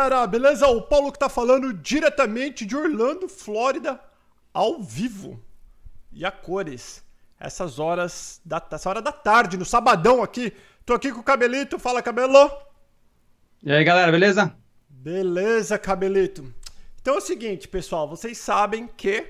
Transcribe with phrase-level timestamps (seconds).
[0.00, 0.66] galera, beleza?
[0.66, 4.00] O Paulo que tá falando diretamente de Orlando, Flórida,
[4.52, 5.42] ao vivo.
[6.10, 7.04] E a cores.
[7.38, 10.52] Essas horas da, essa hora da tarde, no sabadão aqui.
[10.86, 11.78] Tô aqui com o Cabelito.
[11.78, 12.50] Fala, Cabelo.
[13.62, 14.54] E aí, galera, beleza?
[14.88, 16.52] Beleza, Cabelito.
[17.00, 18.08] Então é o seguinte, pessoal.
[18.08, 19.26] Vocês sabem que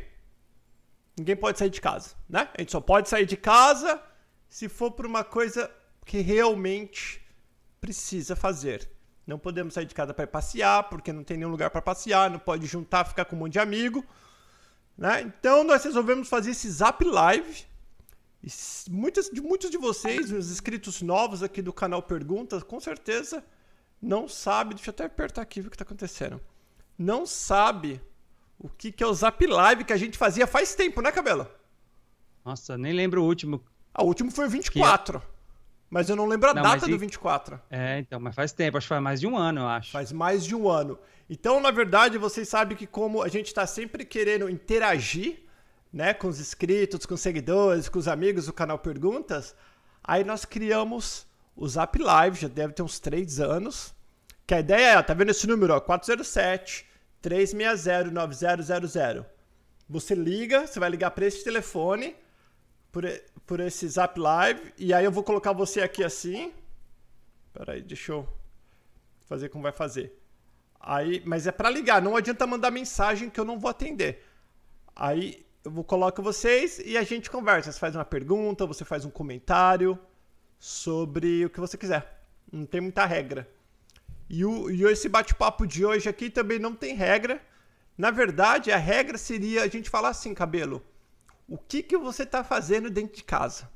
[1.18, 2.48] ninguém pode sair de casa, né?
[2.57, 4.01] A gente só pode sair de casa
[4.48, 5.71] se for por uma coisa
[6.05, 7.21] que realmente
[7.80, 8.88] precisa fazer.
[9.27, 12.38] Não podemos sair de casa para passear, porque não tem nenhum lugar para passear, não
[12.38, 14.05] pode juntar, ficar com um monte de amigo.
[14.96, 15.23] Né?
[15.23, 17.65] Então nós resolvemos fazer esse Zap Live.
[18.43, 18.48] E
[18.91, 23.45] muitos, de muitos de vocês, os inscritos novos aqui do canal Perguntas, com certeza
[24.01, 24.74] não sabe.
[24.74, 26.41] Deixa eu até apertar aqui ver o que está acontecendo.
[26.98, 28.01] Não sabe
[28.59, 31.46] o que, que é o Zap Live que a gente fazia faz tempo, né, Cabelo?
[32.45, 33.63] Nossa, nem lembro o último.
[33.93, 35.21] Ah, o último foi o 24.
[35.21, 35.26] Que...
[35.91, 37.60] Mas eu não lembro a não, data do 24.
[37.69, 39.91] É, então, mas faz tempo, acho que faz mais de um ano, eu acho.
[39.91, 40.97] Faz mais de um ano.
[41.29, 45.41] Então, na verdade, vocês sabem que como a gente está sempre querendo interagir,
[45.93, 49.57] né, com os inscritos, com os seguidores, com os amigos do canal Perguntas,
[50.02, 53.93] aí nós criamos o Zap Live, já deve ter uns três anos.
[54.47, 56.87] Que a ideia é, tá vendo esse número, ó, 407
[57.21, 59.27] 360 9000.
[59.88, 62.15] Você liga, você vai ligar para esse telefone,
[62.93, 63.04] por,
[63.51, 64.72] por esse Zap Live.
[64.78, 66.53] E aí eu vou colocar você aqui assim.
[67.53, 68.28] Peraí, deixa eu
[69.26, 70.16] fazer como vai fazer.
[70.78, 74.25] Aí, mas é para ligar, não adianta mandar mensagem que eu não vou atender.
[74.94, 77.72] Aí eu vou colocar vocês e a gente conversa.
[77.72, 79.98] Você faz uma pergunta, você faz um comentário
[80.56, 82.22] sobre o que você quiser.
[82.53, 83.50] Não tem muita regra.
[84.28, 87.42] E, o, e esse bate-papo de hoje aqui também não tem regra.
[87.98, 90.80] Na verdade, a regra seria a gente falar assim, cabelo
[91.50, 93.69] o que, que você está fazendo dentro de casa.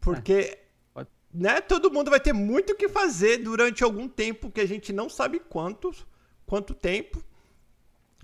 [0.00, 0.56] Porque
[0.96, 1.06] é.
[1.34, 4.92] né, todo mundo vai ter muito o que fazer durante algum tempo que a gente
[4.92, 5.92] não sabe quanto,
[6.46, 7.22] quanto tempo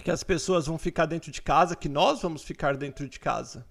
[0.05, 3.67] que as pessoas vão ficar dentro de casa, que nós vamos ficar dentro de casa.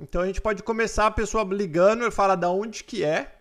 [0.00, 3.38] Então a gente pode começar a pessoa ligando e falar da onde que é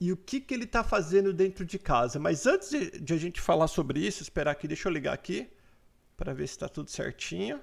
[0.00, 2.18] e o que, que ele está fazendo dentro de casa.
[2.18, 5.50] Mas antes de, de, a gente falar sobre isso, esperar aqui, deixa eu ligar aqui
[6.16, 7.60] para ver se está tudo certinho.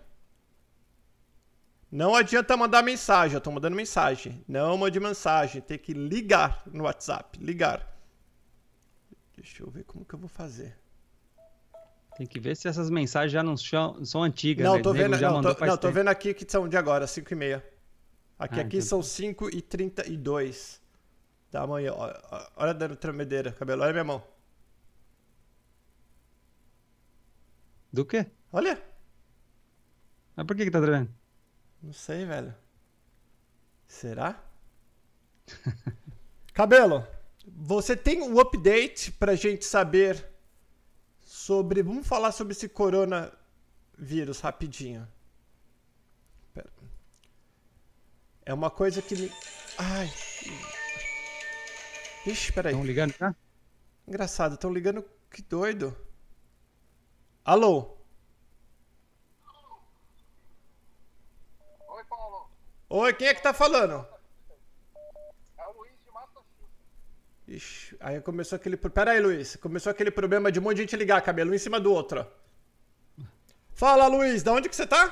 [1.92, 4.44] Não adianta mandar mensagem, eu tô mandando mensagem.
[4.48, 7.96] Não mande mensagem, tem que ligar no WhatsApp, ligar.
[9.36, 10.78] Deixa eu ver como que eu vou fazer.
[12.18, 14.66] Tem que ver se essas mensagens já não são, são antigas.
[14.66, 14.82] Não, né?
[14.82, 17.66] tô vendo, não, tô, não tô, vendo aqui que são de agora, 5 e meia.
[18.40, 18.88] Aqui, ah, aqui então...
[18.88, 20.82] são 5 e 32
[21.52, 21.94] da manhã.
[22.56, 24.24] Olha dando tremedeira, cabelo, olha minha mão.
[27.92, 28.26] Do quê?
[28.52, 28.82] Olha.
[30.36, 31.10] Mas por que que tá tremendo?
[31.86, 32.52] Não sei, velho.
[33.88, 34.44] Será?
[36.52, 37.08] Cabelo,
[37.46, 40.26] você tem um update pra gente saber
[41.22, 41.84] sobre.
[41.84, 45.08] Vamos falar sobre esse coronavírus rapidinho.
[46.56, 46.72] Pera.
[48.44, 49.32] É uma coisa que me.
[49.78, 50.12] Ai.
[52.26, 52.74] Ixi, peraí.
[52.74, 53.36] Estão ligando, tá?
[54.08, 55.06] Engraçado, estão ligando.
[55.30, 55.96] Que doido.
[57.44, 57.95] Alô?
[62.98, 64.08] Oi, quem é que tá falando?
[65.58, 66.78] É o Luiz de Massachusetts.
[67.46, 68.78] Ixi, aí começou aquele.
[68.78, 69.58] Pera aí, Luiz.
[69.58, 72.26] Começou aquele problema de um monte de gente ligar, cabelo um em cima do outro.
[73.74, 75.04] Fala, Luiz, da onde que você tá?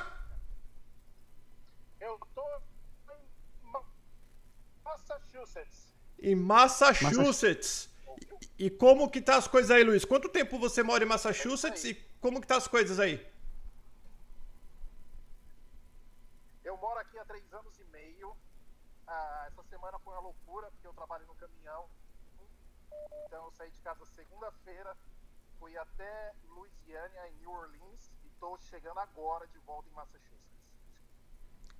[2.00, 2.42] Eu tô
[3.18, 3.66] em
[4.82, 5.94] Massachusetts.
[6.18, 7.90] Em Massachusetts.
[8.58, 10.06] E, e como que tá as coisas aí, Luiz?
[10.06, 13.22] Quanto tempo você mora em Massachusetts e como que tá as coisas aí?
[16.64, 18.34] Eu moro aqui há três anos e meio.
[19.14, 21.88] Ah, essa semana foi uma loucura, porque eu trabalho no caminhão.
[23.26, 24.96] Então eu saí de casa segunda-feira,
[25.60, 30.44] fui até Louisiana, em New Orleans, e estou chegando agora de volta em Massachusetts.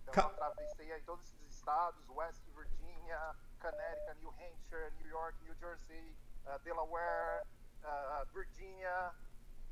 [0.03, 5.55] Então eu atravessei aí todos esses estados, West Virginia, Connecticut, New Hampshire, New York, New
[5.57, 6.17] Jersey,
[6.47, 7.43] uh, Delaware,
[7.83, 9.13] uh, Virginia,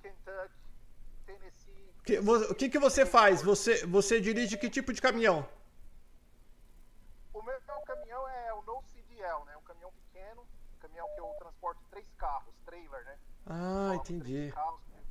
[0.02, 0.54] Kentucky,
[1.26, 1.94] Tennessee.
[2.04, 3.40] Que, o que, que você faz?
[3.42, 5.48] Você, você dirige que tipo de caminhão?
[7.32, 9.56] O meu caminhão é o No CDL, né?
[9.56, 13.18] Um caminhão pequeno, um caminhão que eu transporto três carros, trailer, né?
[13.46, 14.52] Ah, entendi.
[14.52, 15.02] Carros, né?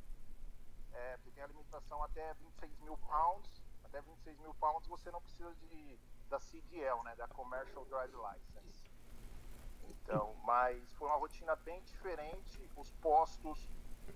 [0.92, 3.62] é, porque tem a limitação até 26 mil pounds.
[3.84, 5.98] Até 26 mil pounds você não precisa de,
[6.28, 7.14] da CDL, né?
[7.16, 8.90] Da Commercial Drive License.
[9.82, 12.70] Então, mas foi uma rotina bem diferente.
[12.76, 13.68] Os postos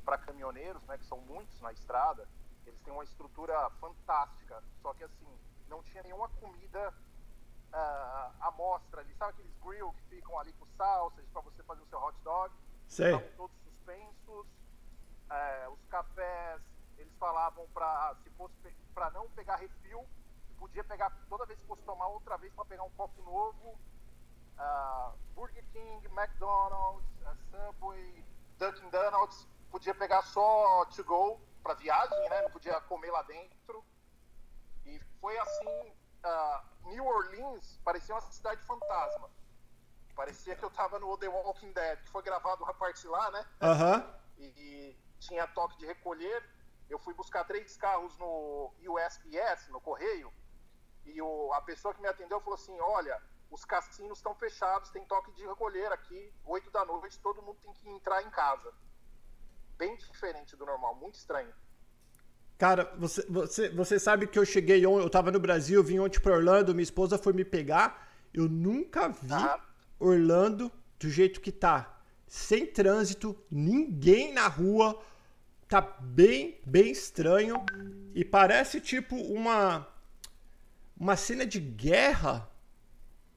[0.04, 2.28] para caminhoneiros, né, que são muitos na estrada,
[2.64, 4.62] eles têm uma estrutura fantástica.
[4.80, 5.38] Só que assim,
[5.68, 6.92] não tinha nenhuma comida
[7.76, 9.14] uh, à mostra ali.
[9.16, 12.54] Sabe aqueles grill que ficam ali com salsas para você fazer o seu hot dog?
[12.88, 13.14] Sei.
[13.14, 14.46] estavam todos suspensos.
[15.28, 16.62] É, os cafés,
[16.96, 18.54] eles falavam para se fosse
[18.94, 20.06] para não pegar refil,
[20.56, 23.78] podia pegar toda vez que fosse tomar outra vez para pegar um copo novo.
[24.56, 27.04] Ah, Burger King, McDonald's,
[27.50, 28.24] Subway,
[28.58, 32.42] Dunkin' Donuts, podia pegar só to go para viagem, né?
[32.42, 33.84] Não podia comer lá dentro.
[34.86, 35.92] E foi assim,
[36.26, 39.30] ah, New Orleans parecia uma cidade fantasma.
[40.14, 43.46] Parecia que eu tava no The Walking Dead, que foi gravado uma parte lá, né?
[43.60, 44.14] Aham.
[44.38, 46.42] e, e tinha toque de recolher.
[46.88, 50.32] Eu fui buscar três carros no USPS, no correio,
[51.04, 53.20] e o, a pessoa que me atendeu falou assim: Olha,
[53.50, 57.72] os cassinos estão fechados, tem toque de recolher aqui, 8 da noite, todo mundo tem
[57.74, 58.72] que entrar em casa.
[59.76, 61.54] Bem diferente do normal, muito estranho.
[62.58, 66.18] Cara, você, você, você sabe que eu cheguei ontem, eu tava no Brasil, vim ontem
[66.20, 68.08] pra Orlando, minha esposa foi me pegar.
[68.32, 69.60] Eu nunca vi Ah.
[69.98, 72.00] Orlando do jeito que tá.
[72.26, 74.98] Sem trânsito, ninguém na rua.
[75.68, 77.64] Tá bem, bem estranho.
[78.14, 79.86] E parece tipo uma.
[80.98, 82.48] Uma cena de guerra,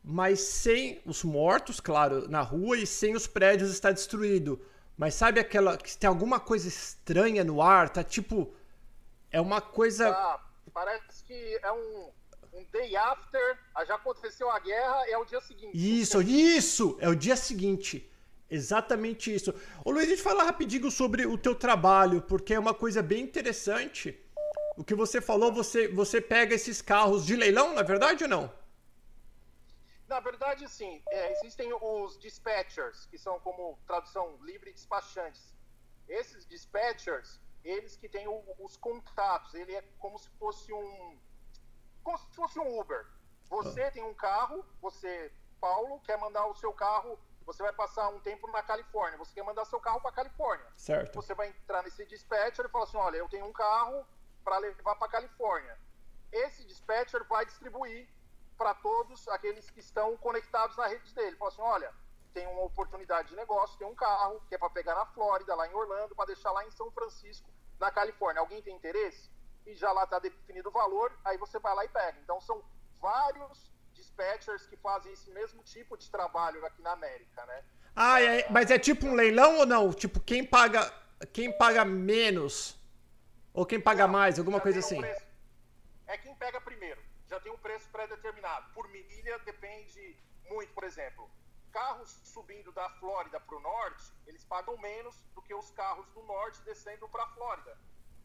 [0.01, 4.61] mas sem os mortos, claro, na rua e sem os prédios estar destruído.
[4.97, 5.77] Mas sabe aquela.
[5.77, 7.89] que tem alguma coisa estranha no ar?
[7.89, 8.53] Tá tipo.
[9.31, 10.09] É uma coisa.
[10.09, 10.39] Ah,
[10.73, 12.11] parece que é um,
[12.53, 15.71] um day after, ah, já aconteceu a guerra, é o dia seguinte.
[15.73, 16.97] Isso, isso!
[16.99, 18.09] É o dia seguinte.
[18.49, 19.53] Exatamente isso.
[19.85, 23.23] Ô Luiz, deixa eu falar rapidinho sobre o teu trabalho, porque é uma coisa bem
[23.23, 24.19] interessante.
[24.75, 28.51] O que você falou, você, você pega esses carros de leilão, na verdade ou não?
[30.07, 31.03] Na verdade, sim.
[31.11, 35.53] É, existem os dispatchers, que são como tradução livre despachantes.
[36.07, 41.19] Esses dispatchers, eles que têm o- os contatos, ele é como se fosse um
[42.03, 43.05] como se fosse um Uber.
[43.49, 48.19] Você tem um carro, você, Paulo, quer mandar o seu carro, você vai passar um
[48.19, 50.65] tempo na Califórnia, você quer mandar seu carro para Califórnia.
[50.77, 51.13] Certo.
[51.15, 54.05] Você vai entrar nesse dispatcher e fala assim: olha, eu tenho um carro
[54.43, 55.77] para levar para Califórnia.
[56.31, 58.07] Esse dispatcher vai distribuir
[58.57, 61.35] para todos aqueles que estão conectados na rede dele.
[61.37, 61.93] Fala assim: olha,
[62.33, 65.67] tem uma oportunidade de negócio, tem um carro que é para pegar na Flórida, lá
[65.67, 67.49] em Orlando, para deixar lá em São Francisco,
[67.79, 68.41] na Califórnia.
[68.41, 69.29] Alguém tem interesse?
[69.65, 72.19] E já lá está definido o valor, aí você vai lá e pega.
[72.19, 72.63] Então são
[72.99, 77.63] vários dispatchers que fazem esse mesmo tipo de trabalho aqui na América, né?
[77.95, 79.91] Ah, é- mas é tipo um leilão ou não?
[79.91, 80.91] Tipo, quem paga,
[81.33, 82.77] quem paga menos?
[83.53, 85.01] Ou quem paga mais, alguma coisa um assim?
[85.01, 85.25] preço.
[86.07, 87.01] É quem pega primeiro.
[87.27, 88.71] Já tem um preço pré-determinado.
[88.73, 90.17] Por milha depende
[90.49, 91.29] muito, por exemplo.
[91.71, 96.23] Carros subindo da Flórida para o norte, eles pagam menos do que os carros do
[96.23, 97.77] norte descendo para a Flórida.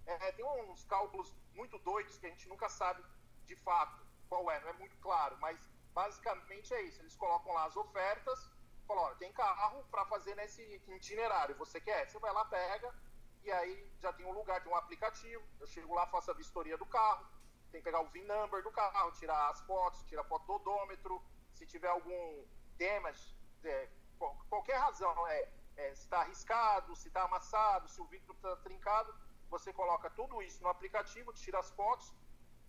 [0.07, 3.03] É, tem uns cálculos muito doidos que a gente nunca sabe
[3.45, 5.59] de fato qual é, não é muito claro, mas
[5.93, 7.01] basicamente é isso.
[7.01, 8.51] Eles colocam lá as ofertas,
[8.87, 12.09] falam, olha, tem carro para fazer nesse itinerário, você quer?
[12.09, 12.95] Você vai lá, pega,
[13.43, 16.77] e aí já tem um lugar, tem um aplicativo, eu chego lá, faço a vistoria
[16.77, 17.27] do carro,
[17.71, 20.55] tem que pegar o VIN number do carro, tirar as fotos, tirar a foto do
[20.55, 22.45] odômetro, se tiver algum
[22.79, 28.07] damage, é, qual- qualquer razão, é, é, se está arriscado, se está amassado, se o
[28.07, 29.15] vidro está trincado,
[29.49, 32.13] você coloca tudo isso no aplicativo, tira as fotos,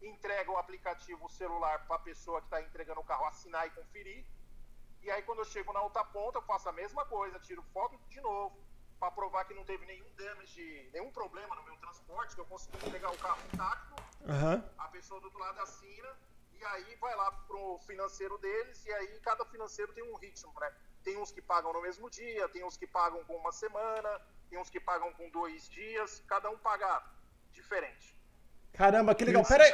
[0.01, 3.71] entrega o aplicativo, o celular para a pessoa que está entregando o carro assinar e
[3.71, 4.25] conferir.
[5.01, 7.97] E aí quando eu chego na outra ponta, eu faço a mesma coisa, tiro foto
[8.09, 8.63] de novo,
[8.99, 12.77] para provar que não teve nenhum damage, nenhum problema no meu transporte, que eu consegui
[12.77, 13.95] entregar o carro intacto,
[14.27, 14.69] Aham.
[14.77, 16.17] a pessoa do outro lado assina,
[16.51, 20.73] e aí vai lá pro financeiro deles, e aí cada financeiro tem um ritmo, né?
[21.05, 24.11] Tem uns que pagam no mesmo dia, tem uns que pagam com uma semana,
[24.49, 26.91] tem uns que pagam com dois dias, cada um paga
[27.53, 28.17] diferente.
[28.73, 29.45] Caramba, que legal.
[29.45, 29.73] Pera aí.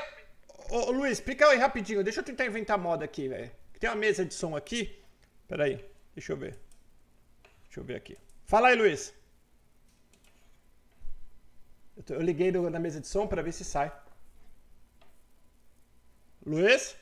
[0.70, 2.04] Ô, ô, Luiz, explica aí rapidinho.
[2.04, 3.50] Deixa eu tentar inventar moda aqui, velho.
[3.80, 4.82] Tem uma mesa de som aqui.
[5.48, 5.78] Pera aí.
[6.14, 6.60] Deixa eu ver.
[7.64, 8.18] Deixa eu ver aqui.
[8.46, 9.14] Fala aí, Luiz.
[11.98, 13.92] Eu, tô- eu liguei no- na mesa de som pra ver se sai.
[16.46, 16.96] Luiz?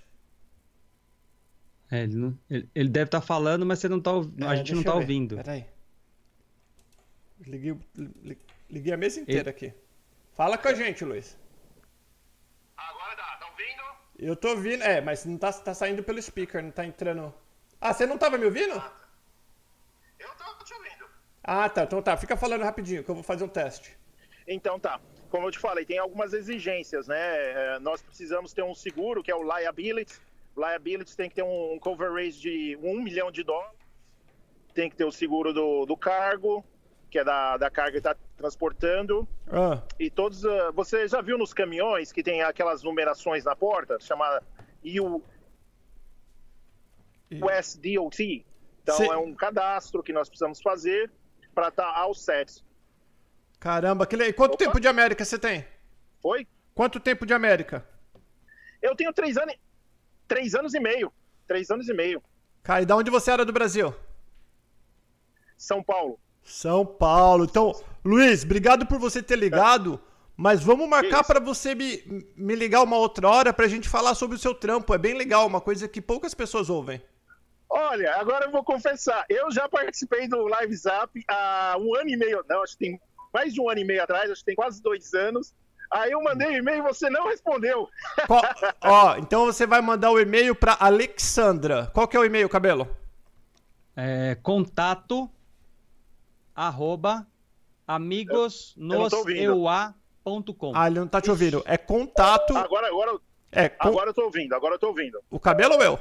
[1.91, 4.57] É, ele, não- ele- ele deve estar falando, mas você não tá, ouv- a É,
[4.57, 5.35] gente não tá ouvindo.
[5.37, 5.65] Pera aí.
[7.45, 7.75] Liguei,
[8.69, 9.73] liguei a mesa inteira aqui.
[10.33, 11.37] Fala com a gente, Luiz.
[12.77, 13.81] Agora dá, tá ouvindo?
[14.19, 14.83] Eu tô ouvindo.
[14.83, 17.33] É, mas não tá, tá saindo pelo speaker, não tá entrando.
[17.79, 18.73] Ah, você não tava me ouvindo?
[20.19, 21.05] Eu tô te ouvindo.
[21.43, 21.83] Ah, tá.
[21.83, 22.17] Então tá.
[22.17, 23.97] Fica falando rapidinho que eu vou fazer um teste.
[24.47, 24.99] Então tá.
[25.29, 27.17] Como eu te falei, tem algumas exigências, né?
[27.75, 30.19] É, Nós precisamos ter um seguro, que é o liability.
[30.59, 33.77] Liability tem que ter um coverage de um milhão de dólares.
[34.73, 36.63] Tem que ter o seguro do, do cargo,
[37.09, 39.27] que é da, da carga que está transportando.
[39.47, 40.45] Ah, E todos.
[40.45, 44.43] ah, você já viu nos caminhões que tem aquelas numerações na porta, chamada
[45.01, 45.21] U,
[47.31, 48.45] USDOT?
[48.83, 49.07] Então Sim.
[49.11, 51.11] é um cadastro que nós precisamos fazer
[51.53, 52.63] pra estar ao set.
[53.59, 54.31] Caramba, que le...
[54.33, 54.65] quanto Opa.
[54.65, 55.65] tempo de América você tem?
[56.21, 56.47] Foi?
[56.73, 57.85] Quanto tempo de América?
[58.81, 59.55] Eu tenho três anos,
[60.29, 61.11] três anos e meio.
[61.45, 62.23] Três anos e meio.
[62.63, 63.93] Cara, e da onde você era do Brasil?
[65.57, 66.17] São Paulo.
[66.43, 67.43] São Paulo.
[67.43, 67.73] Então,
[68.05, 69.99] Luiz, obrigado por você ter ligado.
[70.37, 72.01] Mas vamos marcar para você me,
[72.37, 74.93] me ligar uma outra hora pra gente falar sobre o seu trampo.
[74.93, 77.01] É bem legal, uma coisa que poucas pessoas ouvem.
[77.69, 79.25] Olha, agora eu vou confessar.
[79.27, 82.41] Eu já participei do Live Zap há um ano e meio.
[82.47, 83.01] Não, acho que tem
[83.33, 85.53] mais de um ano e meio atrás, acho que tem quase dois anos.
[85.91, 87.89] Aí eu mandei um e-mail e você não respondeu.
[88.27, 88.43] Qual-
[88.83, 91.87] ó, então você vai mandar o e-mail pra Alexandra.
[91.93, 92.87] Qual que é o e-mail, cabelo?
[93.95, 95.29] É, contato
[96.55, 97.25] arroba
[97.87, 100.71] amigosnoseua.com.
[100.75, 101.63] Ah, ele não tá te ouvindo.
[101.65, 102.55] É contato.
[102.55, 103.17] Agora, agora,
[103.51, 105.19] É, com- agora eu tô ouvindo, agora eu tô ouvindo.
[105.29, 105.99] o cabelo ou eu?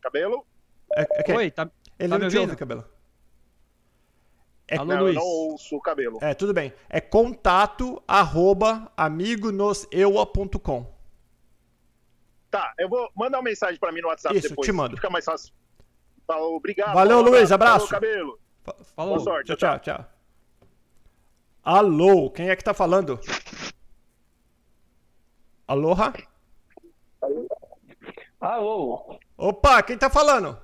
[0.00, 0.44] Cabelo?
[0.92, 1.36] É, é quem?
[1.36, 2.50] Oi, tá, Ele tá não me te ouvindo?
[2.50, 2.84] ouve, cabelo.
[4.66, 5.16] É- Alô, não, Luiz.
[5.16, 6.18] eu não ouço o cabelo.
[6.22, 6.72] É, tudo bem.
[6.88, 10.92] É contato arroba amigonoseua.com.
[12.50, 14.64] Tá, eu vou mandar uma mensagem pra mim no WhatsApp Isso, depois.
[14.66, 14.96] te mando.
[14.96, 15.52] Fica mais fácil.
[16.26, 16.94] Tá, obrigado.
[16.94, 17.88] Valeu, Luiz, abraço.
[17.88, 18.38] Falou, cabelo.
[18.96, 19.14] Falou.
[19.16, 19.46] Boa sorte.
[19.48, 20.04] Tchau, tchau, tchau.
[21.62, 23.18] Alô, quem é que tá falando?
[25.66, 26.12] Aloha?
[28.40, 29.18] Alô?
[29.36, 30.58] Opa, quem tá falando?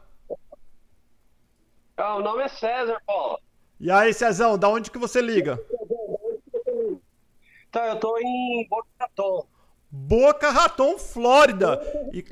[1.96, 3.38] Ah, o nome é César, Paula.
[3.80, 5.58] E aí, Cezão, da onde que você liga?
[7.68, 9.46] Então, eu tô em Boca Raton.
[9.90, 11.80] Boca Raton, Flórida.
[12.12, 12.24] E,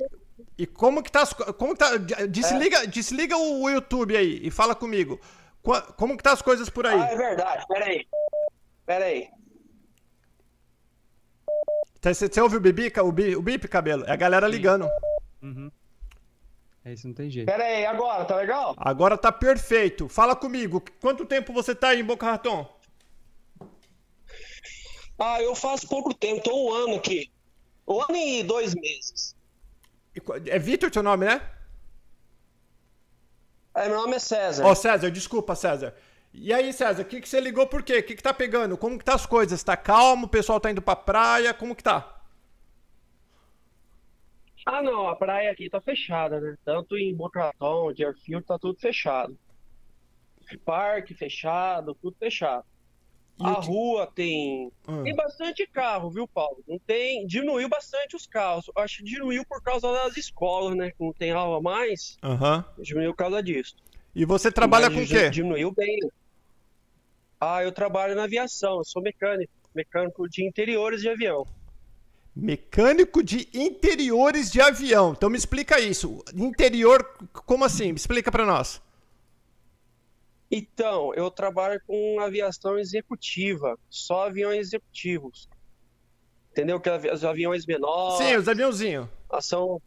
[0.57, 1.25] e como que tá
[1.57, 5.19] como que tá desliga, desliga o YouTube aí e fala comigo.
[5.97, 6.99] Como que tá as coisas por aí?
[6.99, 7.65] Ah, é verdade.
[7.67, 8.07] Peraí.
[8.85, 9.29] Peraí.
[12.01, 14.05] Você você ouve o bibica, o, bi, o bip, cabelo?
[14.05, 14.87] É a galera ligando.
[15.41, 15.71] Uhum.
[16.83, 17.45] É isso, não tem jeito.
[17.45, 18.73] Peraí, agora, tá legal?
[18.77, 20.07] Agora tá perfeito.
[20.07, 20.83] Fala comigo.
[21.01, 22.67] Quanto tempo você tá aí em Boca Raton?
[25.17, 27.29] Ah, eu faço pouco tempo, tô um ano aqui.
[27.85, 29.35] Um ano e dois meses.
[30.47, 31.41] É Vitor teu nome, né?
[33.75, 34.65] É, meu nome é César.
[34.65, 35.93] Ó, César, desculpa, César.
[36.33, 37.97] E aí, César, o que, que você ligou por quê?
[37.97, 38.77] O que, que tá pegando?
[38.77, 39.61] Como que tá as coisas?
[39.63, 40.27] Tá calmo?
[40.27, 41.53] O pessoal tá indo pra praia?
[41.53, 42.18] Como que tá?
[44.71, 46.55] Ah, não, a praia aqui tá fechada, né?
[46.63, 49.35] Tanto em Boca Raton, Deerfield, tá tudo fechado.
[50.63, 52.63] Parque fechado, tudo fechado.
[53.41, 55.01] E A que- rua tem Ah.
[55.03, 56.61] Tem bastante carro, viu, Paulo?
[56.67, 58.69] Não tem, diminuiu bastante os carros.
[58.75, 60.91] Acho que diminuiu por causa das escolas, né?
[60.91, 62.63] Que não tem aula mais, Aham.
[62.77, 63.75] diminuiu por causa disso.
[64.13, 65.29] E você trabalha Mas com o quê?
[65.31, 65.99] Diminuiu bem.
[67.39, 71.47] Ah, eu trabalho na aviação, eu sou mecânico, mecânico de interiores de avião.
[72.41, 75.13] Mecânico de interiores de avião.
[75.15, 76.23] Então me explica isso.
[76.35, 77.03] Interior,
[77.45, 77.91] como assim?
[77.91, 78.81] Me explica pra nós.
[80.51, 85.47] Então, eu trabalho com aviação executiva, só aviões executivos.
[86.51, 86.79] Entendeu?
[86.79, 89.07] Que avi- os aviões menores, Sim, os aviãozinhos.
[89.41, 89.79] são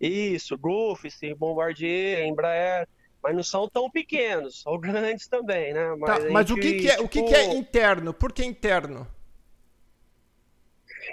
[0.00, 2.88] isso, Gulfstream, Bombardier, Embraer,
[3.22, 5.94] mas não são tão pequenos, são grandes também, né?
[6.06, 8.14] Tá, a mas o gente, que, que é, o que, tipo, que é interno?
[8.14, 9.06] Por que interno?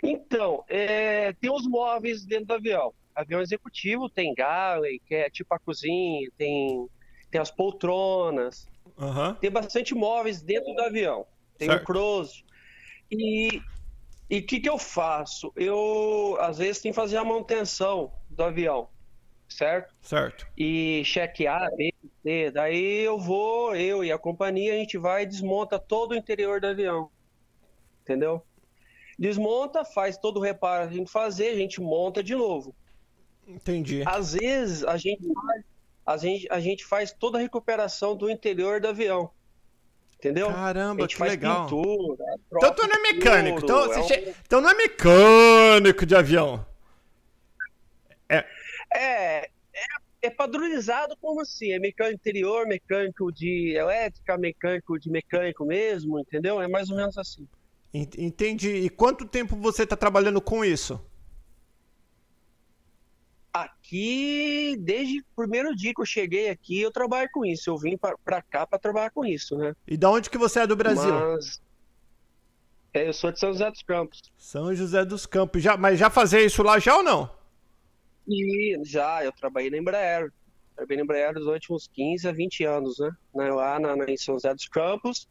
[0.01, 2.93] Então, é, tem os móveis dentro do avião.
[3.13, 6.87] Avião executivo tem galley, que é tipo a cozinha, tem,
[7.29, 8.65] tem as poltronas,
[8.97, 9.37] Aham.
[9.39, 11.25] tem bastante móveis dentro do avião.
[11.57, 11.81] Tem Certo.
[11.81, 12.43] o cruise.
[13.11, 13.61] E
[14.29, 15.53] e o que, que eu faço?
[15.55, 18.89] Eu, às vezes, tenho que fazer a manutenção do avião,
[19.47, 19.93] certo?
[20.01, 20.47] Certo.
[20.57, 22.49] E chequear, B, C.
[22.49, 26.59] Daí eu vou, eu e a companhia, a gente vai e desmonta todo o interior
[26.59, 27.11] do avião.
[28.01, 28.43] Entendeu?
[29.17, 32.75] Desmonta, faz todo o reparo que a gente fazer, a gente monta de novo.
[33.47, 34.03] Entendi.
[34.05, 35.63] Às vezes a gente faz,
[36.05, 39.29] a gente, a gente faz toda a recuperação do interior do avião.
[40.17, 40.49] Entendeu?
[40.49, 41.65] a Caramba, que legal.
[41.65, 42.23] pintura.
[42.55, 43.59] Então tu não é mecânico.
[43.61, 46.65] Então, é um- che- então não é mecânico de avião.
[48.29, 48.45] É,
[48.95, 49.49] é,
[50.21, 51.73] é padronizado como assim?
[51.73, 56.61] É mecânico interior, mecânico de elétrica, mecânico de mecânico mesmo, entendeu?
[56.61, 57.45] É mais ou menos assim.
[57.93, 58.69] En- Entendi.
[58.69, 60.99] E quanto tempo você tá trabalhando com isso?
[63.53, 67.69] Aqui, desde o primeiro dia que eu cheguei aqui, eu trabalho com isso.
[67.69, 69.75] Eu vim pra, pra cá pra trabalhar com isso, né?
[69.87, 71.13] E da onde que você é do Brasil?
[71.13, 71.61] Mas
[72.95, 74.21] é, eu sou de São José dos Campos.
[74.37, 75.61] São José dos Campos.
[75.61, 77.29] Já, mas já fazer isso lá já ou não?
[78.27, 80.31] E já, eu trabalhei na Embraer.
[80.75, 83.11] Trabalhei na Embraer nos últimos 15 a 20 anos, né?
[83.35, 85.27] Né, Lá na, na- em São José dos Campos.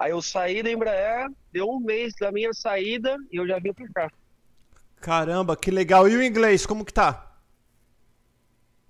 [0.00, 3.74] Aí eu saí da Embraer, deu um mês da minha saída e eu já vim
[3.74, 4.10] pra cá.
[4.98, 6.08] Caramba, que legal.
[6.08, 7.26] E o inglês, como que tá?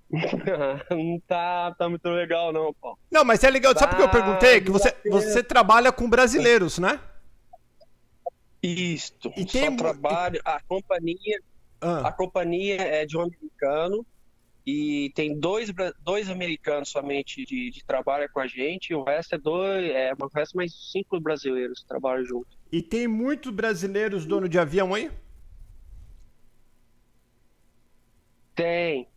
[0.90, 2.97] não tá, tá muito legal, não, pô.
[3.11, 3.76] Não, mas é legal.
[3.76, 4.61] Sabe por que eu Ah, perguntei?
[4.61, 7.00] Que você, você trabalha com brasileiros, né?
[8.62, 9.33] Isto.
[9.37, 10.40] E só tem trabalho.
[10.45, 11.40] A companhia,
[11.81, 14.07] a Ah, companhia é de um americano
[14.67, 15.71] e tem dois,
[16.02, 18.90] dois americanos somente de, de trabalho com a gente.
[18.90, 22.49] e O resto é dois, é, o resto mais cinco brasileiros que trabalham junto.
[22.71, 25.11] e tem muitos brasileiros dono de avião aí?
[28.55, 29.09] Tem.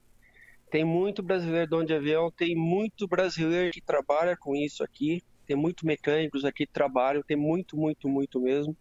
[0.71, 5.55] Tem muito brasileiro dono de avião, tem muito brasileiro que trabalha com isso aqui, tem
[5.55, 8.75] muito mecânicos aqui que trabalham, tem muito, muito, muito mesmo.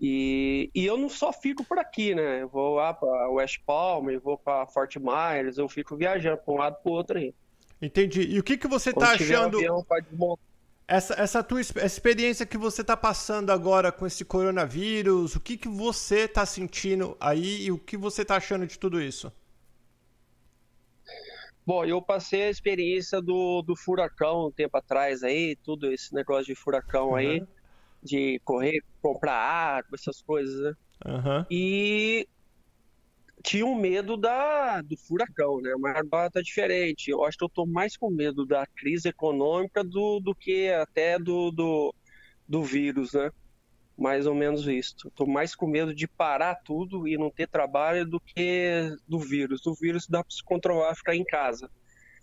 [0.00, 2.42] E, e eu não só fico por aqui, né?
[2.42, 6.54] Eu vou lá para West Palm, eu vou para Fort Myers, eu fico viajando para
[6.54, 7.34] um lado para o outro aí.
[7.80, 8.22] Entendi.
[8.22, 9.56] E o que, que você Quando tá tiver um achando?
[9.56, 9.84] avião.
[10.86, 15.56] Essa, essa tua essa experiência que você tá passando agora com esse coronavírus, o que,
[15.56, 19.30] que você tá sentindo aí e o que você tá achando de tudo isso?
[21.66, 26.46] Bom, eu passei a experiência do, do furacão um tempo atrás aí, tudo esse negócio
[26.46, 27.46] de furacão aí, Uhum.
[28.02, 30.72] De correr, comprar água, essas coisas, né?
[31.06, 31.46] Aham.
[31.48, 32.26] e
[33.42, 35.72] tinha um medo da, do furacão, né?
[35.78, 37.10] Mas agora tá diferente.
[37.10, 41.18] Eu acho que eu tô mais com medo da crise econômica do, do que até
[41.18, 41.94] do, do,
[42.46, 43.30] do vírus, né?
[43.96, 45.10] Mais ou menos isso.
[45.14, 49.66] Tô mais com medo de parar tudo e não ter trabalho do que do vírus.
[49.66, 51.70] O vírus dá para se controlar, ficar em casa.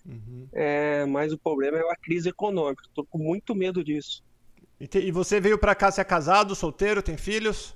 [0.05, 0.47] Uhum.
[0.53, 2.83] É, mas o problema é a crise econômica.
[2.93, 4.23] Tô com muito medo disso.
[4.79, 7.75] E, você veio pra cá, você é casado, solteiro, tem filhos?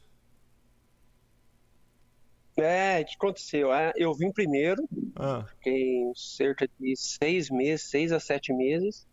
[2.58, 3.74] É, o que aconteceu?
[3.74, 4.84] É, Eu vim primeiro,
[5.16, 9.08] Ah, Fiquei cerca de seis meses, seis a sete meses.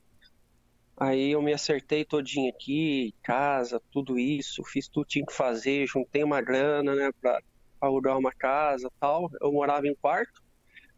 [0.97, 5.87] Aí eu me acertei todinho aqui, casa, tudo isso, fiz tudo que tinha que fazer,
[5.87, 7.39] juntei uma grana, né, pra
[7.81, 9.31] alugar uma casa tal.
[9.41, 10.43] Eu morava em quarto,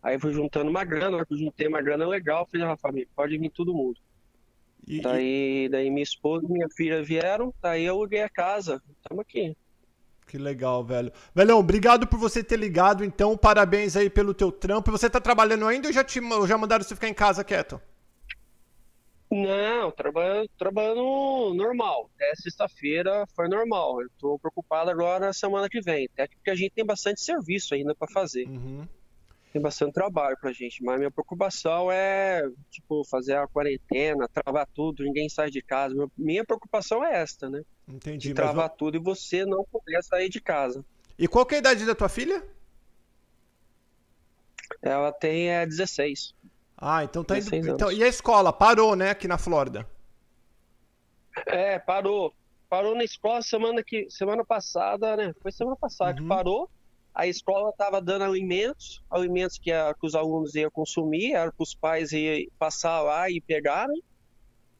[0.02, 3.74] aí fui juntando uma grana, juntei uma grana legal, falei, ah, família, pode vir todo
[3.74, 3.98] mundo.
[4.88, 9.20] E, Daí, daí minha esposa e minha filha vieram, daí eu aluguei a casa, estamos
[9.20, 9.56] aqui.
[10.26, 11.12] que legal, velho.
[11.34, 14.90] Velhão, obrigado por você ter ligado, então, parabéns aí pelo teu trampo.
[14.90, 17.80] Você tá trabalhando ainda ou já, te, ou já mandaram você ficar em casa quieto?
[19.30, 22.10] Não, trabalhando, trabalhando normal.
[22.14, 24.00] Até sexta-feira foi normal.
[24.00, 26.08] Eu tô preocupado agora semana que vem.
[26.14, 28.46] Até porque a gente tem bastante serviço ainda para fazer.
[28.48, 28.86] Uhum.
[29.52, 30.82] Tem bastante trabalho pra gente.
[30.84, 35.94] Mas minha preocupação é, tipo, fazer a quarentena, travar tudo, ninguém sai de casa.
[36.16, 37.62] Minha preocupação é esta, né?
[37.88, 38.18] Entendi.
[38.18, 40.84] De mas travar tudo e você não poder sair de casa.
[41.18, 42.42] E qual que é a idade da tua filha?
[44.82, 46.34] Ela tem é, 16.
[46.76, 47.44] Ah, então tá indo.
[47.44, 47.74] 16 anos.
[47.74, 48.52] Então, e a escola?
[48.52, 49.88] Parou, né, aqui na Flórida?
[51.46, 52.34] É, parou.
[52.68, 55.32] Parou na escola semana que semana passada, né?
[55.42, 56.22] Foi semana passada Uhum.
[56.22, 56.70] que parou.
[57.14, 61.62] A escola estava dando alimentos, alimentos que, a- que os alunos iam consumir, era para
[61.64, 63.94] os pais ir passar lá e pegar, né?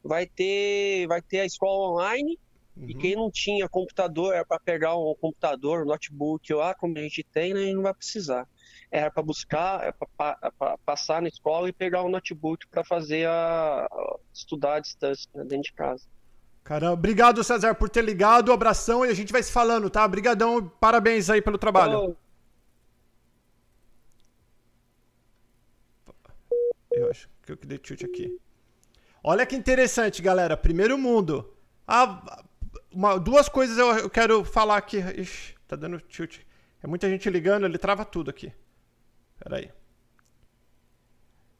[0.03, 2.39] Vai ter, vai ter a escola online
[2.87, 2.95] e Uhum.
[2.95, 7.25] quem não tinha computador era para pegar um computador, um notebook lá, como a gente
[7.31, 7.63] tem, né?
[7.65, 8.45] E não vai precisar.
[8.91, 13.85] Era para buscar, é para passar na escola e pegar um notebook para fazer a,
[13.85, 16.05] a- estudar à distância né, dentro de casa.
[16.69, 18.51] Caramba, obrigado, César, por ter ligado.
[18.53, 20.05] Abração e a gente vai se falando, tá?
[20.05, 22.15] Obrigadão, parabéns aí pelo trabalho.
[26.91, 28.39] Eu acho que eu que dei tilt aqui.
[29.23, 30.55] Olha que interessante, galera.
[30.55, 31.51] Primeiro mundo.
[31.87, 32.43] Ah,
[32.91, 34.97] uma- duas coisas eu, quero falar aqui.
[34.99, 36.41] Ixi, tá dando tilt.
[36.83, 38.53] É muita gente ligando, ele trava tudo aqui.
[39.39, 39.71] Pera aí.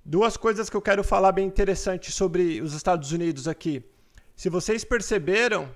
[0.05, 3.83] Duas coisas que eu quero falar bem interessantes sobre os Estados Unidos aqui.
[4.39, 5.69] Se vocês perceberam,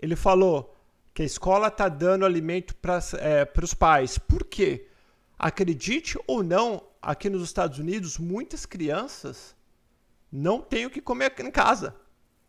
[0.00, 0.72] ele falou
[1.12, 3.00] que a escola tá dando alimento para
[3.60, 4.16] os pais.
[4.16, 4.86] Por quê?
[5.36, 9.56] Acredite ou não, aqui nos Estados Unidos, muitas crianças
[10.30, 11.96] não têm o que comer em casa.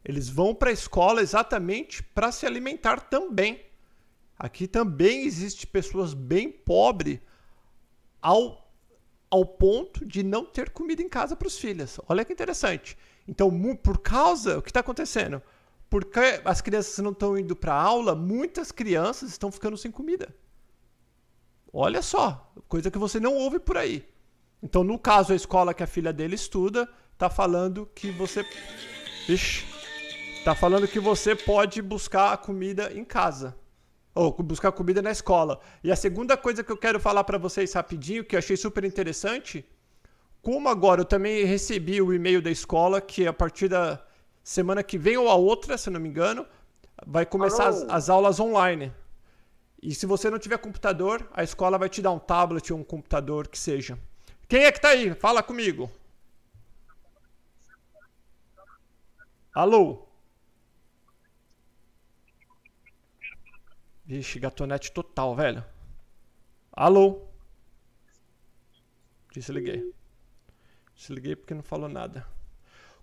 [0.06, 3.66] Eles vão para a escola exatamente para se alimentar também.
[4.38, 7.20] Aqui também existe pessoas bem pobres
[8.22, 8.72] ao,
[9.28, 12.00] ao ponto de não ter comida em casa para os filhos.
[12.08, 12.96] Olha que interessante.
[13.28, 15.42] Então, por causa, o que está acontecendo?
[15.90, 20.34] Porque as crianças não estão indo para aula, muitas crianças estão ficando sem comida.
[21.72, 24.08] Olha só, coisa que você não ouve por aí.
[24.62, 28.46] Então, no caso, a escola que a filha dele estuda tá falando que você.
[29.28, 29.66] Ixi.
[30.44, 33.56] Tá falando que você pode buscar a comida em casa.
[34.16, 35.60] Ou buscar comida na escola.
[35.84, 38.84] E a segunda coisa que eu quero falar para vocês rapidinho, que eu achei super
[38.84, 39.66] interessante.
[40.48, 44.02] Como agora eu também recebi o e-mail da escola que a partir da
[44.42, 46.48] semana que vem ou a outra, se não me engano,
[47.06, 48.94] vai começar as, as aulas online.
[49.84, 52.84] E se você não tiver computador, a escola vai te dar um tablet ou um
[52.86, 54.00] computador que seja.
[54.48, 55.14] Quem é que tá aí?
[55.16, 55.92] Fala comigo.
[59.54, 60.08] Alô?
[64.06, 65.62] Vixe, gatonete total, velho.
[66.72, 67.28] Alô?
[69.34, 69.94] Desliguei.
[70.98, 72.26] Desliguei porque não falou nada.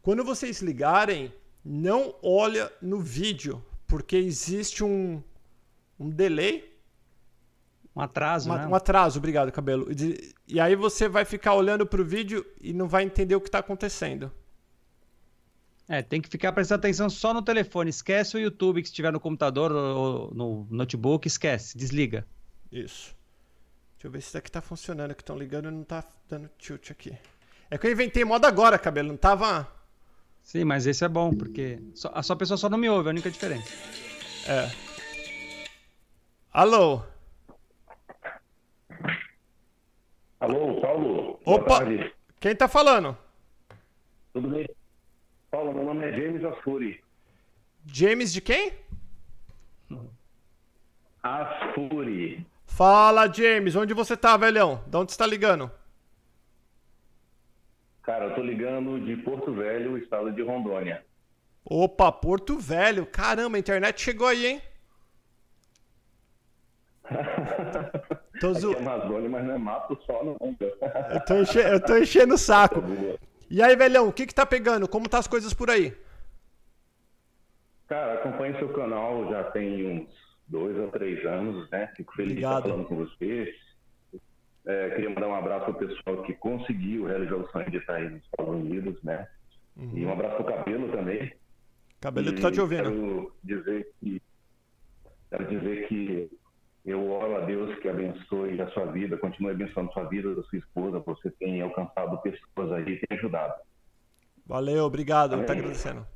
[0.02, 1.33] Quando vocês ligarem,
[1.64, 5.22] não olha no vídeo, porque existe um,
[5.98, 6.74] um delay.
[7.96, 8.66] Um atraso, Uma- né?
[8.66, 9.87] Um atraso, obrigado, cabelo.
[9.92, 13.50] E E aí você vai ficar olhando pro vídeo e não vai entender o que
[13.50, 14.30] tá acontecendo.
[15.88, 17.90] É, tem que ficar prestando atenção só no telefone.
[17.90, 22.26] Esquece o YouTube que estiver no computador ou no notebook, esquece, desliga.
[22.72, 23.14] Isso.
[23.94, 26.50] Deixa eu ver se isso aqui tá funcionando, que estão ligando e não tá dando
[26.59, 27.16] tilt aqui.
[27.70, 29.68] É que eu inventei moda agora, cabelo, não tava.
[30.42, 33.11] Sim, mas esse é bom, porque só- a sua pessoa só não me ouve, é
[33.11, 33.72] a única diferença.
[34.46, 34.70] É.
[36.53, 37.03] Alô?
[40.40, 41.40] Alô, Paulo.
[41.44, 41.81] Opa!
[42.38, 43.16] Quem tá falando?
[44.35, 44.68] Tudo bem?
[45.50, 47.03] Paulo, meu nome é James Asfuri.
[47.87, 48.72] James de quem?
[51.22, 52.46] Asfuri.
[52.66, 54.83] Fala, James, onde você tá, velhão?
[54.87, 55.70] De onde você tá ligando?
[58.04, 61.04] Cara, eu tô ligando de Porto Velho, estado de Rondônia.
[61.64, 63.06] Opa, Porto Velho.
[63.06, 64.62] Caramba, a internet chegou aí, hein?
[68.40, 68.72] Tô Aqui zo...
[68.72, 70.36] é Amazônia, mas não é mato só, não.
[70.40, 71.58] eu, tô enche...
[71.58, 72.82] eu tô enchendo o saco.
[73.50, 74.88] E aí, velhão, o que que tá pegando?
[74.88, 75.94] Como tá as coisas por aí?
[77.86, 80.08] Cara, acompanho seu canal já tem uns
[80.48, 81.92] dois ou três anos, né?
[81.94, 82.70] Fico feliz de estar Obrigado.
[82.70, 83.54] falando com você.
[84.66, 88.09] É, queria mandar um abraço pro pessoal que conseguiu realizar o sonho de estar aí
[88.09, 89.29] nos Estados Unidos, né?
[89.77, 91.33] E um abraço pro Cabelo também.
[92.00, 92.83] Cabelito E tá te ouvindo.
[92.83, 94.22] Quero dizer que
[95.31, 96.31] quero dizer que
[96.85, 100.42] eu oro a Deus que abençoe a sua vida, continue abençoando a sua vida, da
[100.44, 103.55] sua esposa, você tem alcançado pessoas aí tem ajudado.
[104.46, 105.31] Valeu, obrigado.
[105.31, 105.50] Tá Amém.
[105.50, 106.07] agradecendo.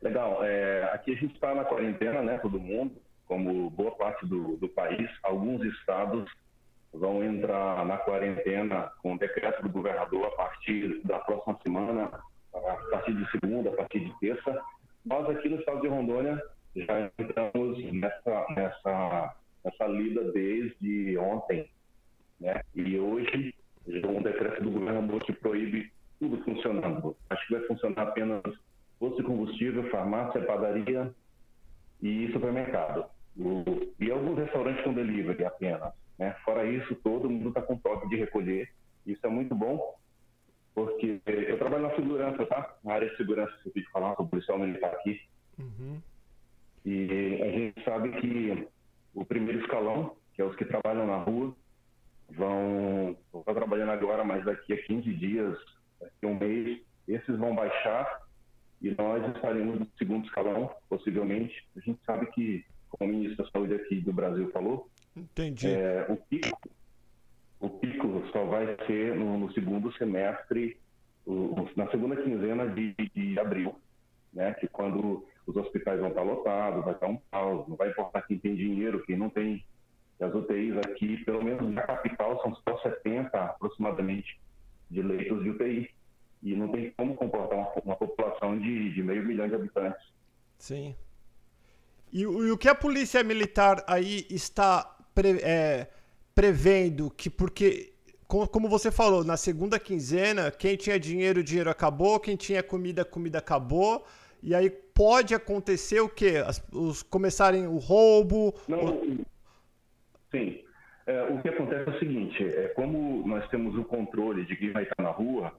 [0.00, 2.94] Legal, é, aqui a gente está na quarentena, né, todo mundo,
[3.26, 5.10] como boa parte do, do país.
[5.22, 6.30] Alguns estados
[6.92, 12.10] vão entrar na quarentena com decreto do governador a partir da próxima semana,
[12.54, 14.62] a partir de segunda, a partir de terça.
[15.04, 16.42] Nós aqui no estado de Rondônia
[16.74, 19.34] já entramos nessa, nessa,
[19.64, 21.68] nessa lida desde ontem,
[22.40, 22.60] né?
[22.74, 23.54] E hoje
[23.86, 27.16] já um decreto do governador que proíbe tudo funcionando.
[27.30, 28.42] Acho que vai funcionar apenas
[28.98, 31.12] posto de combustível, farmácia, padaria
[32.02, 33.06] e supermercado.
[33.38, 35.92] O- e alguns restaurantes com delivery apenas.
[36.18, 36.34] Né?
[36.44, 38.68] Fora isso, todo mundo está com toque de recolher.
[39.06, 39.94] Isso é muito bom,
[40.74, 42.76] porque eu trabalho na segurança, tá?
[42.82, 45.20] Na área de segurança, se eu te falar, sou policial militar aqui.
[45.58, 46.00] Uhum.
[46.84, 48.68] E a gente sabe que
[49.14, 51.54] o primeiro escalão, que é os que trabalham na rua,
[52.30, 55.58] vão estar trabalhando agora, mas daqui a 15 dias,
[56.00, 58.22] daqui a um mês, esses vão baixar
[58.82, 61.66] e nós estaremos no segundo escalão, possivelmente.
[61.76, 62.64] A gente sabe que,
[62.98, 65.68] como o ministro da Saúde aqui do Brasil falou, Entendi.
[65.68, 66.58] é, o pico
[67.58, 70.76] o pico só vai ser no, no segundo semestre,
[71.24, 73.74] o- na segunda quinzena de, de abril,
[74.32, 74.52] né?
[74.54, 78.38] Que quando os hospitais vão estar lotados, vai estar um caos, não vai importar quem
[78.38, 79.64] tem dinheiro, quem não tem.
[80.20, 84.38] As UTIs aqui, pelo menos na capital, são só 70 aproximadamente
[84.90, 85.90] de leitos de UTI.
[86.42, 90.00] E não tem como comportar uma, uma população de, de meio milhão de habitantes.
[90.58, 90.94] Sim.
[92.12, 95.88] E, o e o que a polícia militar aí está pre- é,
[96.34, 97.92] prevendo que, porque,
[98.26, 102.62] co- como você falou, na segunda quinzena, quem tinha dinheiro, o dinheiro acabou, quem tinha
[102.62, 104.06] comida, a comida acabou,
[104.42, 106.42] e aí pode acontecer o quê?
[106.46, 108.54] As- os começarem o roubo.
[108.68, 109.24] Não, o-
[110.30, 110.62] sim.
[111.06, 114.72] É, o que acontece é o seguinte, é como nós temos o controle de quem
[114.72, 115.52] vai estar na rua,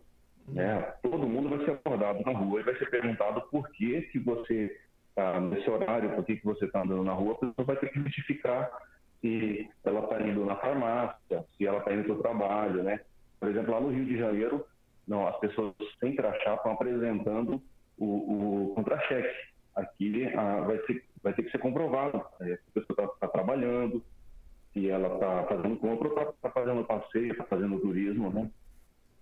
[0.48, 4.20] né, todo mundo vai ser abordado na rua e vai ser perguntado por que, que
[4.20, 4.78] você
[5.18, 7.90] está nesse horário, por que, que você está andando na rua, a pessoa vai ter
[7.90, 8.72] que justificar
[9.20, 13.02] se ela está indo na farmácia, se ela está indo para o trabalho, né?
[13.40, 14.66] Por exemplo, lá no Rio de Janeiro,
[15.08, 17.62] não, as pessoas sem crachá estão apresentando
[17.98, 19.48] o, o contra-cheque.
[19.76, 24.04] Aqui ah, vai, ter, vai ter que ser comprovado é, se a pessoa está trabalhando,
[24.74, 28.50] se ela está fazendo compra ou está fazendo passeio, está fazendo turismo, né?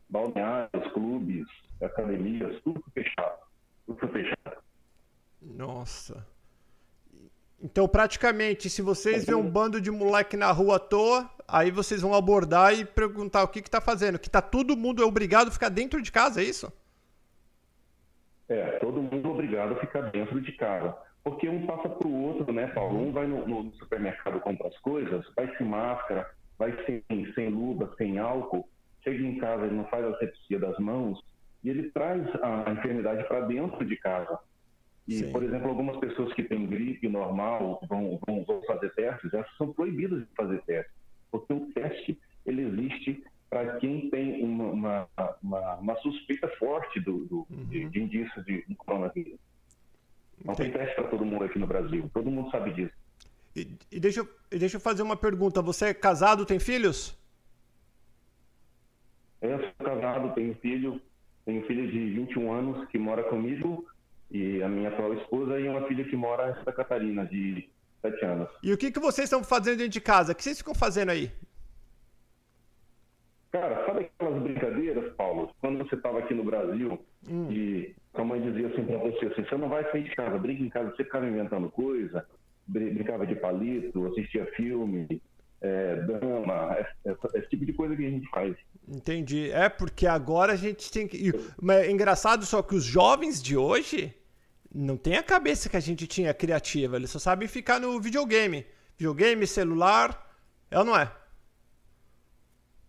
[0.09, 1.47] Balneários, clubes,
[1.81, 3.39] academias, tudo fechado.
[3.85, 4.65] Tudo fechado.
[5.45, 6.25] Nossa.
[7.61, 12.01] Então, praticamente, se vocês verem um bando de moleque na rua à toa, aí vocês
[12.01, 14.19] vão abordar e perguntar o que que tá fazendo.
[14.19, 16.71] Que tá todo mundo é obrigado a ficar dentro de casa, é isso?
[18.47, 20.95] É, todo mundo obrigado a ficar dentro de casa.
[21.23, 22.99] Porque um passa para o outro, né, Paulo?
[22.99, 27.03] Um vai no, no supermercado comprar as coisas, vai sem máscara, vai sem,
[27.33, 28.69] sem luva, sem álcool,
[29.03, 31.19] chega em casa, ele não faz a asepsia das mãos
[31.63, 34.37] e ele traz a enfermidade para dentro de casa.
[35.07, 35.31] E, Sim.
[35.31, 39.71] por exemplo, algumas pessoas que têm gripe normal vão, vão, vão fazer testes, essas são
[39.71, 40.93] proibidas de fazer testes,
[41.31, 45.07] porque o teste ele existe para quem tem uma,
[45.41, 47.65] uma, uma, suspeita forte do, do uhum.
[47.65, 49.39] de, de indícios de, coronavírus.
[50.43, 52.93] Não tem teste para todo mundo aqui no Brasil, todo mundo sabe disso.
[53.55, 55.61] E, e, deixa, eu, deixa eu fazer uma pergunta.
[55.61, 57.17] Você é casado, tem filhos?
[59.41, 61.01] Eu sou casado, tenho filho,
[61.45, 63.85] tenho filho de 21 anos que mora comigo
[64.31, 67.69] e a minha atual esposa e uma filha que mora em Santa Catarina, de
[68.01, 68.49] 7 anos.
[68.61, 70.31] E o que, que vocês estão fazendo dentro de casa?
[70.31, 71.31] O que vocês ficam fazendo aí?
[73.51, 75.49] Cara, sabe aquelas brincadeiras, Paulo?
[75.61, 77.49] Quando você estava aqui no Brasil hum.
[77.49, 80.63] e sua mãe dizia assim pra você, assim, você não vai sair de casa, brinca
[80.63, 82.25] em casa, você ficava inventando coisa,
[82.67, 85.21] brincava de palito, assistia filme,
[85.61, 88.55] é, dama, esse, esse tipo de coisa que a gente faz.
[88.87, 89.51] Entendi.
[89.51, 91.33] É porque agora a gente tem que.
[91.61, 94.13] Mas é engraçado só que os jovens de hoje
[94.73, 96.97] não tem a cabeça que a gente tinha criativa.
[96.97, 98.65] Eles só sabem ficar no videogame.
[98.97, 100.25] Videogame, celular.
[100.69, 101.11] É ou não é?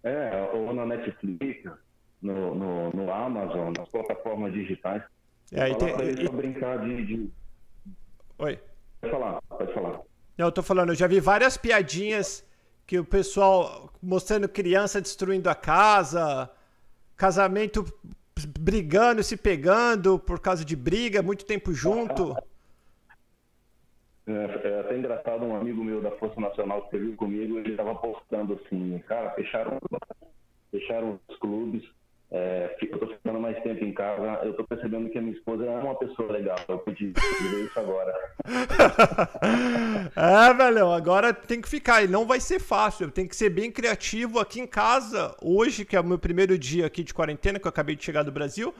[0.02, 1.64] É, ou na Netflix,
[2.22, 5.02] no, no, no Amazon, nas plataformas digitais.
[5.52, 5.88] É, e tem,
[6.24, 6.28] e...
[6.28, 7.30] brincar de, de,
[8.38, 8.60] Oi.
[9.00, 10.00] Pode falar, pode falar.
[10.36, 12.45] Não, eu tô falando, eu já vi várias piadinhas
[12.86, 16.50] que o pessoal mostrando criança destruindo a casa,
[17.16, 17.84] casamento
[18.60, 22.36] brigando, se pegando por causa de briga, muito tempo junto.
[24.26, 27.94] É, é, até engraçado, um amigo meu da Força Nacional que viu comigo, ele estava
[27.94, 29.78] postando assim, cara, fecharam,
[30.70, 31.84] fecharam os clubes,
[32.36, 35.64] é, eu tô ficando mais tempo em casa, eu tô percebendo que a minha esposa
[35.64, 38.14] é uma pessoa legal, eu ver isso agora.
[40.14, 43.72] é, velho, agora tem que ficar, e não vai ser fácil, tem que ser bem
[43.72, 47.66] criativo aqui em casa, hoje, que é o meu primeiro dia aqui de quarentena, que
[47.66, 48.74] eu acabei de chegar do Brasil,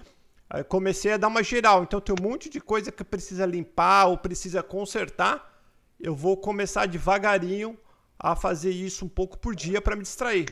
[0.68, 1.82] comecei a dar uma geral.
[1.82, 5.54] Então tem um monte de coisa que precisa limpar ou precisa consertar.
[5.98, 7.76] Eu vou começar devagarinho
[8.18, 10.46] a fazer isso um pouco por dia para me distrair.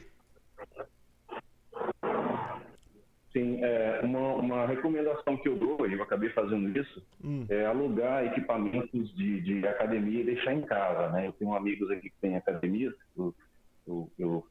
[3.35, 7.45] Sim, é, uma, uma, recomendação que eu dou, eu acabei fazendo isso, hum.
[7.49, 11.27] é alugar equipamentos de, de, academia e deixar em casa, né?
[11.27, 13.35] Eu tenho amigos aqui que têm academias, eu,
[13.89, 14.47] eu, eu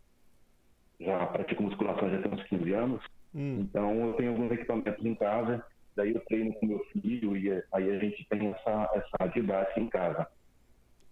[0.99, 3.01] já pratico musculação já tem uns 15 anos,
[3.35, 3.61] Hum.
[3.61, 5.63] Então eu tenho alguns equipamentos em casa,
[5.95, 9.89] daí eu treino com meu filho e aí a gente tem essa, essa didática em
[9.89, 10.27] casa.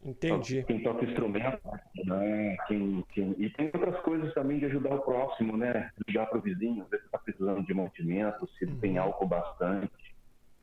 [0.03, 0.63] Entendi.
[0.63, 1.61] Quem toca instrumento,
[2.05, 2.57] né?
[2.67, 3.35] Quem, quem...
[3.37, 5.91] E tem outras coisas também de ajudar o próximo, né?
[6.07, 8.79] Ligar para o vizinho, ver se está precisando de mantimento, se uhum.
[8.79, 9.91] tem álcool bastante.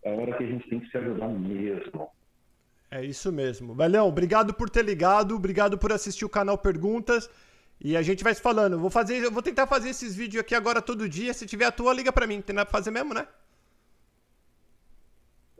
[0.02, 2.08] É hora que a gente tem que se ajudar mesmo.
[2.90, 3.74] É isso mesmo.
[3.74, 7.30] Valeu, obrigado por ter ligado, obrigado por assistir o canal Perguntas.
[7.80, 8.78] E a gente vai se falando.
[8.78, 11.32] Vou fazer, eu vou tentar fazer esses vídeos aqui agora todo dia.
[11.32, 12.40] Se tiver a tua, liga pra mim.
[12.40, 13.26] Tem nada pra fazer mesmo, né?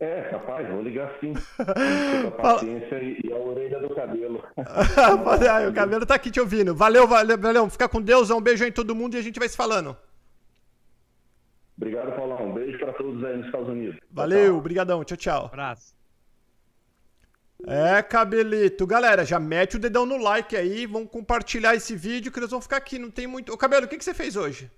[0.00, 1.34] É, capaz, vou ligar sim.
[2.26, 4.44] a paciência e a orelha do cabelo.
[4.56, 6.74] ah, o cabelo tá aqui te ouvindo.
[6.74, 7.68] Valeu, valeu, valeu.
[7.68, 9.96] Fica com Deus, um beijo aí em todo mundo e a gente vai se falando.
[11.76, 12.50] Obrigado, Paulão.
[12.50, 13.98] Um beijo pra todos aí nos Estados Unidos.
[14.10, 15.02] Valeu, obrigadão.
[15.02, 15.46] Tchau, tchau.
[15.46, 15.94] Abraço.
[17.66, 18.86] É, cabelito.
[18.86, 22.66] Galera, já mete o dedão no like aí, vamos compartilhar esse vídeo que nós vamos
[22.66, 23.52] ficar aqui, não tem muito...
[23.52, 24.70] Ô, Cabelo, o que, que você fez hoje?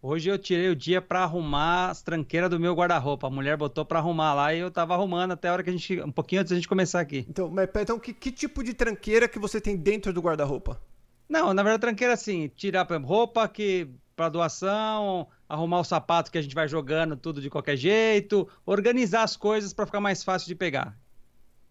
[0.00, 3.26] Hoje eu tirei o dia para arrumar as tranqueiras do meu guarda-roupa.
[3.26, 5.72] A mulher botou para arrumar lá e eu tava arrumando até a hora que a
[5.72, 6.00] gente...
[6.00, 7.26] Um pouquinho antes da gente começar aqui.
[7.28, 10.80] Então, mas, então que, que tipo de tranqueira que você tem dentro do guarda-roupa?
[11.28, 16.42] Não, na verdade, tranqueira assim, tirar roupa que para doação, arrumar o sapato que a
[16.42, 20.54] gente vai jogando tudo de qualquer jeito, organizar as coisas para ficar mais fácil de
[20.54, 20.96] pegar.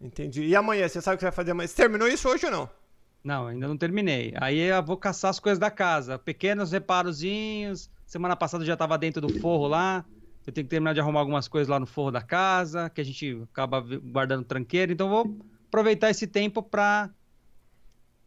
[0.00, 0.42] Entendi.
[0.44, 1.66] E amanhã, você sabe o que você vai fazer amanhã?
[1.66, 2.70] Você terminou isso hoje ou não?
[3.24, 4.32] Não, ainda não terminei.
[4.36, 6.18] Aí eu vou caçar as coisas da casa.
[6.18, 7.90] Pequenos reparozinhos.
[8.06, 10.04] Semana passada eu já estava dentro do forro lá.
[10.46, 13.04] Eu tenho que terminar de arrumar algumas coisas lá no forro da casa, que a
[13.04, 14.92] gente acaba guardando tranqueira.
[14.92, 17.10] Então vou aproveitar esse tempo para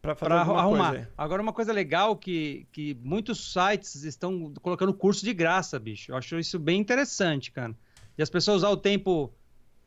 [0.01, 1.09] para arrumar.
[1.17, 6.11] Agora, uma coisa legal que, que muitos sites estão colocando curso de graça, bicho.
[6.11, 7.75] Eu acho isso bem interessante, cara.
[8.17, 9.33] E as pessoas usar o tempo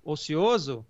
[0.02, 0.87] ocioso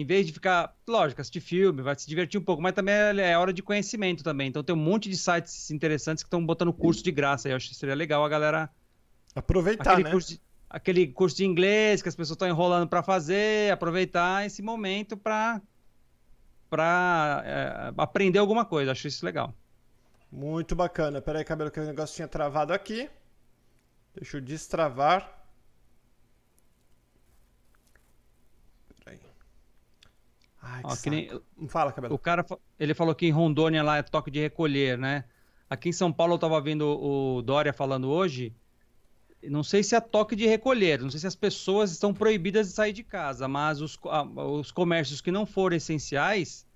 [0.00, 3.30] em vez de ficar, lógico, assistir filme, vai se divertir um pouco, mas também é,
[3.30, 4.48] é hora de conhecimento também.
[4.48, 7.48] Então tem um monte de sites interessantes que estão botando curso de graça.
[7.48, 8.68] Eu acho que seria legal a galera
[9.34, 10.10] aproveitar, aquele né?
[10.10, 14.60] Curso de, aquele curso de inglês que as pessoas estão enrolando para fazer, aproveitar esse
[14.60, 15.62] momento para
[16.68, 18.92] para é, aprender alguma coisa.
[18.92, 19.54] Acho isso legal.
[20.30, 21.22] Muito bacana.
[21.22, 23.08] Peraí, cabelo, que o negócio tinha travado aqui.
[24.14, 25.35] Deixa eu destravar.
[30.68, 31.30] Ai, que Ó, que nem-
[31.68, 32.14] Fala, cabelo.
[32.14, 32.44] O cara,
[32.78, 35.24] ele falou que em Rondônia lá é toque de recolher, né?
[35.70, 38.52] Aqui em São Paulo eu tava vendo o Dória falando hoje.
[39.42, 42.72] Não sei se é toque de recolher, não sei se as pessoas estão proibidas de
[42.72, 43.96] sair de casa, mas os,
[44.34, 46.66] os comércios que não forem essenciais,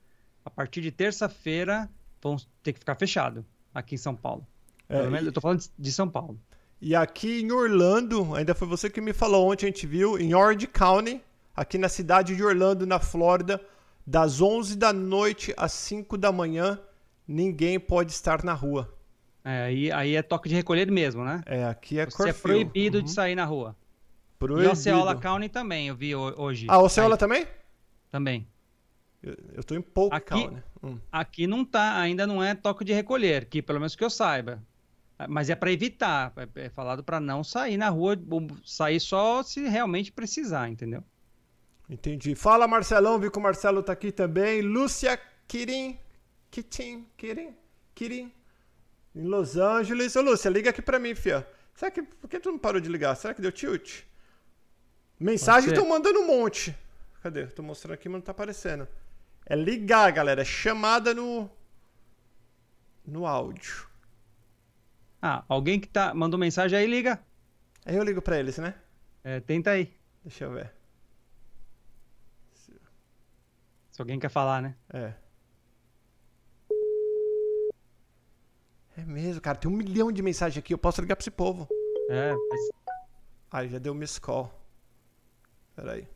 [0.44, 1.88] a partir de terça-feira,
[2.22, 4.46] vão ter que ficar fechado aqui em São Paulo.
[4.88, 6.38] É, Pelo menos e- eu tô falando de- de São Paulo.
[6.80, 10.34] E aqui em Orlando, ainda foi você que me falou ontem, a gente viu, em
[10.34, 11.20] Orange County,
[11.56, 13.60] aqui na cidade de Orlando, na Flórida,
[14.06, 16.78] das 11 da noite às 5 da manhã,
[17.26, 18.92] ninguém pode estar na rua.
[19.44, 21.42] É, aí, aí é toque de recolher mesmo, né?
[21.46, 23.04] É, aqui é Você é proibido Uhum.
[23.04, 23.74] de sair na rua.
[23.78, 24.70] E Proibido.
[24.70, 26.66] Osceola County também, eu vi ho- hoje.
[26.68, 27.46] Ah, Oceola Aí, também?
[28.10, 28.46] também.
[29.22, 30.62] Eu, eu tô em Polk Aqui- County.
[30.82, 30.98] Hum.
[31.12, 34.62] Aqui não tá, ainda não é toque de recolher, que pelo menos que eu saiba.
[35.28, 38.16] Mas é para evitar, é é falado para não sair na rua,
[38.64, 41.04] sair só se realmente precisar, entendeu?
[41.90, 42.36] Entendi.
[42.36, 44.62] Fala, Marcelão, vi que o Marcelo tá aqui também.
[44.62, 45.98] Lúcia Kirin.
[46.48, 47.54] Kitin, Kirin,
[47.94, 48.32] Kirin.
[49.14, 50.14] Em Los Angeles.
[50.14, 51.46] Ô, Lúcia, liga aqui pra mim, fia.
[51.74, 52.02] Será que.
[52.02, 53.16] Por que tu não parou de ligar?
[53.16, 54.02] Será que deu tilt?
[55.18, 56.76] Mensagem estão mandando um monte.
[57.22, 57.46] Cadê?
[57.46, 58.86] Tô mostrando aqui, mas não tá aparecendo.
[59.44, 60.42] É ligar, galera.
[60.42, 61.50] É chamada no.
[63.04, 63.88] No áudio.
[65.20, 67.20] Ah, alguém que tá mandou mensagem aí, liga.
[67.84, 68.74] Aí eu ligo pra eles, né?
[69.24, 69.92] É, tenta aí.
[70.22, 70.79] Deixa eu ver.
[74.00, 74.74] Se alguém quer falar, né?
[74.94, 75.12] É.
[78.96, 79.58] É mesmo, cara.
[79.58, 80.72] Tem um milhão de mensagens aqui.
[80.72, 81.68] Eu posso ligar pra esse povo.
[82.08, 82.70] É, mas
[83.50, 84.50] Ai, já deu miss call.
[85.76, 86.08] Pera aí.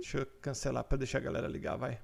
[0.00, 2.00] Deixa eu cancelar pra deixar a galera ligar, vai.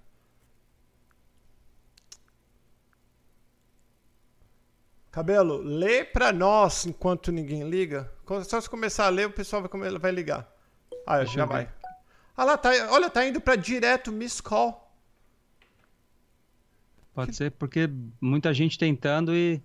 [5.11, 8.09] Cabelo, lê pra nós enquanto ninguém liga.
[8.45, 9.69] Só se começar a ler, o pessoal
[10.01, 10.49] vai, ligar.
[11.05, 11.69] Ah, já vai.
[12.37, 14.91] Ah lá, tá, olha, tá indo pra direto miss call.
[17.15, 17.91] pode ser porque
[18.21, 19.63] muita gente tentando e.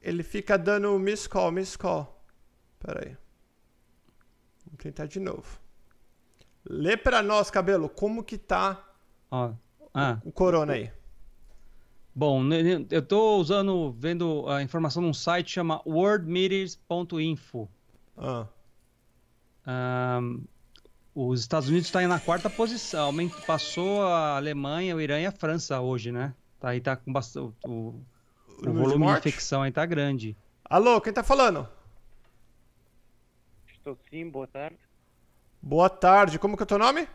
[0.00, 2.22] Ele fica dando miss call, miss call.
[2.78, 3.16] Pera aí.
[4.66, 5.58] Vamos tentar de novo.
[6.64, 8.82] Lê pra nós, cabelo, como que tá
[9.30, 9.52] Ó.
[9.92, 10.90] Ah, o corona aí.
[12.14, 12.42] bom,
[12.90, 17.68] eu tô usando, vendo a informação num site que chama worldmeters.info.
[18.16, 18.46] Ah,
[19.66, 20.44] Ahn,
[21.14, 23.14] os Estados Unidos está na quarta posição,
[23.46, 26.34] passou a Alemanha, o Irã e a França hoje, né?
[26.58, 27.94] Tá aí tá com bastante o,
[28.58, 29.28] o de volume de morte?
[29.28, 30.36] infecção aí tá grande.
[30.64, 31.68] Alô, quem tá falando?
[33.72, 34.78] Estou sim, boa tarde.
[35.62, 37.06] Boa tarde, como que é o teu nome?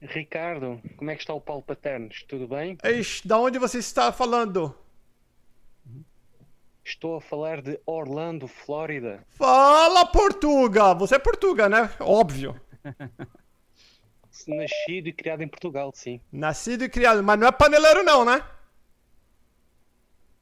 [0.00, 2.24] Ricardo, como é que está o Paulo Paternos?
[2.28, 2.76] Tudo bem?
[2.82, 4.74] Ixi, da onde você está falando?
[6.92, 9.24] Estou a falar de Orlando, Flórida.
[9.30, 10.92] Fala, Portuga!
[10.92, 11.90] Você é Portuga, né?
[11.98, 12.54] Óbvio.
[14.46, 16.20] Nascido e criado em Portugal, sim.
[16.30, 18.44] Nascido e criado, mas não é paneleiro não, né?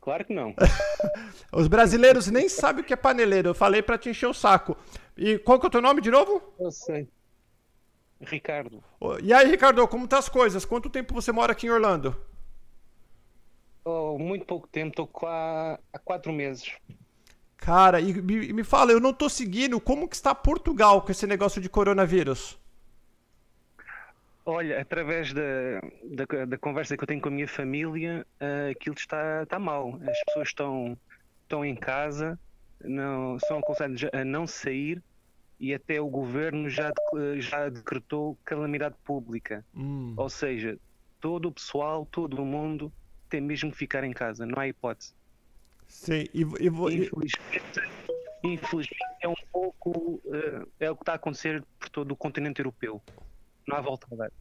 [0.01, 0.53] Claro que não.
[1.53, 3.51] Os brasileiros nem sabem o que é paneleiro.
[3.51, 4.77] Eu falei pra te encher o saco.
[5.17, 6.43] E qual que é o teu nome de novo?
[6.59, 7.09] Eu sei.
[8.21, 8.83] Ricardo,
[9.23, 10.65] E aí, Ricardo, como tá as coisas?
[10.65, 12.21] Quanto tempo você mora aqui em Orlando?
[13.85, 16.73] Oh, muito pouco tempo, estou qua- há quatro meses.
[17.57, 21.27] Cara, e me, me fala, eu não tô seguindo como que está Portugal com esse
[21.27, 22.59] negócio de coronavírus.
[24.47, 25.43] Olha, através da,
[26.05, 29.99] da, da conversa que eu tenho com a minha família, ah, aquilo está, está mal.
[30.09, 30.99] As pessoas estão,
[31.43, 32.39] estão em casa,
[32.83, 35.03] não, são aconselhadas a não sair
[35.61, 39.63] e até o governo já, dec- já decretou calamidade pública.
[39.77, 40.15] Hum.
[40.17, 40.79] Ou seja,
[41.21, 42.91] todo o pessoal, todo o mundo
[43.31, 45.15] tem mesmo que ficar em casa, não há hipótese.
[45.87, 47.81] Sim, e, e vo- e- Infelizmente,
[48.45, 52.61] infelizmente é um pouco eh, é o que está a acontecer por todo o continente
[52.61, 53.01] europeu.
[53.67, 54.33] Não há volta a dar.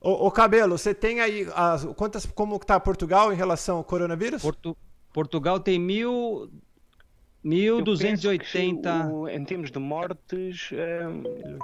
[0.00, 3.84] Ô, ô, Cabelo, você tem aí as, quantas, como que tá Portugal em relação ao
[3.84, 4.42] coronavírus?
[4.42, 4.76] Portu-
[5.12, 6.50] Portugal tem mil,
[7.42, 9.08] Eu penso que 1.280.
[9.12, 11.00] o- em termos de mortes, eh,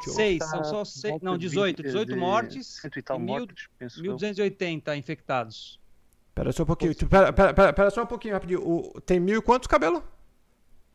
[0.03, 3.69] Seis, está são só seis, não, de 18, 20, 18 de mortes e tal mortes,
[3.79, 4.17] penso eu.
[4.17, 5.80] 1.280 infectados.
[6.41, 8.67] Pera só um pouquinho, tu- pera, pera, pera, pera só um pouquinho rapidinho.
[8.67, 10.03] O- tem mil e quantos, Cabelo?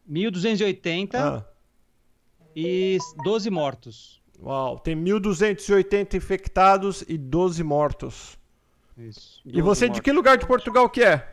[0.09, 1.45] 1.280 Ah,
[2.55, 4.19] e 12 mortos.
[4.41, 8.39] uau, tem 1.280 infectados e 12 mortos.
[8.97, 9.39] Isso.
[9.45, 11.31] E você de que lugar de Portugal que é?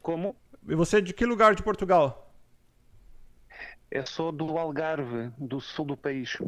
[0.00, 0.36] Como?
[0.68, 2.32] E você de que lugar de Portugal?
[3.90, 6.38] É só do Algarve, do sul do país.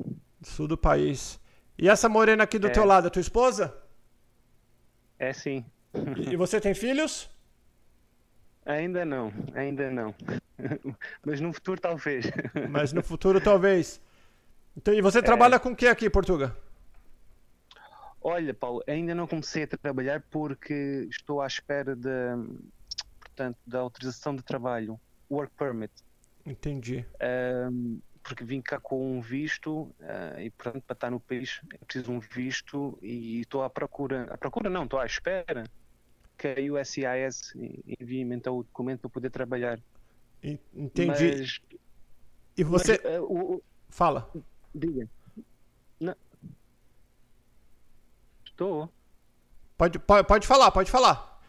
[0.44, 1.40] Sul do país.
[1.76, 2.70] E essa morena aqui do É.
[2.70, 3.76] teu lado, é tua esposa?
[5.18, 5.64] É sim.
[6.30, 7.28] E, você tem filhos?
[8.64, 10.14] Ainda não, ainda não.
[11.24, 12.26] Mas no futuro talvez.
[12.68, 14.01] Mas no futuro talvez.
[14.76, 15.03] Então, e É.
[15.03, 16.55] você trabalha com o que aqui, Portuga?
[18.20, 22.09] Olha, Paulo, ainda não comecei a trabalhar porque estou à espera de,
[23.20, 25.93] portanto, da autorização de trabalho, work permit.
[26.45, 27.07] Entendi.
[27.70, 31.79] Um, porque vim cá com um visto uh, e, portanto, para estar no país é
[31.85, 35.64] preciso um visto e estou à procura, à procura não, estou à espera
[36.37, 37.55] que a USCIS
[38.01, 39.81] envie-me então o documento para poder trabalhar.
[40.73, 41.07] Entendi.
[41.07, 41.61] Mas,
[42.57, 43.01] e você.
[43.03, 44.31] Mas, uh, o, Fala.
[44.75, 45.09] Diga.
[45.99, 46.14] Não.
[48.45, 48.93] Estou.
[49.77, 51.41] Pode, pode, pode falar, pode falar.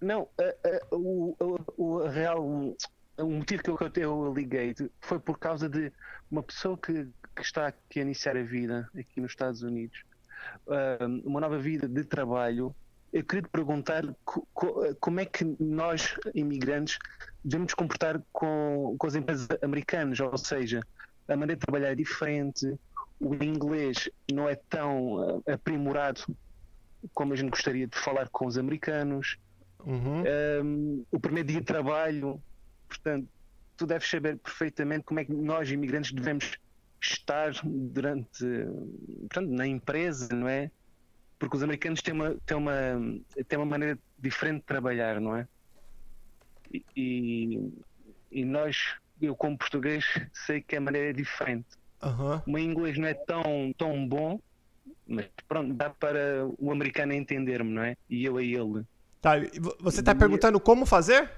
[0.00, 1.36] Não, uh, uh, o,
[1.76, 2.74] o, o real
[3.22, 5.92] o motivo que eu, que eu liguei foi por causa de
[6.30, 7.06] uma pessoa que,
[7.36, 10.02] que está aqui a iniciar a vida aqui nos Estados Unidos,
[11.24, 12.74] uma nova vida de trabalho.
[13.12, 16.98] Eu queria te perguntar co, co, como é que nós, imigrantes,
[17.44, 20.80] devemos comportar com, com as empresas americanas, ou seja,
[21.26, 22.78] a maneira de trabalhar é diferente,
[23.18, 26.22] o inglês não é tão uh, aprimorado
[27.12, 29.36] como a gente gostaria de falar com os americanos.
[29.84, 30.22] Uhum.
[30.64, 32.40] Um, o primeiro dia de trabalho,
[32.90, 33.28] portanto,
[33.76, 36.58] tu deves saber perfeitamente como é que nós, imigrantes, devemos
[37.00, 38.44] estar durante,
[39.20, 40.70] portanto, na empresa, não é?
[41.38, 42.72] Porque os americanos têm uma, têm uma,
[43.48, 45.48] têm uma maneira diferente de trabalhar, não é?
[46.94, 47.72] E,
[48.30, 51.66] e nós, eu como português, sei que a maneira é diferente.
[52.02, 52.42] Uhum.
[52.46, 54.38] O meu inglês não é tão, tão bom,
[55.06, 57.96] mas pronto, dá para o americano entender-me, não é?
[58.08, 58.84] E eu a ele.
[59.20, 59.32] Tá,
[59.80, 61.30] você está perguntando como fazer?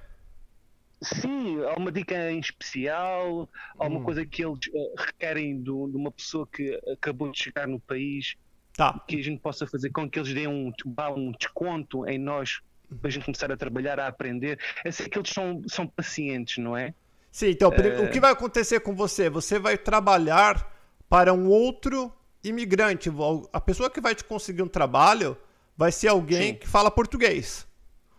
[1.03, 3.49] Sim, há uma dica em especial,
[3.79, 4.05] há uma hum.
[4.05, 8.37] coisa que eles uh, requerem do, de uma pessoa que acabou de chegar no país,
[8.77, 9.03] tá.
[9.07, 10.73] que a gente possa fazer com que eles deem um,
[11.17, 12.61] um desconto em nós
[13.01, 14.59] para a gente começar a trabalhar, a aprender.
[14.85, 16.95] Eu sei que eles são, são pacientes, não é?
[17.31, 18.05] Sim, então uh...
[18.05, 19.29] o que vai acontecer com você?
[19.31, 20.71] Você vai trabalhar
[21.09, 22.13] para um outro
[22.45, 23.11] imigrante.
[23.53, 25.37] A pessoa que vai te conseguir um trabalho
[25.77, 26.55] vai ser alguém Sim.
[26.55, 27.67] que fala português.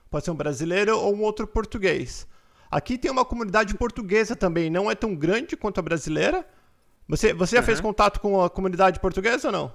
[0.09, 2.27] Pode ser um brasileiro ou um outro português.
[2.74, 6.43] Aqui tem uma comunidade portuguesa também, não é tão grande quanto a brasileira.
[7.07, 7.65] Você, você já uhum.
[7.67, 9.74] fez contato com a comunidade portuguesa ou não?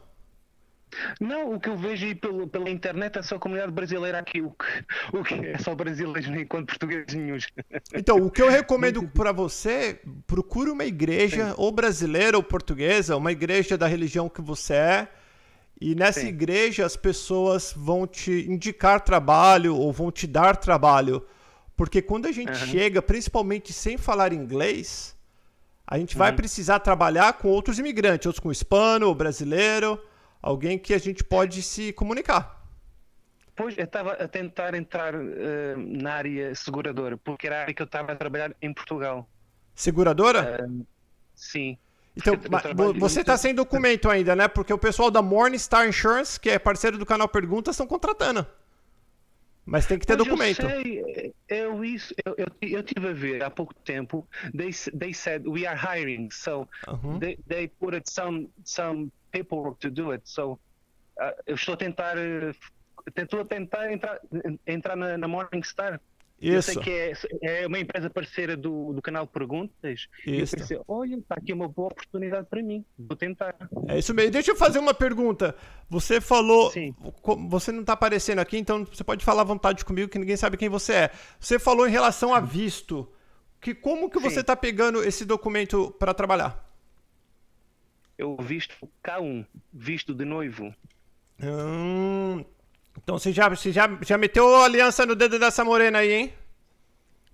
[1.20, 4.40] Não, o que eu vejo aí pelo, pela internet é só a comunidade brasileira aqui,
[4.40, 7.38] o que, o que é só brasileiros, nem quanto portugueses nenhum.
[7.94, 11.54] Então, o que eu recomendo para você, procure uma igreja, Sim.
[11.56, 15.08] ou brasileira ou portuguesa, uma igreja da religião que você é,
[15.80, 16.28] e nessa Sim.
[16.28, 21.24] igreja as pessoas vão te indicar trabalho ou vão te dar trabalho.
[21.78, 22.66] Porque quando a gente uhum.
[22.66, 25.16] chega, principalmente sem falar inglês,
[25.86, 26.18] a gente uhum.
[26.18, 29.96] vai precisar trabalhar com outros imigrantes, outros com hispano brasileiro,
[30.42, 32.66] alguém que a gente pode se comunicar.
[33.54, 35.20] Pois, eu estava a tentar entrar uh,
[35.76, 39.28] na área seguradora, porque era a área que eu estava a trabalhar em Portugal.
[39.72, 40.66] Seguradora?
[40.68, 40.84] Uh,
[41.32, 41.78] sim.
[42.16, 42.34] Então,
[42.98, 44.48] você está sem documento ainda, né?
[44.48, 48.44] Porque o pessoal da Morningstar Insurance, que é parceiro do canal Perguntas, estão contratando.
[49.68, 50.62] Mas tem que ter documento.
[50.62, 54.26] Eu sei, eu, isso, eu, eu, eu tive a ver há pouco tempo.
[54.56, 57.20] They, they said we are hiring, so uh -huh.
[57.20, 60.22] they, they put it some some paperwork to do it.
[60.24, 60.58] So
[61.20, 62.54] uh, eu estou a tentar, uh,
[63.14, 64.20] tentou tentar entrar,
[64.66, 66.00] entrar na, na Morningstar
[66.40, 66.54] isso.
[66.54, 66.90] Eu sei que
[67.42, 70.08] é, é uma empresa parceira do, do canal Perguntas.
[70.24, 70.26] Isso.
[70.26, 72.84] E eu pensei, olha, está aqui uma boa oportunidade para mim.
[72.96, 73.54] Vou tentar.
[73.88, 74.30] É isso mesmo.
[74.30, 75.54] Deixa eu fazer uma pergunta.
[75.90, 76.70] Você falou.
[76.70, 76.94] Sim.
[77.48, 80.56] Você não está aparecendo aqui, então você pode falar à vontade comigo que ninguém sabe
[80.56, 81.10] quem você é.
[81.40, 83.10] Você falou em relação a visto.
[83.60, 86.64] Que, como que você está pegando esse documento para trabalhar?
[88.16, 90.72] Eu visto K1, visto de noivo.
[91.42, 92.44] Hum,
[93.02, 96.32] então você já, você já, já meteu a aliança no dedo dessa morena aí, hein?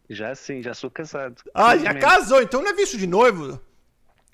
[0.09, 1.43] Já sim, já sou casado.
[1.55, 3.59] Ah, já casou, então não é visto de noivo.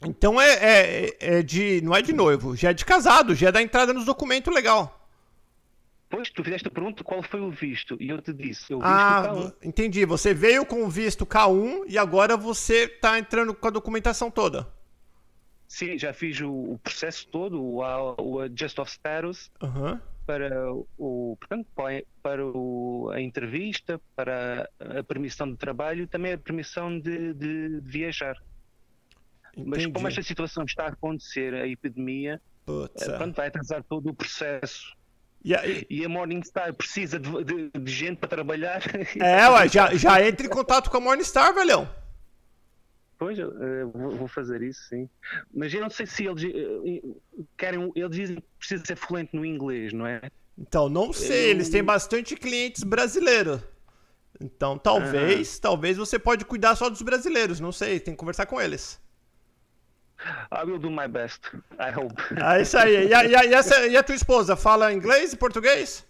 [0.05, 1.81] Então é, é, é, de.
[1.83, 4.97] Não é de noivo, já é de casado, já é da entrada nos documentos legal.
[6.09, 9.29] Pois, tu fizeste pergunta qual foi o visto, e eu te disse, o visto ah,
[9.33, 9.55] K1.
[9.63, 10.05] entendi.
[10.05, 14.67] Você veio com o visto K1 e agora você tá entrando com a documentação toda.
[15.69, 17.81] Sim, já fiz o, o processo todo, o,
[18.21, 19.53] o Adjust of Status.
[19.63, 21.67] Uhum para o portanto
[22.23, 27.91] para o, a entrevista, para a permissão de trabalho, também a permissão de, de, de
[27.91, 28.37] viajar.
[29.57, 29.69] Entendi.
[29.69, 34.15] Mas como esta situação está a acontecer, a epidemia, eh, pronto, vai atrasar todo o
[34.15, 34.97] processo.
[35.45, 35.87] Yeah.
[35.89, 38.83] E a Morningstar precisa de, de, de, gente para trabalhar.
[39.17, 41.89] É, ué, já, já entre em contato com a Morningstar, velhão.
[43.21, 43.53] Pois, uh,
[43.93, 45.07] vou fazer isso, sim.
[45.53, 47.21] Mas eu não sei se eles uh,
[47.55, 47.93] querem.
[47.95, 50.23] Eles dizem que precisa ser fluente no inglês, não é?
[50.57, 51.49] Então, não sei.
[51.49, 51.51] Eu...
[51.51, 53.61] Eles têm bastante clientes brasileiros.
[54.41, 57.61] Então, talvez, talvez você pode cuidar só dos brasileiros.
[57.61, 58.99] Não sei, tem que conversar com eles.
[60.51, 61.43] I will do my best.
[61.79, 62.15] I hope.
[62.43, 63.07] É isso aí.
[63.07, 66.07] E a, e a- e e a tua esposa fala inglês e português?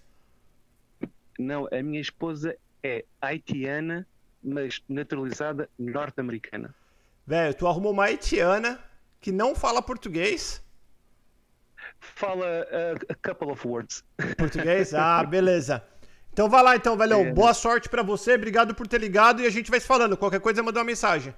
[1.36, 4.06] Não, a minha esposa é haitiana,
[4.40, 6.72] mas naturalizada norte-americana.
[7.30, 8.80] Velho, tu arrumou uma haitiana
[9.20, 10.60] que não fala português.
[12.00, 14.02] Fala uh, a couple of words.
[14.36, 14.92] Português?
[14.92, 15.80] Ah, beleza.
[16.32, 17.20] Então vai lá então, velhão.
[17.20, 17.32] É.
[17.32, 18.34] Boa sorte pra você.
[18.34, 20.16] Obrigado por ter ligado e a gente vai se falando.
[20.16, 21.32] Qualquer coisa, manda uma mensagem.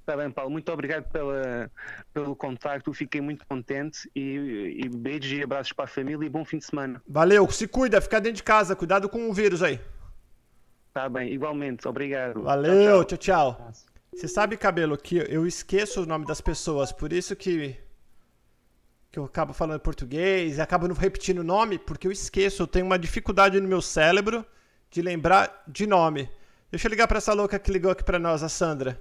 [0.00, 0.50] Está bem, Paulo.
[0.50, 1.70] Muito obrigado pela,
[2.12, 2.92] pelo contacto.
[2.92, 4.10] Fiquei muito contente.
[4.12, 7.00] E, e beijos e abraços para a família e bom fim de semana.
[7.06, 7.48] Valeu.
[7.48, 8.00] Se cuida.
[8.00, 8.74] Fica dentro de casa.
[8.74, 9.78] Cuidado com o vírus aí.
[10.88, 11.86] Está bem, igualmente.
[11.86, 12.42] Obrigado.
[12.42, 13.04] Valeu.
[13.04, 13.72] Tchau, tchau.
[14.12, 16.92] Você sabe, Cabelo, que eu esqueço o nome das pessoas.
[16.92, 17.76] Por isso que...
[19.10, 22.62] Que eu acabo falando português e acabo não repetindo o nome, porque eu esqueço.
[22.62, 24.44] Eu tenho uma dificuldade no meu cérebro
[24.90, 26.30] de lembrar de nome.
[26.70, 29.00] Deixa eu ligar pra essa louca que ligou aqui pra nós, a Sandra.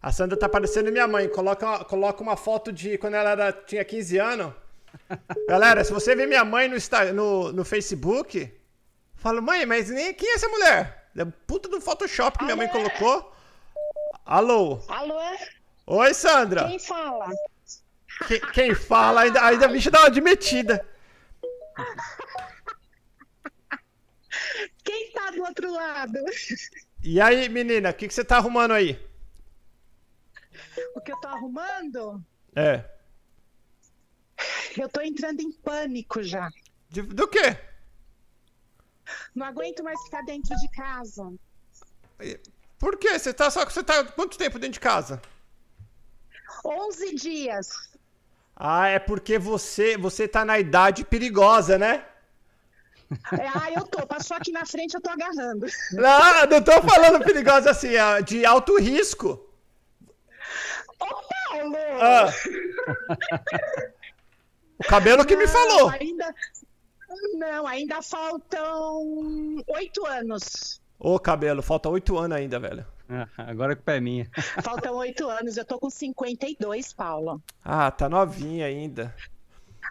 [0.00, 1.28] A Sandra tá parecendo minha mãe.
[1.28, 4.52] Coloca uma, coloca uma foto de quando ela era, tinha 15 anos.
[5.48, 6.76] Galera, se você ver minha mãe no,
[7.14, 8.52] no, no Facebook,
[9.14, 11.10] fala, mãe, mas nem quem é essa mulher?
[11.16, 13.32] É puta do Photoshop que minha mãe colocou.
[14.24, 14.80] Alô?
[14.88, 15.18] Alô?
[15.86, 16.68] Oi, Sandra.
[16.68, 17.28] Quem fala?
[18.28, 20.86] Quem, quem fala, ainda, ainda a bicha dá uma de metida.
[24.84, 26.18] Quem tá do outro lado?
[27.02, 28.98] E aí, menina, o que, que você tá arrumando aí?
[30.94, 32.24] O que eu tô arrumando?
[32.54, 32.84] É.
[34.78, 36.48] Eu tô entrando em pânico já.
[36.88, 37.56] De- do quê?
[39.34, 41.32] Não aguento mais ficar dentro de casa.
[42.82, 43.16] Por quê?
[43.16, 45.22] Você tá só você tá quanto tempo dentro de casa?
[46.64, 47.68] 11 dias.
[48.56, 52.04] Ah, é porque você você tá na idade perigosa, né?
[53.38, 54.04] É, ah, eu tô.
[54.04, 55.66] Passou aqui na frente, eu tô agarrando.
[55.92, 59.48] Não, não tô falando perigosa assim, ah, de alto risco.
[60.98, 61.76] Ô, Paulo!
[62.00, 62.32] Ah.
[64.80, 65.88] O cabelo que me Não, falou.
[65.90, 66.34] Ainda...
[67.34, 70.81] Não, ainda faltam oito anos.
[71.04, 72.86] Ô, cabelo, falta oito anos ainda, velho.
[73.10, 74.30] Ah, Agora que o pé é minha.
[74.62, 75.56] Faltam oito anos.
[75.56, 77.42] Eu tô com 52, Paulo.
[77.64, 79.12] Ah, tá novinha ainda.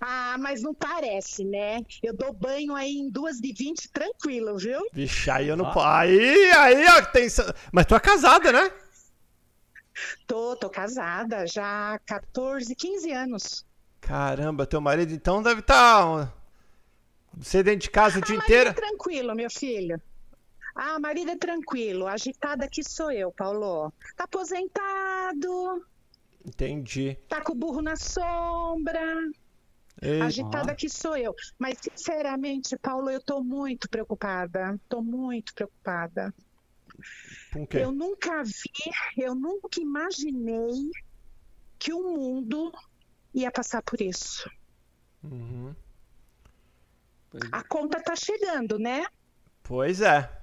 [0.02, 1.82] Ah, mas não parece, né?
[2.02, 4.80] Eu dou banho aí em duas de 20 tranquilo, viu?
[4.94, 5.86] Vixe, aí eu não posso.
[5.86, 7.28] Aí, aí, ó, tem.
[7.74, 8.72] Mas tu é casada, né?
[10.26, 13.66] Tô, tô casada já há 14, 15 anos.
[14.00, 16.34] Caramba, teu marido então deve estar.
[17.34, 18.70] Você dentro de casa o dia ah, marido inteiro.
[18.70, 20.02] é tranquilo, meu filho.
[20.76, 22.08] Ah, marido é tranquilo.
[22.08, 23.92] Agitada aqui sou eu, Paulo.
[24.16, 25.86] Tá aposentado,
[26.46, 27.18] Entendi.
[27.28, 29.02] tá com o burro na sombra.
[30.02, 31.36] Ei, Agitada aqui sou eu.
[31.60, 34.80] Mas, sinceramente, Paulo, eu tô muito preocupada.
[34.90, 36.34] Tô muito preocupada.
[37.54, 37.80] com o quê?
[37.80, 40.90] Eu nunca vi, eu nunca imaginei
[41.78, 42.72] que o mundo
[43.34, 44.50] ia passar por isso.
[45.24, 45.76] Uhum.
[47.52, 49.06] A conta tá chegando, né?
[49.64, 50.41] Pois é.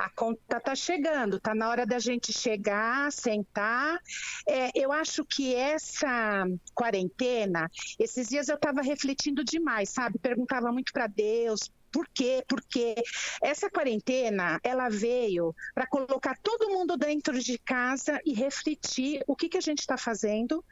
[0.00, 4.00] A conta tá chegando, tá na hora da gente chegar, sentar.
[4.48, 10.18] É, eu acho que essa quarentena, esses dias eu estava refletindo demais, sabe?
[10.18, 11.70] Perguntava muito para Deus.
[11.92, 12.42] Por quê?
[12.48, 12.94] Porque
[13.42, 19.50] essa quarentena, ela veio para colocar todo mundo dentro de casa e refletir o que,
[19.50, 20.64] que a gente está fazendo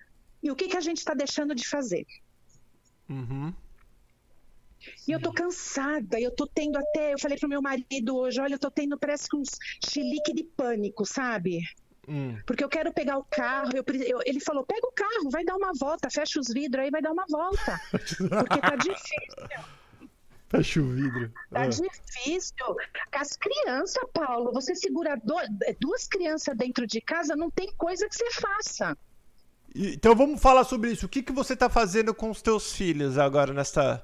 [0.42, 2.06] e o que, que a gente está deixando de fazer.
[3.10, 3.52] Uhum.
[5.06, 8.54] E eu tô cansada, eu tô tendo até, eu falei pro meu marido hoje, olha,
[8.54, 9.50] eu tô tendo parece que uns
[9.84, 11.60] chilique de pânico, sabe?
[12.06, 12.38] Hum.
[12.46, 15.56] Porque eu quero pegar o carro, eu eu- ele falou, pega o carro, vai dar
[15.56, 17.80] uma volta, fecha os vidros aí, vai dar uma volta.
[18.48, 19.68] Porque tá difícil,
[20.50, 21.30] Fecha o vidro.
[21.50, 21.66] tá Ah.
[21.66, 22.76] difícil.
[23.12, 25.34] As crianças, Paulo, você segura do-
[25.78, 28.96] duas crianças dentro de casa, não tem coisa que você faça.
[29.74, 31.04] Então vamos falar sobre isso.
[31.04, 34.02] O que, que você tá fazendo com os teus filhos agora nessa.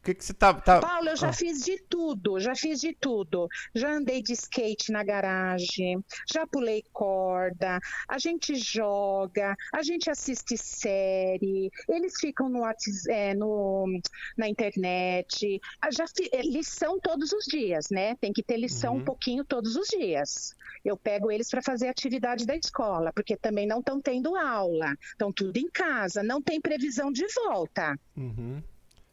[0.00, 0.54] O que, que você tá.
[0.54, 0.80] tá...
[0.80, 1.32] Paulo, eu já Ah.
[1.32, 3.46] fiz de tudo, já fiz de tudo.
[3.74, 7.78] Já andei de skate na garagem, já pulei corda,
[8.08, 12.62] a gente joga, a gente assiste série, eles ficam no,
[13.10, 14.00] é, no-
[14.38, 15.60] na internet.
[15.92, 18.16] Já fi- é, lição todos os dias, né?
[18.16, 19.00] Tem que ter lição Uhum.
[19.00, 20.54] um pouquinho todos os dias.
[20.82, 25.30] Eu pego eles para fazer atividade da escola, porque também não estão tendo aula, estão
[25.30, 27.94] tudo em casa, não tem previsão de volta.
[28.16, 28.62] Uhum.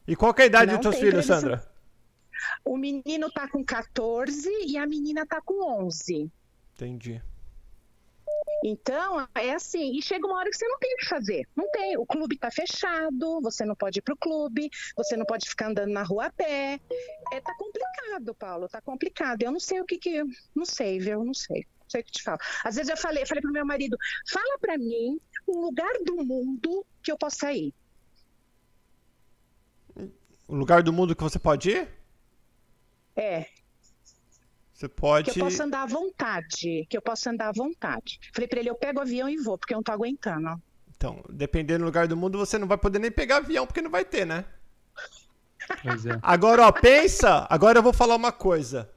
[0.07, 1.25] E qual que é a idade Não dos tem filhos.
[1.25, 1.63] Sandra?
[2.63, 6.31] O menino tá com 14 e a menina tá com 11.
[6.75, 7.21] Entendi.
[8.63, 11.47] Então, é assim, e chega uma hora que você não tem o que fazer.
[11.55, 15.47] Não tem, o clube tá fechado, você não pode ir pro clube, você não pode
[15.47, 16.79] ficar andando na rua a pé.
[17.31, 17.87] É, tá complicado.
[18.17, 19.43] complicado, Paulo, tá complicado.
[19.43, 20.23] Eu não sei o que que.
[20.55, 21.23] Não sei, viu?
[21.23, 21.65] Não sei.
[21.81, 22.39] Não sei o que te falo.
[22.63, 23.97] Às vezes eu falei, falei pro meu marido,
[24.29, 27.73] fala para mim um lugar do mundo que eu possa ir.
[30.47, 31.89] O lugar do mundo que você pode ir?
[33.15, 33.45] É,
[34.73, 35.31] Você pode.
[35.31, 36.85] que eu possa andar à vontade.
[36.89, 38.19] Que eu possa andar à vontade.
[38.33, 40.61] Falei pra ele, eu pego o avião e vou, porque eu não tô aguentando.
[40.95, 43.89] Então, dependendo do lugar do mundo, você não vai poder nem pegar avião, porque não
[43.91, 44.45] vai ter, né?
[45.83, 46.17] Pois é.
[46.21, 47.45] Agora, ó, pensa.
[47.49, 48.89] Agora eu vou falar uma coisa.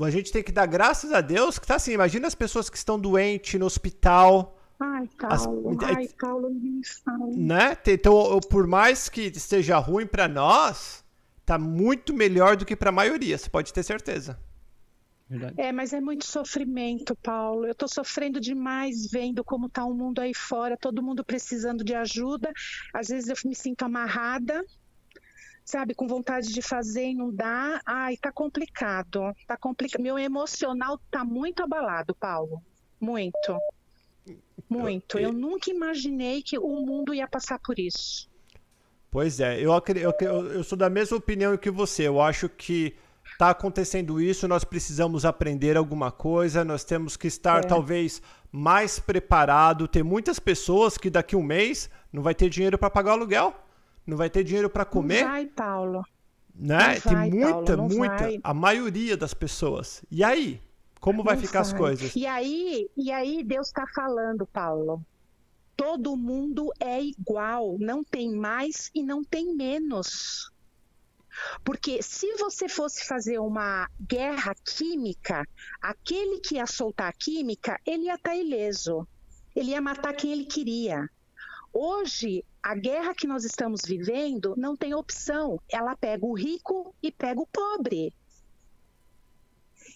[0.00, 1.92] A gente tem que dar graças a Deus que tá assim.
[1.92, 6.84] Imagina as pessoas que estão doentes no hospital, Ai, As- Paulo, ai, Paulo, nem me
[6.86, 7.26] fala.
[7.36, 7.76] né?
[7.86, 11.04] Então, eu- por mais que esteja ruim pra nós,
[11.46, 13.38] tá muito melhor do que pra maioria.
[13.38, 14.38] Você pode ter certeza.
[15.28, 15.54] Verdade.
[15.58, 17.66] É, mas é muito sofrimento, Paulo.
[17.66, 21.94] Eu tô sofrendo demais vendo como tá o mundo aí fora, todo mundo precisando de
[21.94, 22.52] ajuda.
[22.92, 24.62] Às vezes eu me sinto amarrada,
[25.64, 27.80] sabe, com vontade de fazer e não dá.
[27.86, 29.32] Ai, tá complicado.
[29.46, 30.02] Tá complicado.
[30.02, 32.60] Meu emocional tá muito abalado, Paulo.
[33.00, 33.58] Muito.
[34.68, 35.18] Muito.
[35.18, 38.28] Eu nunca imaginei que o mundo ia passar por isso.
[39.10, 39.70] Pois é, eu,
[40.20, 42.08] eu, eu, sou da mesma opinião que você.
[42.08, 42.96] Eu acho que
[43.38, 47.66] tá acontecendo isso, nós precisamos aprender alguma coisa, nós temos que estar É.
[47.66, 48.20] talvez
[48.50, 49.86] mais preparado.
[49.86, 53.14] Tem muitas pessoas que daqui a um mês não vai ter dinheiro para pagar o
[53.14, 53.54] aluguel,
[54.06, 56.04] não vai ter dinheiro para comer, vai, Paulo.
[56.54, 56.94] né?
[56.94, 58.40] não Tem vai, muita, Paulo, muita, vai.
[58.42, 60.04] a maioria das pessoas.
[60.10, 60.60] E aí,
[61.04, 62.16] como vai ficar as coisas?
[62.16, 65.04] E aí, e aí Deus está falando, Paulo.
[65.76, 70.50] Todo mundo é igual, não tem mais e não tem menos.
[71.62, 75.46] Porque se você fosse fazer uma guerra química,
[75.78, 79.06] aquele que ia soltar a química, ele ia estar ileso.
[79.54, 81.06] Ele ia matar quem ele queria.
[81.70, 85.60] Hoje, a guerra que nós estamos vivendo não tem opção.
[85.68, 88.10] Ela pega o rico e pega o pobre.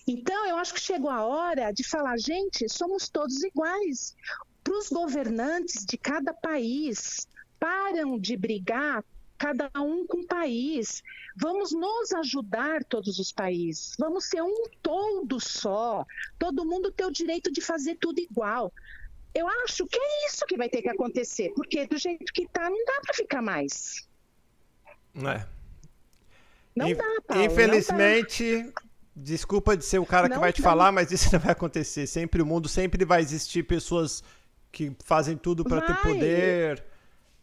[0.09, 4.17] Então, eu acho que chegou a hora de falar, gente, somos todos iguais.
[4.65, 7.29] Para os governantes de cada país,
[7.61, 9.05] param de brigar
[9.37, 11.03] cada um com o país.
[11.37, 13.95] Vamos nos ajudar, todos os países.
[13.99, 16.07] Vamos ser um todo só.
[16.39, 18.73] Todo mundo ter o direito de fazer tudo igual.
[19.35, 22.71] Eu acho que é isso que vai ter que acontecer, porque do jeito que tá,
[22.71, 24.09] não dá para ficar mais.
[25.17, 25.47] É.
[26.75, 27.43] Não dá, Paulo.
[27.67, 27.77] não
[28.73, 28.88] dá.
[29.21, 30.69] Desculpa de ser o cara que Não vai te dá.
[30.69, 32.07] falar, mas isso não vai acontecer.
[32.07, 34.23] Sempre o mundo sempre vai existir pessoas
[34.71, 36.85] que fazem tudo para ter poder,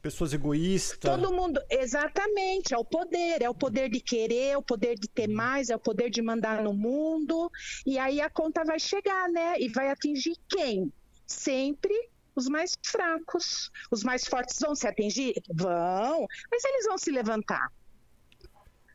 [0.01, 0.99] pessoas egoístas.
[0.99, 5.07] Todo mundo, exatamente, é o poder, é o poder de querer, é o poder de
[5.07, 7.51] ter mais, é o poder de mandar no mundo,
[7.86, 9.59] e aí a conta vai chegar, né?
[9.59, 10.93] E vai atingir quem?
[11.26, 11.93] Sempre
[12.36, 13.71] os mais fracos.
[13.89, 15.34] Os mais fortes vão se atingir?
[15.53, 17.71] Vão, mas eles vão se levantar.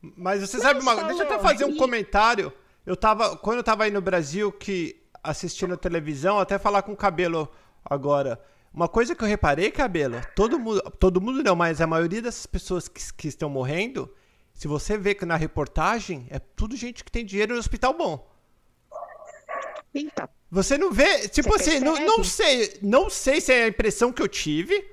[0.01, 2.53] Mas você sabe uma, deixa eu até fazer um comentário.
[2.91, 6.97] Eu tava, quando eu tava aí no Brasil, que assistindo televisão, até falar com o
[6.97, 7.49] Cabelo
[7.85, 8.41] agora.
[8.75, 12.47] Uma coisa que eu reparei, Cabelo, todo mundo, todo mundo não, mas a maioria dessas
[12.47, 14.13] pessoas que, que estão morrendo,
[14.53, 18.29] se você vê que na reportagem, é tudo gente que tem dinheiro no hospital bom.
[19.95, 24.13] Então, Você não vê, tipo assim, não, não sei, não sei se é a impressão
[24.13, 24.85] que eu tive,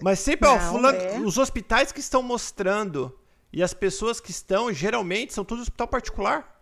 [0.00, 1.18] mas sempre, ó, Não, fulano- é.
[1.18, 3.14] os hospitais que estão mostrando
[3.52, 6.54] e as pessoas que estão, geralmente, são todos hospital particular.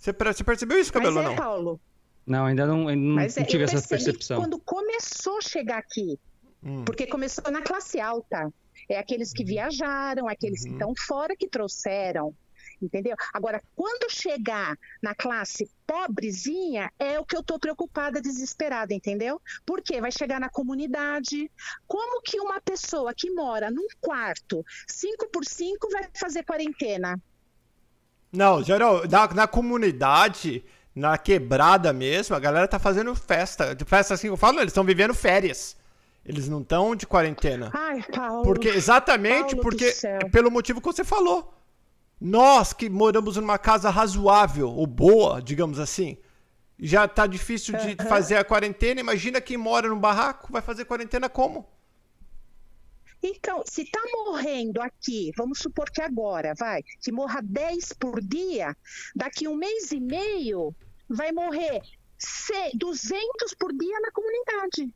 [0.00, 1.36] Você, per- você percebeu isso, mas Cabelo, ou é, não?
[1.36, 1.80] Paulo.
[2.26, 4.40] Não, ainda não, ainda não, Mas é, não tive eu essa percebi percepção.
[4.40, 6.18] Quando começou a chegar aqui,
[6.62, 6.84] Hum.
[6.84, 8.52] porque começou na classe alta,
[8.88, 10.74] é aqueles que viajaram, aqueles que Uhum.
[10.74, 12.34] estão fora que trouxeram,
[12.82, 13.14] entendeu?
[13.32, 19.40] Agora, quando chegar na classe pobrezinha, é o que eu tô preocupada, desesperada, entendeu?
[19.64, 21.50] Porque vai chegar na comunidade.
[21.86, 27.20] Como que uma pessoa que mora num quarto, 5 por 5 vai fazer quarentena?
[28.32, 30.64] Não, geral, na, na comunidade,
[30.94, 33.76] na quebrada mesmo, a galera tá fazendo festa.
[33.86, 35.76] Festa assim que eu falo, eles estão vivendo férias.
[36.24, 37.70] Eles não estão de quarentena.
[37.72, 38.42] Ai, Paulo.
[38.42, 41.54] Porque exatamente Paulo porque é pelo motivo que você falou.
[42.20, 46.18] Nós que moramos numa casa razoável ou boa, digamos assim,
[46.78, 49.00] já tá difícil de fazer a quarentena.
[49.00, 51.66] Imagina quem mora num barraco vai fazer quarentena como?
[53.22, 58.76] Então, se está morrendo aqui, vamos supor que agora, vai, que morra 10 por dia,
[59.14, 60.74] daqui um mês e meio
[61.08, 61.80] vai morrer
[62.16, 64.92] ce- 200 por dia na comunidade.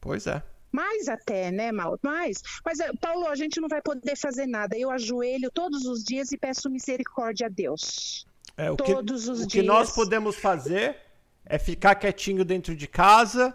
[0.00, 0.42] Pois é.
[0.70, 1.98] Mais até, né, Mal?
[2.02, 2.42] Mais.
[2.64, 4.76] Mas, eh, Paulo, a gente não vai poder fazer nada.
[4.76, 8.26] Eu ajoelho todos os dias e peço misericórdia a Deus.
[8.56, 9.94] É, o que, Todos os o que nós dias.
[9.94, 10.96] podemos fazer
[11.44, 13.54] é ficar quietinho dentro de casa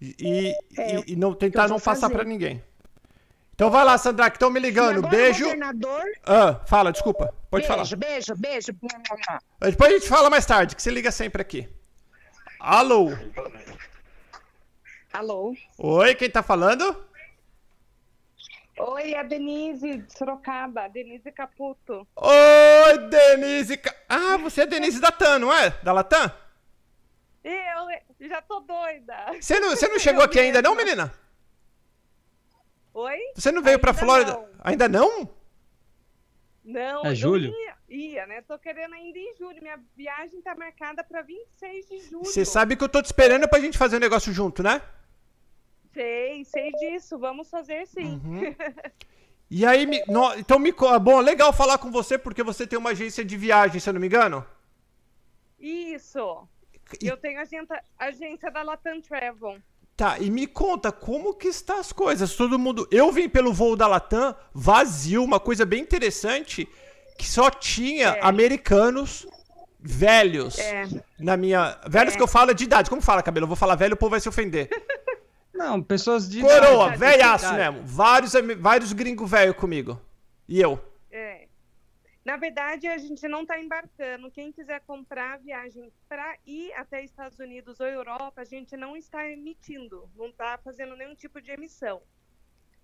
[0.00, 2.62] e, É, e- e não tentar não passar pra ninguém.
[3.60, 5.06] Então vai lá, Sandra, que estão me ligando.
[5.06, 5.44] Beijo.
[5.44, 6.02] governador.
[6.24, 7.26] Ah, fala, desculpa.
[7.50, 7.96] Pode beijo, falar.
[7.98, 8.72] beijo, beijo.
[9.60, 11.68] Depois a gente fala mais tarde, que você liga sempre aqui.
[12.58, 13.10] Alô?
[15.12, 15.54] Alô?
[15.76, 17.04] Oi, quem tá falando?
[18.78, 22.08] Oi, é a Denise de Sorocaba, Denise Caputo.
[22.16, 23.78] Oi, Denise.
[24.08, 25.68] Ah, você é Denise da TAM, não é?
[25.82, 26.32] Da Latam?
[27.44, 29.34] Eu já tô doida.
[29.38, 31.12] Você não, você não chegou Eu aqui ainda não, menina?
[32.92, 33.18] Oi?
[33.34, 34.32] Você não veio pra Ainda Flórida?
[34.32, 34.48] não.
[34.60, 35.30] Ainda não?
[36.64, 37.50] Não, É eu julho?
[37.52, 38.42] Ia, ia, né?
[38.42, 39.62] Tô querendo ainda em julho.
[39.62, 42.24] Minha viagem tá marcada pra 26 de julho.
[42.24, 44.82] Você sabe que eu tô te esperando pra gente fazer um negócio junto, né?
[45.92, 47.18] Sei, sei disso.
[47.18, 48.20] Vamos fazer sim.
[48.24, 48.40] Uhum.
[49.52, 50.72] E aí, me- no- então me.
[50.72, 53.92] co- Bom, legal falar com você porque você tem uma agência de viagem, se eu
[53.92, 54.46] não me engano.
[55.58, 56.46] Isso.
[57.02, 59.60] E- Eu tenho agenda, agência da Latam Travel.
[60.00, 62.34] Tá, e me conta como que está as coisas.
[62.34, 62.88] Todo mundo.
[62.90, 66.66] Eu vim pelo voo da Latam vazio, uma coisa bem interessante,
[67.18, 68.20] que só tinha É.
[68.22, 69.26] americanos
[69.78, 70.88] velhos É.
[71.18, 71.78] na minha.
[71.86, 72.16] Velhos É.
[72.16, 72.88] que eu falo de idade.
[72.88, 73.44] Como fala, cabelo?
[73.44, 74.70] Eu vou falar velho, o povo vai se ofender.
[75.52, 76.40] Não, pessoas de.
[76.40, 77.82] Coroa, idade, velhaço mesmo.
[77.84, 80.00] Vários, vários gringos velho comigo.
[80.48, 80.80] E eu.
[81.12, 81.42] É.
[82.22, 84.30] Na verdade, a gente não está embarcando.
[84.30, 88.94] Quem quiser comprar a viagem para ir até Estados Unidos ou Europa, a gente não
[88.94, 92.02] está emitindo, não está fazendo nenhum tipo de emissão.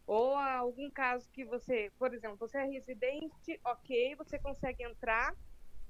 [0.07, 5.35] Ou algum caso que você, por exemplo, você é residente, ok, você consegue entrar.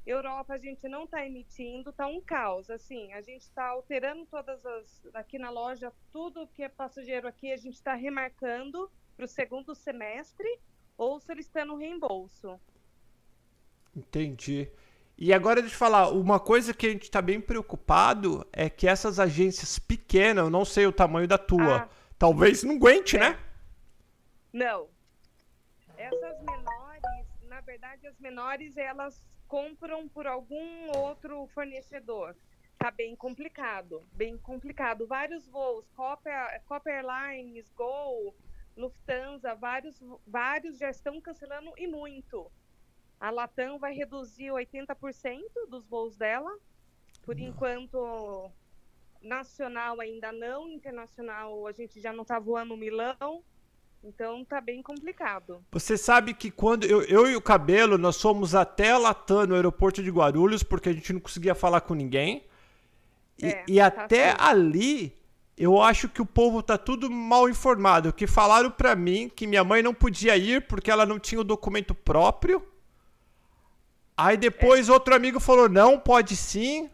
[0.04, 2.68] Europa a gente não está emitindo, tá um caos.
[2.68, 7.52] Assim, a gente está alterando todas as aqui na loja tudo que é passageiro aqui
[7.52, 10.48] a gente está remarcando para o segundo semestre
[10.96, 12.58] ou solicitando reembolso.
[13.96, 14.68] Entendi.
[15.18, 18.86] E agora deixa eu falar, uma coisa que a gente tá bem preocupado é que
[18.86, 21.88] essas agências pequenas, eu não sei o tamanho da tua, Ah.
[22.18, 23.20] talvez não aguente, É.
[23.20, 23.38] né?
[24.52, 24.88] Não.
[25.96, 32.36] Essas menores, na verdade, as menores elas compram por algum outro fornecedor.
[32.78, 35.06] Tá bem complicado, bem complicado.
[35.06, 36.28] Vários voos, Copa,
[36.66, 38.34] Copa Airlines, Gol,
[38.76, 42.52] Lufthansa, vários, vários já estão cancelando e muito.
[43.20, 46.54] A Latam vai reduzir 80% dos voos dela.
[47.22, 48.50] Por enquanto,
[49.20, 53.42] nacional ainda não, internacional a gente já não está voando Milão.
[54.04, 55.64] Então tá bem complicado.
[55.72, 59.54] Você sabe que quando eu, eu e o Cabelo, nós fomos até a Latam no
[59.54, 62.44] aeroporto de Guarulhos, porque a gente não conseguia falar com ninguém.
[63.38, 65.12] E, É, e tá até ali,
[65.56, 68.12] eu acho que o povo tá tudo mal informado.
[68.12, 71.44] Que falaram pra mim que minha mãe não podia ir porque ela não tinha o
[71.44, 72.62] documento próprio.
[74.16, 76.88] Aí depois outro amigo falou, não, pode sim.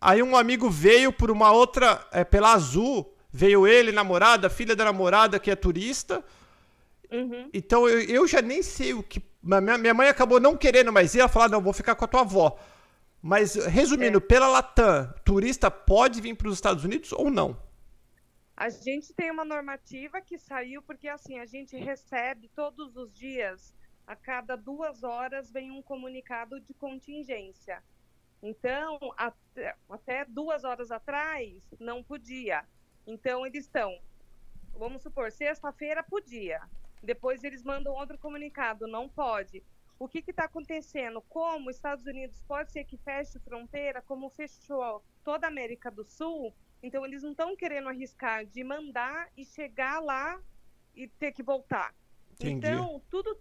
[0.00, 4.84] Aí um amigo veio por uma outra, é, pela Azul, veio ele, namorada, filha da
[4.84, 6.22] namorada que é turista.
[7.10, 7.48] Uhum.
[7.52, 9.22] Então eu, eu já nem sei o que.
[9.42, 12.04] Minha, minha mãe acabou não querendo mais ir, ela falou: "Ah, não, vou ficar com
[12.04, 12.58] a tua avó.
[13.22, 17.58] Mas, resumindo, pela Latam, turista pode vir para os Estados Unidos ou não?
[18.56, 23.74] A gente tem uma normativa que saiu porque assim a gente recebe todos os dias,
[24.06, 27.82] a cada duas horas vem um comunicado de contingência.
[28.42, 32.64] Então até, até duas horas atrás não podia.
[33.06, 33.98] Então eles estão,
[34.72, 36.60] vamos supor, sexta-feira podia.
[37.02, 39.62] Depois eles mandam outro comunicado, não pode.
[39.98, 41.22] O que está acontecendo?
[41.22, 46.04] Como os Estados Unidos pode ser que feche fronteira, como fechou toda a América do
[46.04, 50.40] Sul, então eles não estão querendo arriscar de mandar e chegar lá
[50.94, 51.94] e ter que voltar.
[52.34, 52.66] Entendi.
[52.66, 53.38] Então, tudo.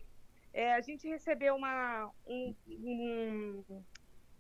[0.55, 3.83] É, a gente recebeu uma, um- um-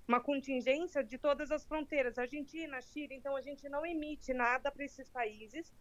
[0.07, 4.85] uma contingência de todas as fronteiras, Argentina, Chile, então a gente não emite nada para
[4.85, 5.73] esses países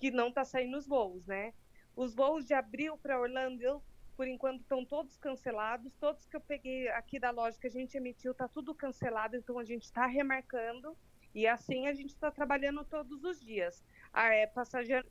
[0.00, 1.54] que não está saindo os voos, né?
[1.94, 3.82] Os voos de abril para Orlando,
[4.16, 5.94] por enquanto, estão todos cancelados.
[6.00, 9.58] Todos que eu peguei aqui da loja que a gente emitiu, tá tudo cancelado, então
[9.58, 10.96] a gente está remarcando.
[11.34, 13.84] E assim a gente está trabalhando todos os dias.
[14.12, 14.50] Ah, é,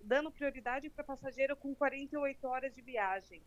[0.01, 3.45] dando prioridade para passageiro com 48 horas de viagem.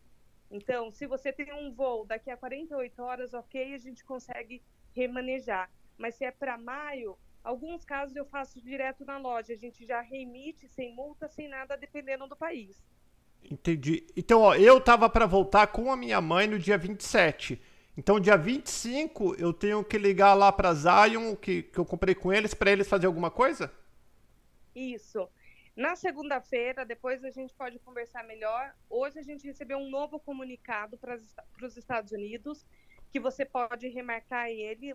[0.51, 4.63] Então, se você tem um voo daqui a 48 horas, ok, a gente consegue
[4.95, 5.69] remanejar.
[5.97, 9.53] Mas se é para maio, alguns casos eu faço direto na loja.
[9.53, 12.83] A gente já remite sem multa, sem nada, dependendo do país.
[13.43, 14.07] Entendi.
[14.17, 17.61] Então, ó, eu tava para voltar com a minha mãe no dia 27.
[17.95, 22.31] Então, dia 25, eu tenho que ligar lá pra Zion, que, que eu comprei com
[22.31, 23.71] eles, para eles fazer alguma coisa?
[24.73, 25.27] Isso.
[25.75, 28.75] Na segunda-feira, depois a gente pode conversar melhor.
[28.89, 31.15] Hoje a gente recebeu um novo comunicado para
[31.63, 32.65] os Estados Unidos,
[33.11, 34.93] que você pode remarcar ele.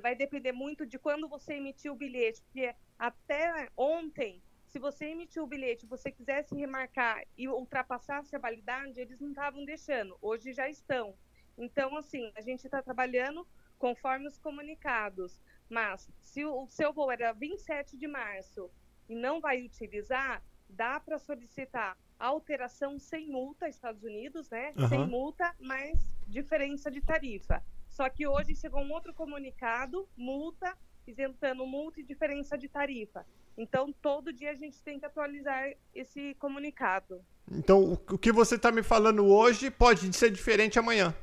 [0.00, 5.44] Vai depender muito de quando você emitiu o bilhete, porque até ontem Se você emitiu
[5.44, 10.16] o bilhete, você quisesse remarcar e ultrapassasse a validade, eles não estavam deixando.
[10.20, 11.14] Hoje já estão.
[11.58, 13.46] Então, assim, a gente está trabalhando
[13.78, 15.42] conforme os comunicados.
[15.68, 18.72] Mas se o seu voo era 27 de março
[19.08, 24.72] e não vai utilizar, dá para solicitar alteração sem multa, Estados Unidos, né?
[24.76, 24.88] Aham.
[24.88, 27.62] Sem multa, mas diferença de tarifa.
[27.88, 30.76] Só que hoje chegou um outro comunicado, multa,
[31.06, 33.26] isentando multa e diferença de tarifa.
[33.56, 37.22] Então, todo dia a gente tem que atualizar esse comunicado.
[37.50, 41.14] Então, o, que você tá me falando hoje pode ser diferente amanhã.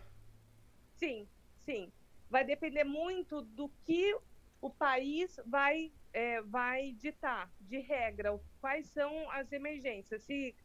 [0.95, 1.27] Sim,
[1.65, 1.91] sim.
[2.29, 4.15] Vai depender muito do que
[4.61, 10.23] o país vai, é, vai ditar de regra, quais são as emergências.
[10.23, 10.55] Se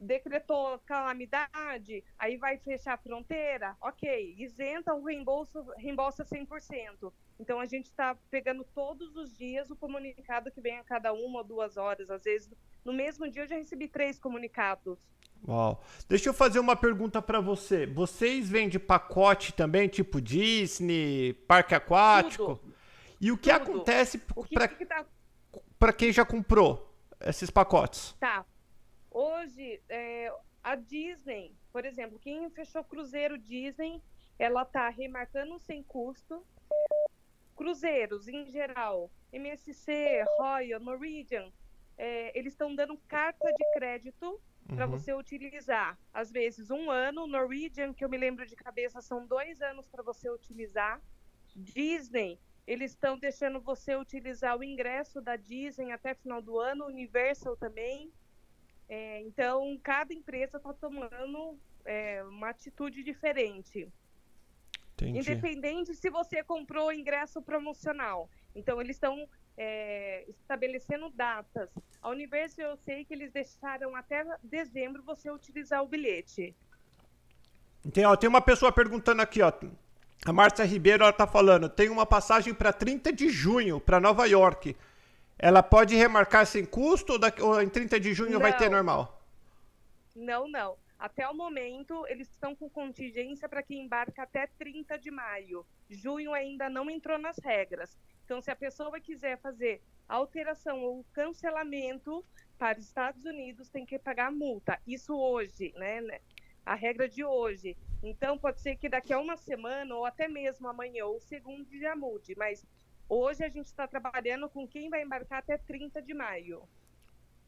[0.00, 7.12] decretou calamidade, aí vai fechar a fronteira, ok, isenta o reembolso, reembolsa 100%.
[7.38, 11.38] Então a gente está pegando todos os dias o comunicado que vem a cada uma
[11.38, 12.10] ou duas horas.
[12.10, 12.50] Às vezes,
[12.84, 14.98] no mesmo dia eu já recebi três comunicados.
[15.46, 15.82] Uau.
[16.08, 17.86] Deixa eu fazer uma pergunta pra você.
[17.86, 22.56] Vocês vendem pacote também, tipo Disney, parque aquático?
[22.56, 22.69] Tudo.
[23.20, 23.62] E o que Tudo.
[23.62, 25.04] acontece que, que tá
[25.96, 28.14] quem já comprou esses pacotes?
[28.18, 28.46] Tá.
[29.10, 34.02] Hoje, é, a Disney, por exemplo, quem fechou cruzeiro Disney,
[34.38, 36.44] ela tá remarcando sem custo.
[37.56, 41.52] Cruzeiros, em geral, MSC, Royal, Norwegian,
[41.98, 44.92] é, eles estão dando carta de crédito para Uhum.
[44.92, 45.98] você utilizar.
[46.14, 47.26] Às vezes, um ano.
[47.26, 51.00] Norwegian, que eu me lembro de cabeça, são dois anos para você utilizar.
[51.54, 52.38] Disney,
[52.70, 58.12] eles estão deixando você utilizar o ingresso da Disney até final do ano, Universal também.
[58.88, 63.88] É, então, cada empresa está tomando é, uma atitude diferente.
[64.92, 65.18] Entendi.
[65.18, 68.30] Independente se você comprou o ingresso promocional.
[68.54, 71.68] Então, eles estão é, estabelecendo datas.
[72.00, 76.54] A Universal, eu sei que eles deixaram até dezembro você utilizar o bilhete.
[77.92, 79.52] Tem, ó, tem uma pessoa perguntando aqui, ó.
[80.26, 84.26] A Márcia Ribeiro, ela tá falando, tem uma passagem para 30 de junho para Nova
[84.26, 84.76] York.
[85.38, 88.76] Ela pode remarcar sem custo ou, daqui- ou em 30 de junho vai ter Não.
[88.76, 89.22] normal?
[90.14, 90.76] Não, não.
[90.98, 95.64] Até o momento, eles estão com contingência para quem embarca até 30 de maio.
[95.88, 97.96] Junho ainda não entrou nas regras.
[98.26, 102.22] Então, se a pessoa quiser fazer alteração ou cancelamento
[102.58, 104.78] para os Estados Unidos, tem que pagar multa.
[104.86, 106.02] Isso hoje, né?
[106.02, 106.20] né?
[106.66, 107.74] A regra de hoje.
[108.02, 111.94] Então, pode ser que daqui a uma semana, ou até mesmo amanhã, ou segundo, já
[111.94, 112.34] mude.
[112.36, 112.64] Mas
[113.08, 116.62] hoje a gente está trabalhando com quem vai embarcar até 30 de maio.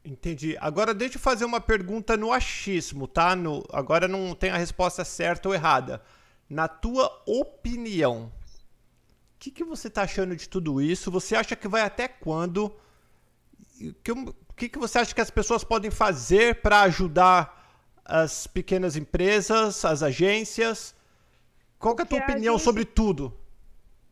[0.05, 0.57] Entendi.
[0.59, 3.35] Agora deixa eu fazer uma pergunta no achismo, tá?
[3.35, 6.01] No, agora não tem a resposta certa ou errada.
[6.49, 8.31] Na tua opinião,
[9.35, 11.09] o que, que você tá achando de tudo isso?
[11.09, 12.75] Você acha que vai até quando?
[13.79, 17.62] E que- O que, que você acha que as pessoas podem fazer para ajudar
[18.05, 20.95] as pequenas empresas, as agências?
[21.79, 23.37] Qual que é a tua a opinião gente- sobre tudo?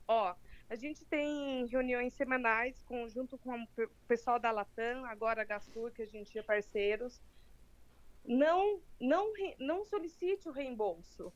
[0.08, 0.34] Ó,
[0.70, 5.46] a gente tem reuniões semanais com, junto com o pe- pessoal da Latam, agora a
[5.46, 7.20] Gastur, que a gente é parceiros.
[8.26, 11.32] Não, não, não solicite o reembolso.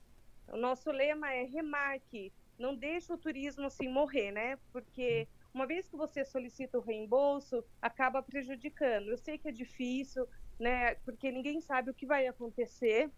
[0.47, 4.59] O nosso lema é remarque, não deixe o turismo assim morrer, né?
[4.71, 9.07] Porque uma vez que você solicita o reembolso, acaba prejudicando.
[9.09, 10.27] Eu sei que é difícil,
[10.59, 10.95] né?
[10.95, 13.11] Porque ninguém sabe o que vai acontecer,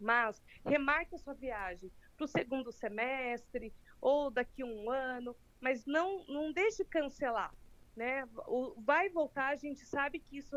[0.00, 6.52] mas remarque sua viagem para o segundo semestre ou daqui um ano, mas não, não
[6.52, 7.54] deixe cancelar,
[7.96, 8.28] né?
[8.46, 10.56] O, vai voltar, a gente sabe que isso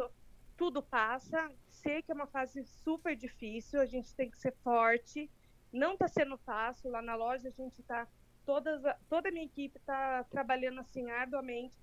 [0.58, 5.30] tudo passa, sei que é uma fase super difícil, a gente tem que ser forte,
[5.72, 8.08] não está sendo fácil, lá na loja a gente está,
[8.46, 11.76] toda a minha equipe está trabalhando assim arduamente,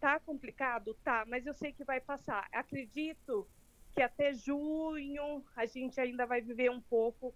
[0.00, 0.94] tá complicado?
[1.04, 3.46] Tá, mas eu sei que vai passar, acredito
[3.92, 7.34] que até junho a gente ainda vai viver um pouco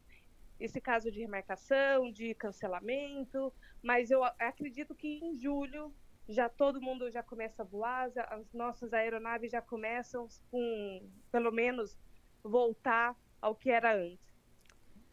[0.59, 3.53] esse caso de remarcação, de cancelamento,
[3.83, 5.93] mas eu acredito que em julho
[6.29, 11.99] já todo mundo já começa a voar, as nossas aeronaves já começam com, pelo menos,
[12.43, 14.25] voltar ao que era antes.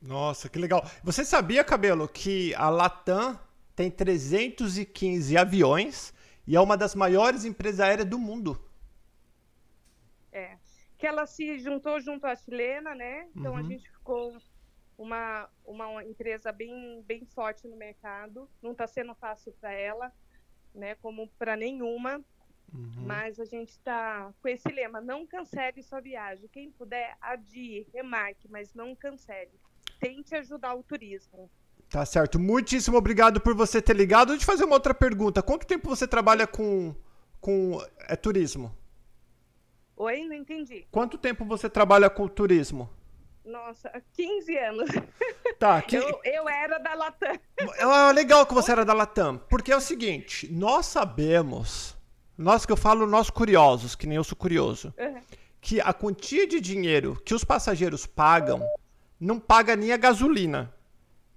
[0.01, 0.83] Nossa, que legal.
[1.03, 3.37] Você sabia, Cabelo, que a Latam
[3.75, 6.13] tem 315 aviões
[6.47, 8.59] e é uma das maiores empresas aéreas do mundo?
[10.31, 10.57] É,
[10.97, 13.29] que ela se juntou junto à chilena, né?
[13.35, 13.63] Então a Uhum.
[13.63, 14.41] gente ficou
[14.97, 18.49] uma, uma empresa bem, bem forte no mercado.
[18.61, 20.11] Não está sendo fácil para ela,
[20.73, 20.95] né?
[20.95, 22.23] Como para nenhuma.
[22.73, 22.93] Uhum.
[22.95, 26.49] Mas a gente está com esse lema: não cancele sua viagem.
[26.49, 29.59] Quem puder, adie, remarque, mas não cancele.
[29.99, 31.51] Tente ajudar o turismo.
[31.91, 32.39] Tá certo.
[32.39, 34.29] Muitíssimo obrigado por você ter ligado.
[34.29, 35.43] Deixa eu te fazer uma outra pergunta.
[35.43, 36.95] Quanto tempo você trabalha com,
[37.41, 38.73] com é, turismo?
[39.97, 40.87] Oi, não entendi.
[40.89, 42.89] Quanto tempo você trabalha com turismo?
[43.43, 44.89] Nossa, 15 anos.
[45.59, 45.97] Tá, que...
[45.97, 47.37] Eu, eu era da Latam.
[47.57, 47.85] É
[48.15, 51.97] legal que você era da Latam, porque é o seguinte, nós sabemos,
[52.37, 55.19] nós que eu falo, nós curiosos, que nem eu sou curioso, Uhum.
[55.59, 58.65] que a quantia de dinheiro que os passageiros pagam
[59.19, 60.73] não paga nem a gasolina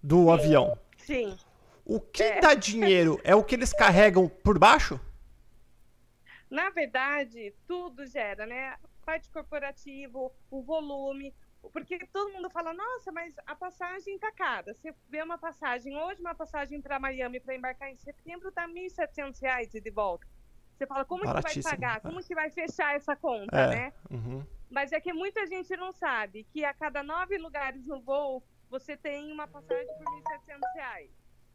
[0.05, 0.79] do avião.
[0.99, 1.35] Sim.
[1.83, 5.01] O que dá dinheiro é o que eles carregam por baixo?
[6.51, 8.77] Na verdade, tudo gera, né?
[9.05, 11.35] Parte corporativo, o volume.
[11.73, 14.75] Porque todo mundo fala, nossa, mas a passagem tá cara.
[14.75, 19.41] Você vê uma passagem, hoje uma passagem para Miami para embarcar em setembro tá 1.700
[19.41, 20.27] reais e de volta.
[20.77, 21.97] Você fala, como que vai pagar?
[21.97, 22.01] é.
[22.01, 23.69] Como que vai fechar essa conta, É.
[23.69, 23.93] né?
[24.11, 24.45] Uhum.
[24.71, 28.97] Mas é que muita gente não sabe que a cada nove lugares no voo, você
[28.97, 31.11] tem uma passagem por 1.700 reais.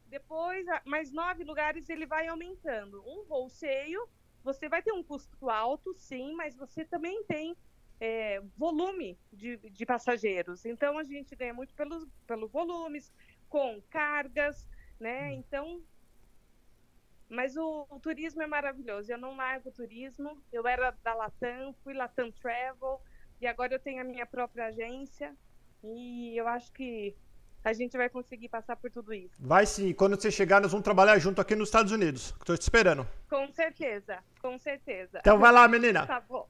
[0.06, 3.02] Depois, mais nove lugares, ele vai aumentando.
[3.06, 4.08] Um voo cheio,
[4.42, 7.56] você vai ter um custo alto, sim, mas você também tem
[8.00, 10.64] é, volume de, de passageiros.
[10.64, 13.12] Então, a gente ganha muito pelos, pelos volumes,
[13.48, 14.66] com cargas,
[14.98, 15.32] né?
[15.34, 15.82] Então...
[17.28, 19.12] Mas o, o turismo é maravilhoso.
[19.12, 20.42] Eu não largo o turismo.
[20.52, 23.00] Eu era da Latam, fui Latam Travel,
[23.40, 25.36] e agora eu tenho a minha própria agência.
[25.82, 27.16] E eu acho que
[27.64, 29.34] a gente vai conseguir passar por tudo isso.
[29.38, 32.34] Vai sim, quando você chegar, nós vamos trabalhar junto aqui nos Estados Unidos.
[32.44, 33.06] Tô te esperando.
[33.28, 35.18] Com certeza, com certeza.
[35.20, 36.06] Então vai lá, menina.
[36.06, 36.48] Tá bom.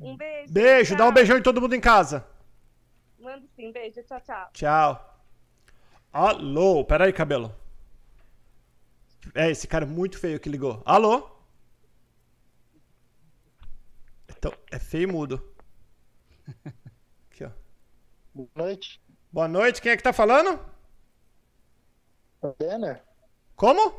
[0.00, 0.52] Um beijo.
[0.52, 1.14] Beijo, dá um tchau.
[1.14, 2.26] beijão em todo mundo em casa.
[3.18, 4.02] Mando sim, beijo.
[4.02, 4.50] Tchau, tchau.
[4.52, 5.24] Tchau.
[6.12, 7.54] Alô, peraí, cabelo.
[9.34, 10.82] É, esse cara muito feio que ligou.
[10.84, 11.28] Alô?
[14.28, 15.54] Então, é feio e mudo.
[18.38, 19.02] Boa noite.
[19.32, 20.60] Boa noite, quem é que tá falando?
[22.56, 23.02] Denner?
[23.56, 23.92] Como?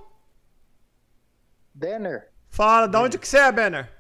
[1.74, 2.32] Denner?
[2.48, 3.94] Fala, da onde que você é, Banner?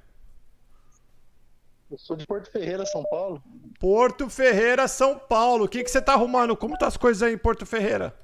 [1.91, 3.43] Eu sou de Porto Ferreira, São Paulo.
[3.81, 5.65] Porto Ferreira, São Paulo.
[5.65, 6.55] O que, que você tá arrumando?
[6.55, 8.17] Como tá as coisas aí em Porto Ferreira?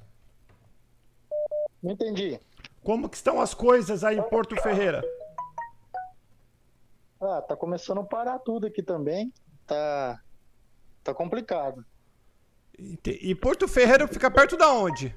[1.82, 2.40] Não entendi.
[2.82, 5.04] Como que estão as coisas aí em Porto Ferreira?
[7.20, 9.30] Ah, tá começando a parar tudo aqui também.
[9.66, 10.18] Tá.
[11.04, 11.84] Tá complicado.
[12.78, 15.16] E Porto Ferreira fica perto da onde?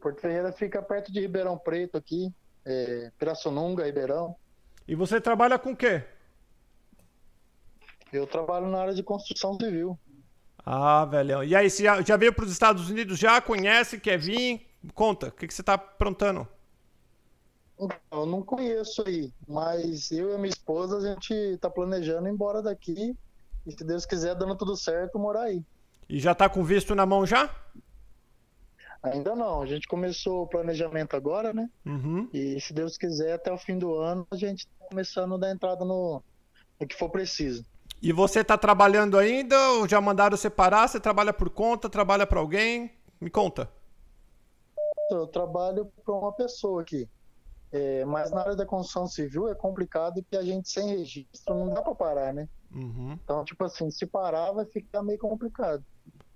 [0.00, 2.32] Porto Ferreira fica perto de Ribeirão Preto aqui.
[2.64, 4.36] É, Pirassununga, Ribeirão.
[4.86, 6.04] E você trabalha com o quê?
[8.12, 9.98] Eu trabalho na área de construção civil.
[10.64, 11.42] Ah, velhão.
[11.42, 13.18] E aí, você já, já veio para os Estados Unidos?
[13.18, 13.98] Já conhece?
[13.98, 14.68] Quer vir?
[14.94, 16.46] Conta, o que, que você tá aprontando?
[18.12, 22.32] Eu não conheço aí, mas eu e a minha esposa, a gente tá planejando ir
[22.32, 23.16] embora daqui.
[23.66, 25.64] E se Deus quiser, dando tudo certo, morar aí.
[26.08, 27.50] E já tá com visto na mão já?
[29.02, 31.68] Ainda não, a gente começou o planejamento agora, né?
[31.84, 32.28] Uhum.
[32.32, 35.50] E se Deus quiser, até o fim do ano, a gente tá começando a dar
[35.50, 36.22] entrada no,
[36.80, 37.64] no que for preciso.
[38.00, 40.88] E você tá trabalhando ainda ou já mandaram separar?
[40.88, 42.92] Você trabalha por conta, trabalha para alguém?
[43.20, 43.68] Me conta.
[45.10, 47.08] Eu trabalho para uma pessoa aqui.
[47.72, 51.70] É, mas na área da construção civil é complicado que a gente sem registro não
[51.70, 52.46] dá para parar, né?
[52.70, 53.18] Uhum.
[53.24, 55.82] Então, tipo assim, se parar vai ficar meio complicado.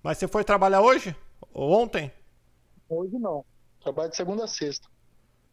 [0.02, 1.14] Mas você foi trabalhar hoje?
[1.52, 2.10] Ou ontem?
[2.88, 3.44] Hoje não.
[3.82, 4.88] Trabalho de segunda a sexta.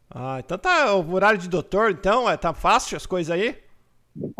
[0.10, 2.30] Ah, então tá o horário de doutor, então?
[2.30, 3.62] É, tá fácil as coisas aí?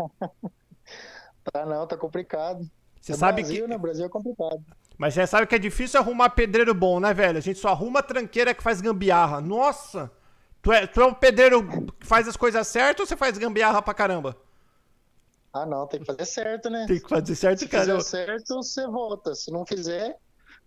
[1.52, 2.66] Tá, não, tá complicado.
[3.02, 3.70] Você é sabe Brasil, que.
[3.70, 3.78] né?
[3.78, 4.64] Brasil é complicado.
[4.98, 7.38] Mas você sabe que é difícil arrumar pedreiro bom, né, velho?
[7.38, 9.42] A gente só arruma tranqueira que faz gambiarra.
[9.42, 10.10] Nossa!
[10.64, 11.62] Tu é, tu é um pedreiro
[12.00, 14.38] que faz as coisas certas ou você faz gambiarra pra caramba?
[15.52, 16.86] Ah, não, tem que fazer certo, né?
[16.88, 17.84] Tem que fazer certo, Se cara.
[17.84, 19.36] fizer certo, você volta.
[19.36, 20.18] Se não fizer,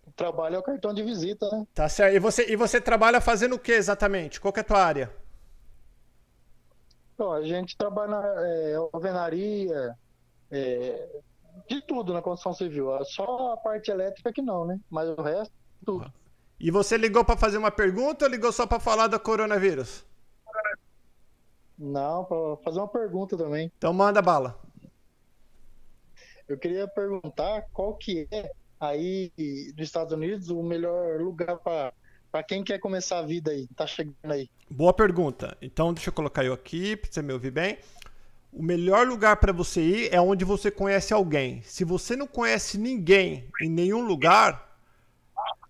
[0.06, 1.66] o trabalho é o cartão de visita, né?
[1.74, 2.14] Tá certo.
[2.14, 4.38] E você, e você trabalha fazendo o que exatamente?
[4.38, 5.10] Qual que é a tua área?
[7.14, 9.96] Então, a gente trabalha na é, alvenaria,
[10.50, 11.08] é,
[11.66, 12.90] de tudo na construção civil.
[13.06, 14.78] Só a parte elétrica que não, né?
[14.90, 15.54] Mas o resto,
[15.86, 16.12] tudo.
[16.58, 20.04] E você ligou pra fazer uma pergunta ou ligou só pra falar do coronavírus?
[21.78, 23.70] Não, para fazer uma pergunta também.
[23.76, 24.58] Então manda bala.
[26.48, 28.50] Eu queria perguntar qual que é
[28.80, 29.30] aí
[29.74, 34.14] dos Estados Unidos o melhor lugar para quem quer começar a vida aí, tá chegando
[34.24, 34.48] aí.
[34.70, 35.56] Boa pergunta.
[35.60, 37.78] Então deixa eu colocar eu aqui pra você me ouvir bem.
[38.52, 41.60] O melhor lugar pra você ir é onde você conhece alguém.
[41.62, 44.65] Se você não conhece ninguém em nenhum lugar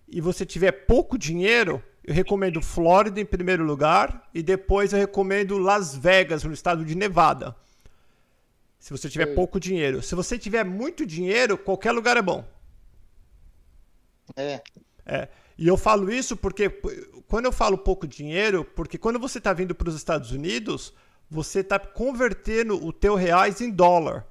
[0.07, 5.57] e você tiver pouco dinheiro, eu recomendo Flórida em primeiro lugar e depois eu recomendo
[5.57, 7.55] Las Vegas, no estado de Nevada.
[8.79, 9.35] Se você tiver Sei.
[9.35, 10.01] pouco dinheiro.
[10.01, 12.45] Se você tiver muito dinheiro, qualquer lugar é bom.
[14.35, 14.61] É,
[15.05, 15.27] É.
[15.57, 16.69] E eu falo isso porque
[17.27, 20.93] quando eu falo pouco dinheiro, porque quando você está vindo para os Estados Unidos,
[21.29, 24.25] você está convertendo o teu reais em dólar.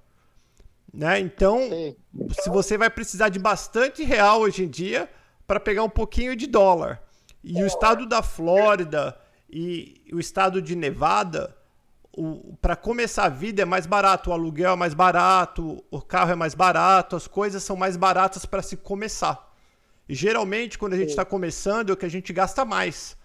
[0.95, 1.19] Né?
[1.19, 1.97] Então, Sei.
[2.41, 5.11] se você vai precisar de bastante real hoje em dia
[5.47, 7.03] para pegar um pouquinho de dólar.
[7.43, 9.17] E o estado da Flórida
[9.49, 11.57] e o estado de Nevada,
[12.61, 16.35] para começar a vida é mais barato, o aluguel é mais barato, o carro é
[16.35, 19.55] mais barato, as coisas são mais baratas para se começar.
[20.09, 23.17] E geralmente, quando a gente está começando, é o que a gente gasta mais.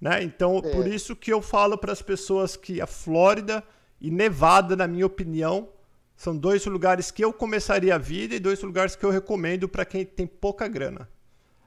[0.00, 0.22] Né?
[0.22, 0.70] Então, É.
[0.70, 3.62] por isso que eu falo para as pessoas que a Flórida
[4.00, 5.68] e Nevada, na minha opinião,
[6.16, 9.84] são dois lugares que eu começaria a vida e dois lugares que eu recomendo para
[9.84, 11.08] quem tem pouca grana.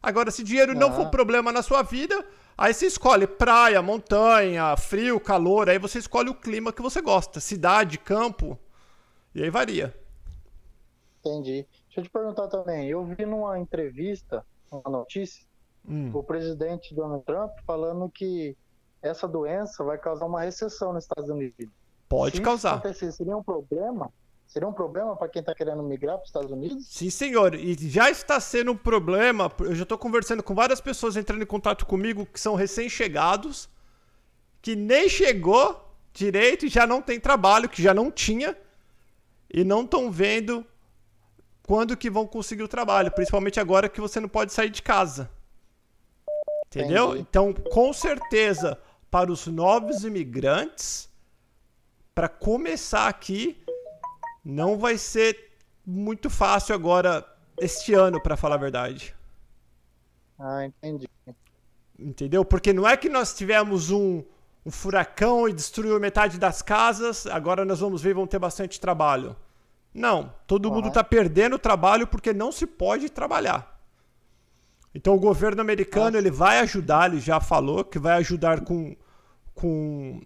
[0.04, 0.94] Agora, se dinheiro não Ah.
[0.94, 2.26] for problema na sua vida,
[2.58, 7.40] aí você escolhe praia, montanha, frio, calor, aí você escolhe o clima que você gosta,
[7.40, 8.60] cidade, campo,
[9.34, 9.96] e aí varia.
[11.22, 11.66] Entendi.
[11.86, 12.90] Deixa eu te perguntar também.
[12.90, 15.46] Eu vi numa entrevista, uma notícia,
[15.88, 16.12] Hum.
[16.14, 18.58] o presidente Donald Trump falando que
[19.02, 21.68] essa doença vai causar uma recessão nos Estados Unidos.
[22.10, 22.74] Pode Se isso causar.
[22.76, 24.12] acontecer, seria um problema?
[24.54, 26.86] Seria um problema para quem está querendo migrar para os Estados Unidos?
[26.86, 27.56] Sim, senhor.
[27.56, 29.52] E já está sendo um problema.
[29.62, 33.68] Eu já estou conversando com várias pessoas entrando em contato comigo que são recém-chegados,
[34.62, 38.56] que nem chegou direito e já não tem trabalho, que já não tinha,
[39.52, 40.64] e não estão vendo
[41.66, 45.32] quando que vão conseguir o trabalho, principalmente agora que você não pode sair de casa.
[46.68, 47.14] Entendeu?
[47.14, 47.26] Entendi.
[47.28, 48.80] Então, com certeza,
[49.10, 51.10] para os novos imigrantes,
[52.14, 53.63] para começar aqui,
[54.44, 55.52] não vai ser
[55.86, 57.26] muito fácil agora
[57.58, 59.16] este ano, para falar a verdade.
[60.40, 61.08] Ah, entendi.
[61.98, 62.44] Entendeu?
[62.44, 64.24] Porque não é que nós tivemos um,
[64.66, 69.36] um furacão e destruiu metade das casas, agora nós vamos ver vão ter bastante trabalho.
[69.94, 70.88] Não, todo mundo Aham.
[70.90, 73.80] está perdendo trabalho porque não se pode trabalhar.
[74.94, 78.96] Então o governo americano ele vai ajudar, ele já falou que vai ajudar com,
[79.54, 80.22] com,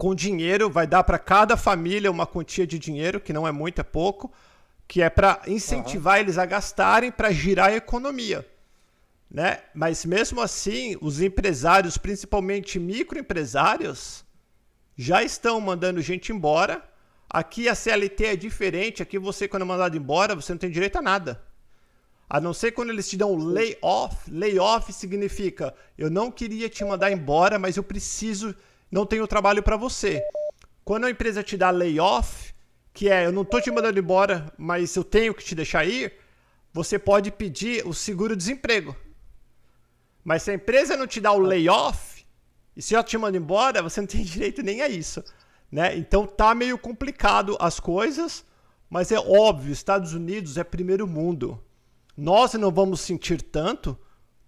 [0.00, 3.80] com dinheiro, vai dar para cada família uma quantia de dinheiro, que não é muito,
[3.80, 4.32] é pouco,
[4.88, 8.44] que é para incentivar eles a gastarem para girar a economia
[9.30, 9.60] né?
[9.72, 14.24] Mas mesmo assim, os empresários, principalmente microempresários,
[14.96, 16.82] já estão mandando gente embora.
[17.28, 19.02] Aqui a CLT é diferente.
[19.02, 21.40] Aqui você, quando é mandado embora, você não tem direito a nada.
[22.28, 24.28] A não ser quando eles te dão layoff.
[24.30, 28.54] Layoff significa eu não queria te mandar embora, mas eu preciso,
[28.90, 30.22] não tenho trabalho para você.
[30.84, 32.52] Quando a empresa te dá layoff,
[32.92, 36.12] que é eu não tô te mandando embora, mas eu tenho que te deixar ir,
[36.72, 38.96] você pode pedir o seguro-desemprego.
[40.24, 42.24] Mas se a empresa não te dá o layoff,
[42.76, 45.22] e se ela te manda embora, você não tem direito nem a isso.
[45.70, 45.96] Né?
[45.96, 48.44] Então tá meio complicado as coisas,
[48.88, 51.62] mas é óbvio, Estados Unidos é primeiro mundo.
[52.16, 53.96] Nós não vamos sentir tanto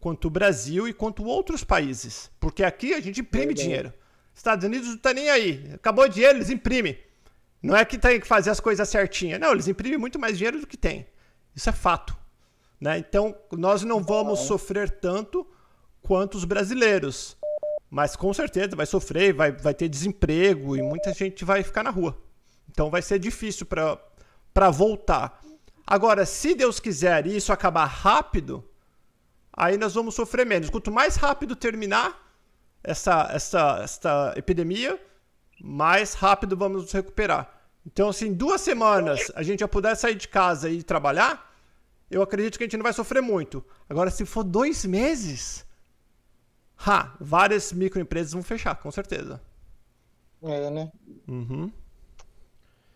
[0.01, 2.31] quanto o Brasil e quanto outros países.
[2.41, 3.93] Porque aqui a gente imprime dinheiro.
[4.35, 5.71] Estados Unidos não tá nem aí.
[5.75, 6.99] Acabou o dinheiro, eles imprimem.
[7.63, 9.39] Não é que tem que fazer as coisas certinhas.
[9.39, 11.07] Não, eles imprimem muito mais dinheiro do que tem.
[11.55, 12.17] Isso é fato.
[12.81, 12.99] Né?
[12.99, 15.47] Então, nós não vamos sofrer tanto
[16.03, 17.37] quanto os brasileiros.
[17.89, 21.91] Mas com certeza vai sofrer, vai, vai ter desemprego e muita gente vai ficar na
[21.91, 22.19] rua.
[22.71, 25.41] Então vai ser difícil para voltar.
[25.87, 28.65] Agora, se Deus quiser e isso acabar rápido,
[29.53, 30.71] aí nós vamos sofrer menos.
[30.71, 32.22] Quanto mais rápido terminar
[32.83, 34.99] essa, essa, essa epidemia,
[35.61, 37.61] mais rápido vamos nos recuperar.
[37.87, 41.53] Então, se em duas semanas a gente já puder sair de casa e trabalhar,
[42.11, 43.65] eu acredito que a gente não vai sofrer muito.
[43.89, 45.67] Agora, se for dois meses,
[46.79, 49.41] ha, várias microempresas vão fechar, com certeza.
[50.43, 50.93] É, né?
[51.29, 51.71] Uhum.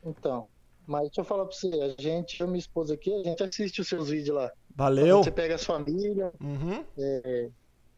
[0.04, 0.48] Então.
[0.86, 3.42] Mas deixa eu falar pra você, a gente, eu e minha esposa aqui, a gente
[3.42, 4.52] assiste os seus vídeos lá.
[4.74, 5.24] Valeu.
[5.24, 6.32] Você pega a sua família.
[6.40, 6.84] Uhum.
[6.96, 7.50] É,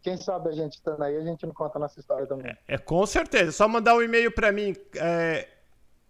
[0.08, 2.56] quem sabe a gente estando aí, a gente não conta a nossa história também.
[2.66, 3.52] É com certeza.
[3.52, 4.74] Só mandar um e-mail para mim.
[4.96, 5.46] É,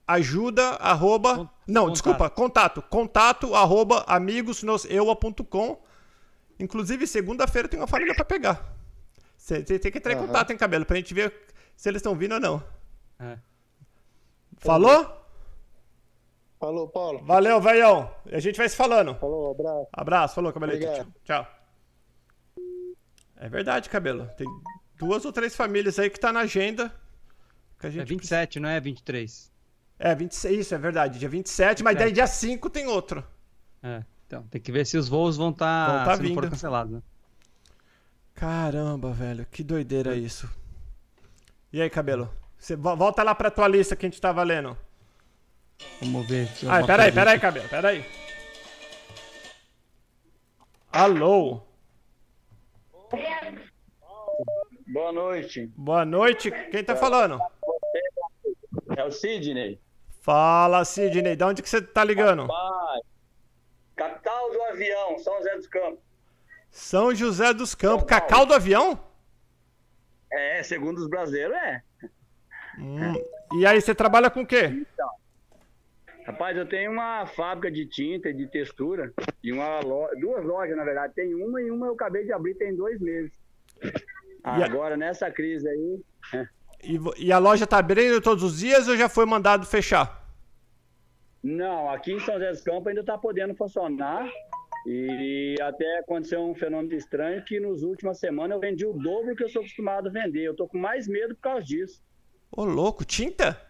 [0.06, 1.34] ajuda, arroba.
[1.36, 1.92] Con- não, contato.
[1.92, 2.82] desculpa, contato.
[2.82, 5.82] Contato, arroba, amigosnoseua.com.
[6.60, 8.72] Inclusive, segunda-feira tem uma família para pegar.
[9.36, 11.32] Você tem que entrar em contato, hein, cabelo, pra gente ver
[11.76, 12.62] se eles estão vindo ou não.
[13.18, 13.36] É.
[14.58, 15.16] Falou?
[16.60, 17.24] Falou, Paulo.
[17.24, 18.10] Valeu, velhão.
[18.32, 19.14] A gente vai se falando.
[19.16, 19.88] Falou, abraço.
[19.92, 20.84] Abraço, falou, cabelito.
[20.86, 21.14] Obrigado.
[21.24, 21.46] Tchau.
[23.40, 24.28] É verdade, cabelo.
[24.36, 24.46] Tem
[24.96, 26.92] duas ou três famílias aí que tá na agenda.
[27.78, 29.52] Que a gente É 27, não é 23.
[29.98, 31.18] É, 26, isso é verdade.
[31.18, 33.24] Dia 27, mas daí dia 5 tem outro.
[33.82, 34.02] É.
[34.26, 36.50] Então, tem que ver se os voos vão estar Vão tá se não for vindo.
[36.50, 37.02] cancelados, né?
[38.34, 40.48] Caramba, velho, que doideira isso.
[41.72, 42.32] E aí, cabelo?
[42.58, 44.76] Você vo- volta lá pra tua lista que a gente tava lendo.
[46.00, 46.48] Vamos ver.
[46.62, 48.04] alguma peraí, peraí, cabelo, peraí.
[50.92, 51.62] Alô,
[54.88, 55.70] Boa noite.
[55.76, 56.50] boa noite.
[56.70, 57.38] Quem tá falando?
[58.96, 59.78] É o Sidney.
[60.22, 61.36] Fala, Sidney.
[61.36, 62.46] De onde que você tá ligando?
[62.46, 63.02] Rapaz,
[63.94, 65.98] capital do avião, São José dos Campos.
[66.70, 68.06] São José dos Campos.
[68.06, 68.98] Cacau do avião?
[70.32, 71.82] É, segundo os brasileiros, é.
[72.78, 73.12] Hum.
[73.58, 74.70] E aí, você trabalha com o quê?
[74.72, 75.10] Então,
[76.24, 79.12] rapaz, eu tenho uma fábrica de tinta e de textura.
[79.42, 80.08] E uma lo...
[80.18, 81.12] duas lojas, na verdade.
[81.14, 83.32] Tem uma e uma eu acabei de abrir tem dois meses.
[84.50, 86.00] A- Agora, nessa crise aí.
[86.34, 86.46] é.
[86.82, 90.24] E, e a loja tá abrindo todos os dias ou já foi mandado fechar?
[91.42, 94.28] Não, aqui em São José dos Campos ainda está podendo funcionar.
[94.86, 99.42] E até aconteceu um fenômeno estranho que nos últimas semanas eu vendi o dobro que
[99.44, 100.42] eu sou acostumado a vender.
[100.44, 102.00] Eu tô com mais medo por causa disso.
[102.50, 103.60] Ô, louco, tinta?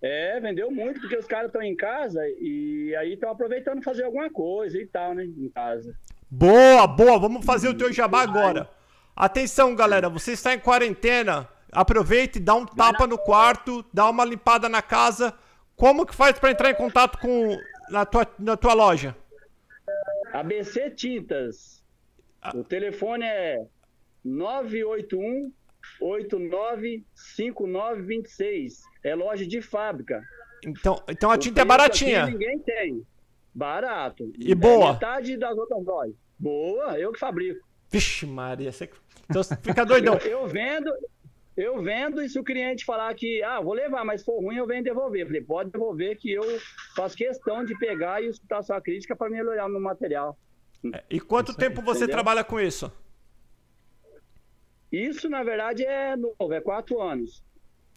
[0.00, 4.30] É, vendeu muito, porque os caras estão em casa e aí estão aproveitando fazer alguma
[4.30, 5.24] coisa e tal, né?
[5.24, 5.92] Em casa.
[6.30, 7.18] Boa, boa.
[7.18, 8.70] Vamos fazer o teu jabá agora.
[9.18, 10.08] Atenção, galera.
[10.08, 11.48] Você está em quarentena.
[11.72, 15.34] Aproveite, dá um tapa no quarto, dá uma limpada na casa.
[15.74, 17.58] Como que faz para entrar em contato com
[17.90, 19.16] na tua, na tua loja?
[20.32, 21.82] ABC Tintas.
[22.54, 23.66] O telefone é
[24.24, 25.52] 981
[26.00, 28.82] 895926.
[29.02, 30.22] É loja de fábrica.
[30.64, 32.26] Então, então a tinta é baratinha.
[32.26, 33.04] ninguém tem.
[33.52, 34.30] Barato.
[34.38, 34.90] E boa?
[34.90, 36.14] É metade das outras lojas.
[36.38, 37.66] Boa, eu que fabrico.
[37.90, 38.88] Vixe, Maria, você
[39.28, 40.16] então fica doidão.
[40.18, 40.90] Eu, eu vendo,
[41.56, 44.56] eu vendo e se o cliente falar que, ah, vou levar, mas se for ruim
[44.56, 45.22] eu venho devolver.
[45.22, 46.42] Eu falei, pode devolver que eu
[46.96, 50.38] faço questão de pegar e escutar sua crítica para melhorar meu material.
[51.10, 52.14] E quanto tempo você Entendeu?
[52.14, 52.90] trabalha com isso?
[54.90, 57.44] Isso, na verdade, é novo, é quatro anos.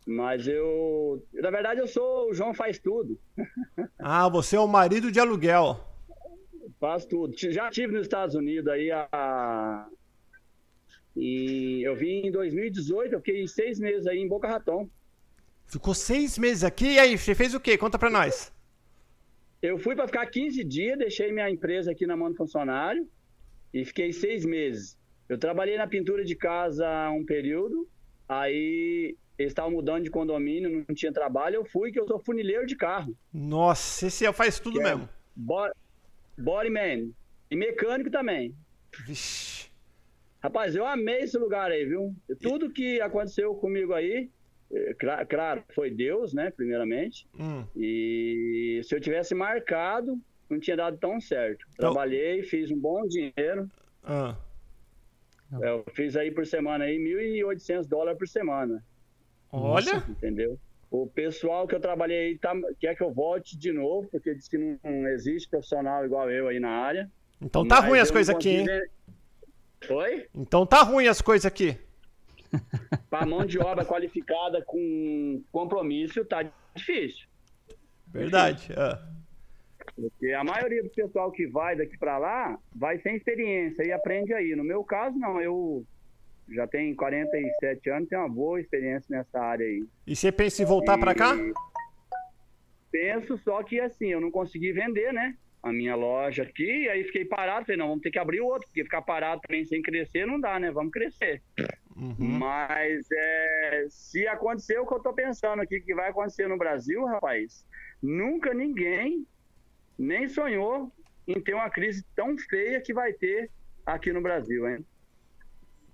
[0.05, 3.19] Mas eu, na verdade, eu sou o João faz tudo.
[4.03, 5.79] Ah, você é o marido de aluguel.
[6.79, 7.33] Faz tudo.
[7.37, 9.87] Já tive nos Estados Unidos aí a.
[11.15, 14.89] E eu vim em 2018, eu fiquei seis meses aí em Boca Raton.
[15.67, 17.77] Ficou seis meses aqui e aí, você fez o quê?
[17.77, 18.51] Conta pra nós.
[19.61, 23.07] Eu fui para ficar 15 dias, deixei minha empresa aqui na mão do funcionário
[23.73, 24.97] e fiquei seis meses.
[25.29, 27.87] Eu trabalhei na pintura de casa um período,
[28.27, 32.65] aí eles estavam mudando de condomínio, não tinha trabalho, eu fui que eu sou funileiro
[32.65, 33.15] de carro.
[33.33, 35.07] Nossa, esse faz tudo Que é mesmo.
[35.35, 35.71] bo-
[36.37, 37.11] Bodyman.
[37.49, 38.55] E mecânico também.
[39.05, 39.70] Vixe.
[40.41, 42.15] Rapaz, eu amei esse lugar aí, viu?
[42.41, 44.29] Tudo que aconteceu comigo aí,
[44.73, 47.27] eh, cla- claro, foi Deus, né, primeiramente.
[47.39, 47.63] Hum.
[47.75, 50.19] E se eu tivesse marcado,
[50.49, 51.65] não tinha dado tão certo.
[51.77, 53.69] Trabalhei, fiz um bom dinheiro.
[54.03, 54.35] Ah.
[55.61, 58.83] Eu fiz aí por semana aí 1.800 dólares por semana.
[59.51, 60.03] Olha.
[60.09, 60.57] Entendeu?
[60.89, 64.47] O pessoal que eu trabalhei aí tá, quer que eu volte de novo, porque diz
[64.47, 67.09] que não, não existe profissional igual eu aí na área.
[67.41, 68.67] Então tá Mas ruim as coisas aqui, hein?
[69.89, 70.27] Oi?
[70.35, 71.77] Então tá ruim as coisas aqui.
[73.09, 76.43] Para mão de obra qualificada com compromisso, tá
[76.75, 77.27] difícil.
[78.07, 78.73] Verdade.
[78.75, 79.07] ah.
[79.95, 84.33] Porque a maioria do pessoal que vai daqui para lá vai sem experiência e aprende
[84.33, 84.55] aí.
[84.55, 85.41] No meu caso, não.
[85.41, 85.85] Eu
[86.49, 89.85] já tenho 47 anos, tenho uma boa experiência nessa área aí.
[90.05, 91.35] E você pensa em voltar pra cá?
[91.35, 91.53] E
[92.91, 95.35] Penso, só que assim, eu não consegui vender, né?
[95.63, 97.65] A minha loja aqui, aí fiquei parado.
[97.65, 100.59] Falei, não, vamos ter que abrir outro, porque ficar parado também sem crescer não dá,
[100.59, 100.71] né?
[100.71, 101.41] Vamos crescer.
[101.95, 102.15] Uhum.
[102.17, 107.05] Mas é, se acontecer o que eu tô pensando aqui que vai acontecer no Brasil,
[107.05, 107.63] rapaz,
[108.01, 109.25] nunca ninguém
[109.97, 110.91] nem sonhou
[111.27, 113.51] em ter uma crise tão feia que vai ter
[113.85, 114.85] aqui no Brasil, hein?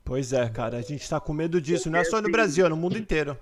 [0.04, 1.90] Pois é, cara, a gente tá com medo disso.
[1.90, 3.38] Não é só no Brasil, é no mundo inteiro.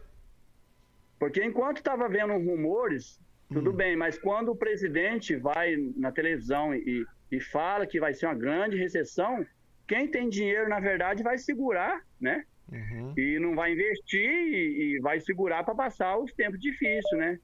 [1.20, 3.20] Porque enquanto estava vendo rumores,
[3.52, 3.76] tudo Hum.
[3.76, 8.36] bem, mas quando o presidente vai na televisão e, e fala que vai ser uma
[8.36, 9.46] grande recessão,
[9.88, 12.44] quem tem dinheiro, na verdade, vai segurar, né?
[12.72, 13.14] Uhum.
[13.16, 17.40] E não vai investir e, e vai segurar para passar os tempos difíceis, né?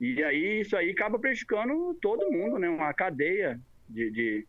[0.00, 2.68] E aí isso aí acaba prejudicando todo mundo, né?
[2.68, 4.46] Uma cadeia de, de-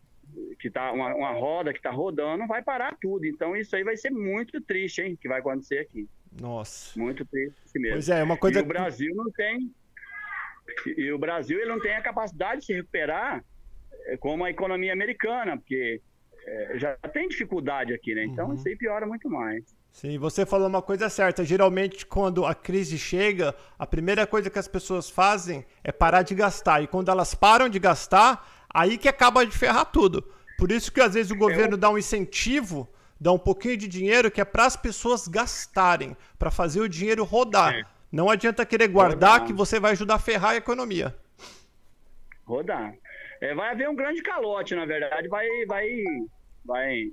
[0.59, 3.25] que tá uma, uma roda que tá rodando vai parar tudo.
[3.25, 5.17] Então isso aí vai ser muito triste, hein?
[5.21, 6.07] Que vai acontecer aqui.
[6.41, 6.97] Nossa.
[6.99, 7.95] Muito triste mesmo.
[7.95, 9.69] Pois é, uma coisa E o Brasil não tem.
[10.85, 13.43] E o Brasil ele não tem a capacidade de se recuperar
[14.07, 16.01] eh, como a economia americana, porque
[16.45, 18.25] eh, já tem dificuldade aqui, né?
[18.25, 18.53] Então Uhum.
[18.55, 19.63] isso aí piora muito mais.
[19.91, 21.45] Sim, você falou uma coisa certa.
[21.45, 26.35] Geralmente, quando a crise chega, a primeira coisa que as pessoas fazem é parar de
[26.35, 26.83] gastar.
[26.83, 30.21] E quando elas param de gastar, aí que acaba de ferrar tudo.
[30.57, 32.89] Por isso que às vezes o governo dá um incentivo,
[33.19, 37.23] dá um pouquinho de dinheiro que é para as pessoas gastarem, para fazer o dinheiro
[37.23, 37.89] rodar.
[38.11, 39.47] Não adianta querer guardar Rodar.
[39.47, 41.15] que você vai ajudar a ferrar a economia.
[42.45, 42.93] Rodar.
[43.41, 45.27] É, vai haver um grande calote, na verdade.
[45.27, 45.87] Vai, vai,
[46.63, 47.11] vai.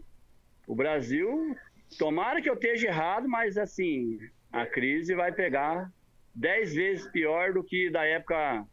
[0.67, 1.57] O Brasil,
[1.99, 4.19] tomara que eu esteja errado, mas assim,
[4.53, 5.91] a crise vai pegar
[6.35, 8.65] dez vezes pior do que da época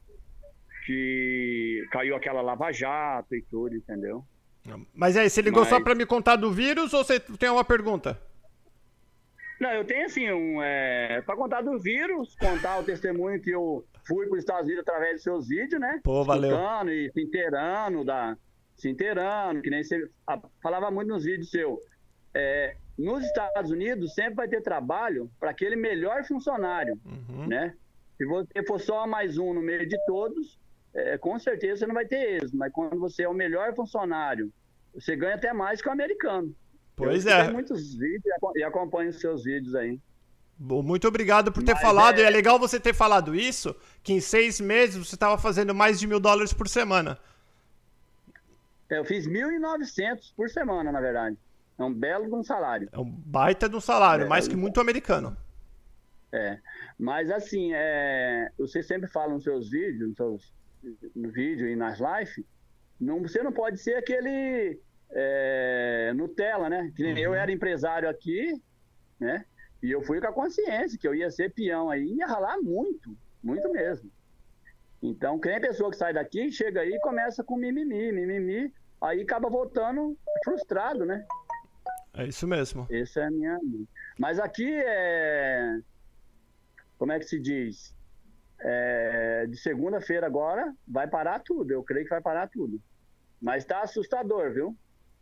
[0.86, 4.24] que caiu aquela Lava Jato e tudo, entendeu?
[4.94, 7.64] Mas aí, você ligou Mas- só pra me contar do vírus ou você tem uma
[7.64, 8.20] pergunta?
[9.60, 13.86] Não, eu tenho assim, um, é, para contar do vírus, contar o testemunho que eu
[14.08, 16.00] fui para os Estados Unidos através dos seus vídeos, né?
[16.04, 16.50] Pô, valeu.
[16.52, 18.38] Escutando e se inteirando, da,
[18.78, 21.78] se inteirando, que nem você a- falava muito nos vídeos seu.
[22.34, 27.48] É, nos Estados Unidos sempre vai ter trabalho para aquele melhor funcionário, Uhum.
[27.48, 27.74] né?
[28.18, 30.58] Se você for só mais um no meio de todos,
[30.94, 32.58] é, com certeza você não vai ter êxito.
[32.58, 34.52] Mas quando você é o melhor funcionário,
[34.94, 36.54] você ganha até mais que o americano.
[37.06, 37.52] Pois eu é.
[37.52, 40.00] Muitos vídeos e aco- acompanho os seus vídeos aí.
[40.58, 42.20] Bom, Muito obrigado por ter Mas falado.
[42.20, 45.74] é- E é legal você ter falado isso, que em seis meses você estava fazendo
[45.74, 47.18] mais de mil dólares por semana.
[48.90, 51.38] Eu fiz 1.900 por semana, na verdade.
[51.78, 52.90] É um belo de um salário.
[52.92, 55.38] É um baita de um salário, É, mais que muito americano.
[56.32, 56.60] É.
[56.98, 60.54] Mas assim, é, você sempre fala nos seus vídeos, nos seus,
[61.16, 62.44] no vídeo e nas lives,
[63.00, 64.78] não, você não pode ser aquele
[65.12, 66.92] é, Nutella, né?
[66.96, 68.54] Que nem eu era empresário aqui,
[69.20, 69.46] né?
[69.82, 73.18] E eu fui com a consciência que eu ia ser peão aí, ia ralar muito,
[73.42, 74.12] muito mesmo.
[75.02, 79.22] Então, quem é pessoa que sai daqui, chega aí e começa com mimimi, mimimi, aí
[79.22, 81.26] acaba voltando frustrado, né?
[82.14, 82.86] É isso mesmo.
[82.90, 83.58] Essa é a minha.
[84.18, 85.80] Mas aqui é.
[86.98, 87.96] Como é que se diz?
[88.60, 91.72] É, De segunda-feira agora vai parar tudo.
[91.72, 92.82] Eu creio que vai parar tudo.
[93.42, 94.76] Mas tá assustador, viu?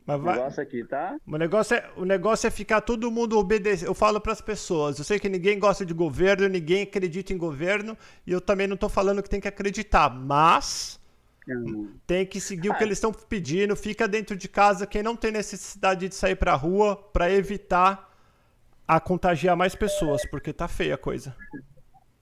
[0.07, 1.17] Mas O vai- negócio aqui tá.
[1.27, 3.85] O negócio, é, o negócio é ficar todo mundo obedecer.
[3.85, 4.97] Eu falo para as pessoas.
[4.97, 7.97] Eu sei que ninguém gosta de governo, ninguém acredita em governo.
[8.25, 10.09] E eu também não tô falando que tem que acreditar.
[10.09, 10.97] Mas
[12.05, 12.85] tem que seguir o que Ah.
[12.87, 13.75] eles estão pedindo.
[13.75, 14.87] Fica dentro de casa.
[14.87, 18.09] Quem não tem necessidade de sair pra rua para evitar
[18.87, 21.35] a contagiar mais pessoas, porque tá feia a coisa.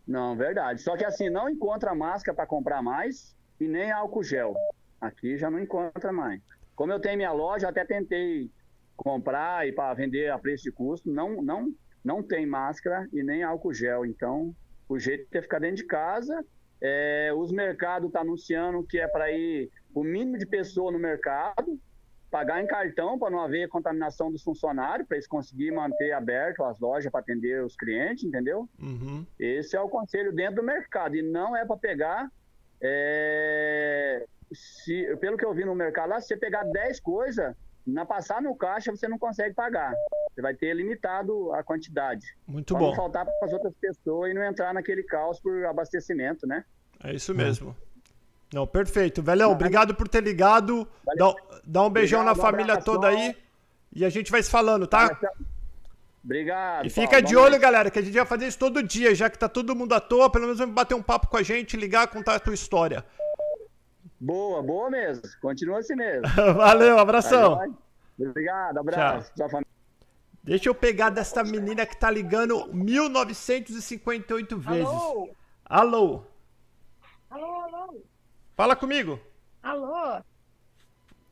[0.08, 0.82] Não, verdade.
[0.82, 4.56] Só que assim, não encontra máscara para comprar mais e nem álcool gel.
[5.00, 6.42] Aqui já não encontra mais.
[6.76, 8.50] Como eu tenho minha loja, até tentei
[8.96, 11.74] comprar e para vender a preço de custo, não, não,
[12.04, 14.06] não tem máscara e nem álcool gel.
[14.06, 14.56] Então,
[14.88, 16.46] o jeito é ficar dentro de casa.
[16.82, 21.80] É, os mercados estão anunciando que é para ir o mínimo de pessoa no mercado,
[22.30, 26.80] pagar em cartão para não haver contaminação dos funcionários, para eles conseguirem manter aberto as
[26.80, 28.68] lojas para atender os clientes, entendeu?
[28.78, 29.26] Uhum.
[29.40, 31.16] Esse é o conselho dentro do mercado.
[31.16, 32.30] E não é para pegar.
[32.82, 37.56] é, se, pelo que eu vi no mercado lá, se você pegar 10 coisas,
[37.86, 39.94] na passar no caixa você não consegue pagar.
[40.34, 42.26] Você vai ter limitado a quantidade.
[42.48, 42.90] Muito pra bom.
[42.90, 46.66] não faltar para as outras pessoas e não entrar naquele caos por abastecimento, né?
[47.04, 47.76] É isso mesmo.
[48.54, 49.22] Não, perfeito.
[49.22, 50.88] Velhão, obrigado por ter ligado.
[51.16, 53.36] Dá, dá um beijão Obrigado, na família toda aí.
[53.94, 55.18] E a gente vai se falando, tá?
[56.24, 56.86] Obrigado.
[56.86, 57.28] E fica Paulo.
[57.28, 57.62] de olho, noite.
[57.62, 60.00] galera, que a gente vai fazer isso todo dia, já que tá todo mundo à
[60.00, 63.06] toa, pelo menos vamos bater um papo com a gente, ligar, contar a tua história.
[64.20, 65.24] Boa, boa mesmo.
[65.42, 66.28] Continua assim mesmo.
[66.56, 67.58] Valeu, abração.
[67.58, 68.30] Tá jóia?
[68.30, 69.32] Obrigado, abraço.
[69.36, 69.68] Sua família.
[70.44, 74.86] Deixa eu pegar desta menina que tá ligando 1958 vezes.
[74.86, 75.30] Alô?
[75.66, 76.24] Alô?
[77.30, 78.02] Alô, alô?
[78.56, 79.20] Fala comigo.
[79.64, 80.22] Alô?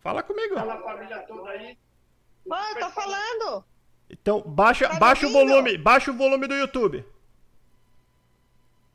[0.02, 0.56] Fala comigo.
[0.56, 1.78] família toda aí.
[2.46, 3.64] Oi, tô falando.
[4.10, 7.06] Então, baixa, Tá baixa o volume, baixa o volume do YouTube.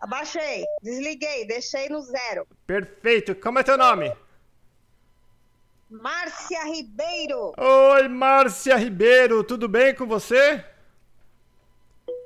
[0.01, 2.47] Abaixei, desliguei, deixei no zero.
[2.67, 3.35] Perfeito.
[3.35, 4.13] Como é teu nome?
[5.91, 7.53] Márcia Ribeiro.
[7.57, 10.65] Oi, Márcia Ribeiro, tudo bem com você?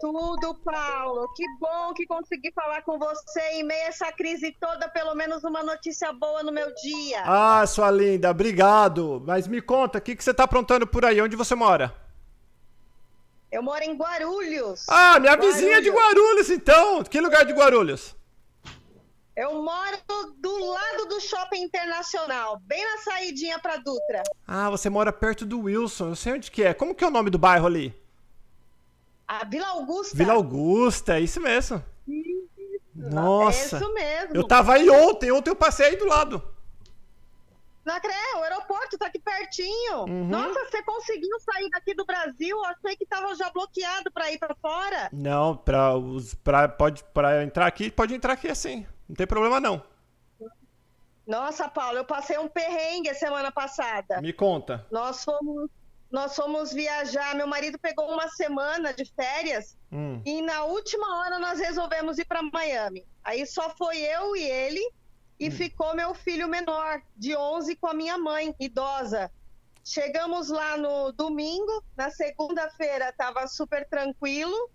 [0.00, 1.32] Tudo, Paulo.
[1.34, 5.44] Que bom que consegui falar com você em meio a essa crise toda, pelo menos
[5.44, 7.22] uma notícia boa no meu dia.
[7.24, 9.22] Ah, sua linda, obrigado.
[9.24, 11.20] Mas me conta, o que, que você tá aprontando por aí?
[11.20, 12.01] Onde você mora?
[13.52, 14.86] Eu moro em Guarulhos.
[14.88, 17.04] Ah, minha vizinha de Guarulhos, então.
[17.04, 18.16] Que lugar de Guarulhos?
[19.36, 19.98] Eu moro
[20.38, 24.22] do lado do Shopping Internacional, bem na saidinha pra Dutra.
[24.46, 26.08] Ah, você mora perto do Wilson.
[26.08, 26.72] Eu sei onde que é.
[26.72, 27.94] Como que é o nome do bairro ali?
[29.28, 30.16] A Vila Augusta.
[30.16, 31.82] Vila Augusta, é isso mesmo.
[32.94, 33.76] Nossa.
[33.76, 34.34] É isso mesmo.
[34.34, 36.42] Eu tava aí ontem, ontem eu passei aí do lado.
[37.84, 40.02] Não acredito, o aeroporto tá aqui pertinho.
[40.04, 40.28] Uhum.
[40.28, 42.56] Nossa, você conseguiu sair daqui do Brasil?
[42.56, 45.08] Eu achei que tava já bloqueado pra ir pra fora.
[45.12, 48.86] Não, pra, os, pra, pode, pra entrar aqui, pode entrar aqui assim.
[49.08, 49.82] Não tem problema não.
[51.26, 54.20] Nossa, Paulo, eu passei um perrengue a semana passada.
[54.20, 54.84] Me conta.
[54.90, 55.70] Nós fomos,
[56.10, 57.34] nós fomos viajar.
[57.34, 60.22] Meu marido pegou uma semana de férias Hum.
[60.24, 63.04] e na última hora nós resolvemos ir para Miami.
[63.22, 64.80] Aí só foi eu e ele
[65.42, 69.28] e ficou meu filho menor, de 11, com a minha mãe, idosa.
[69.84, 74.70] Chegamos lá no domingo, na segunda-feira estava super tranquilo.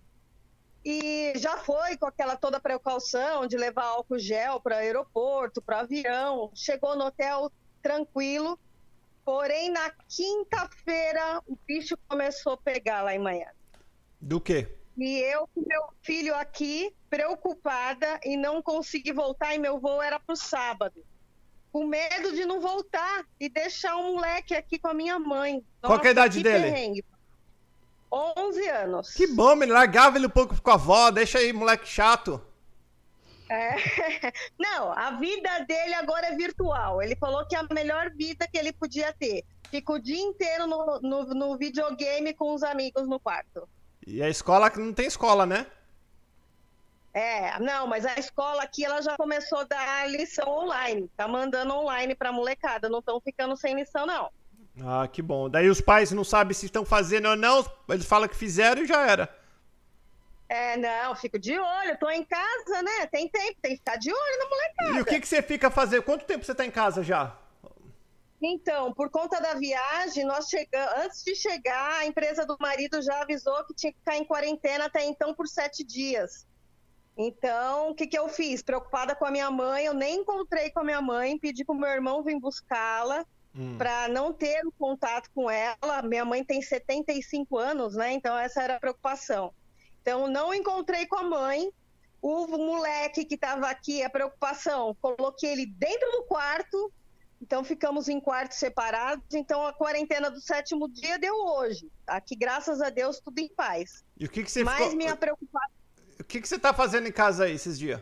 [0.84, 6.52] e já foi com aquela toda precaução de levar álcool gel para aeroporto, para avião,
[6.54, 8.60] chegou no hotel tranquilo.
[9.24, 13.58] Porém, na quinta-feira, o bicho começou a pegar lá em Miami.
[14.20, 14.77] Do quê?
[14.98, 20.20] E eu com meu filho aqui, preocupada e não consegui voltar, e meu voo era
[20.20, 21.06] para o sábado.
[21.72, 25.64] Com medo de não voltar e deixar um moleque aqui com a minha mãe.
[25.82, 26.72] Qual que é a idade dele?
[26.72, 27.06] perrengue.
[28.12, 29.14] 11 anos.
[29.14, 29.74] Que bom, menino.
[29.74, 31.12] Largava ele um pouco com a avó.
[31.12, 32.42] Deixa aí, moleque chato.
[33.50, 33.76] É.
[34.58, 37.02] Não, a vida dele agora é virtual.
[37.02, 39.44] Ele falou que é a melhor vida que ele podia ter.
[39.70, 43.68] Fica o dia inteiro no, no, no videogame com os amigos no quarto.
[44.10, 45.68] E a escola que não tem escola, né?
[47.14, 51.12] É, não, mas a escola aqui ela já começou a dar lição online.
[51.18, 52.88] Tá mandando online pra molecada.
[52.88, 54.32] Não estão ficando sem lição, não.
[54.82, 55.50] Ah, que bom.
[55.50, 57.70] Daí os pais não sabem se estão fazendo ou não.
[57.90, 59.36] Eles falam que fizeram e já era.
[60.48, 62.00] É, não, fico de olho.
[62.00, 63.08] Tô em casa, né?
[63.08, 65.00] Tem tempo, tem que ficar de olho na molecada.
[65.00, 66.04] E o que, que você fica fazendo?
[66.04, 67.36] Quanto tempo você tá em casa já?
[68.42, 71.06] Então, por conta da viagem, nós chegamos.
[71.06, 74.86] Antes de chegar, a empresa do marido já avisou que tinha que ficar em quarentena
[74.86, 76.46] até então por sete dias.
[77.18, 78.62] Então, o que, que eu fiz?
[78.62, 81.90] Preocupada com a minha mãe, eu nem encontrei com a minha mãe, pedi pro meu
[81.90, 83.26] irmão vir buscá-la
[83.58, 83.76] Hum.
[83.76, 86.04] para não ter o contato com ela.
[86.04, 88.14] Minha mãe tem 75 anos, né?
[88.14, 89.52] Então essa era a preocupação.
[90.02, 91.72] Então não encontrei com a mãe.
[92.22, 96.92] O moleque que estava aqui, a preocupação, coloquei ele dentro do quarto.
[97.42, 99.34] Então ficamos em quartos separados.
[99.34, 101.90] Então a quarentena do sétimo dia deu hoje.
[102.06, 104.04] Aqui, graças a Deus, tudo em paz.
[104.20, 104.96] E o que, que você Mas ficou...
[104.96, 105.76] minha preocupação
[106.20, 108.02] O que, que você tá fazendo em casa aí esses dias?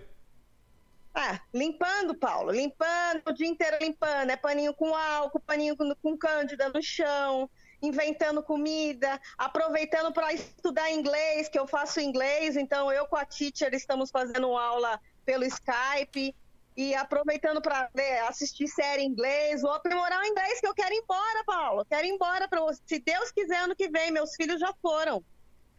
[1.14, 4.30] Ah, limpando, Paulo, limpando, o dia inteiro limpando.
[4.30, 7.50] É paninho com álcool, paninho com, com cândida no chão,
[7.82, 13.74] inventando comida, aproveitando para estudar inglês, que eu faço inglês, então eu com a teacher
[13.74, 16.36] estamos fazendo aula pelo Skype.
[16.76, 17.90] E aproveitando para
[18.28, 21.86] assistir série em inglês, vou aprimorar o inglês que eu quero ir embora, Paulo.
[21.86, 24.12] Quero ir embora, pra, se Deus quiser, ano que vem.
[24.12, 25.24] Meus filhos já foram.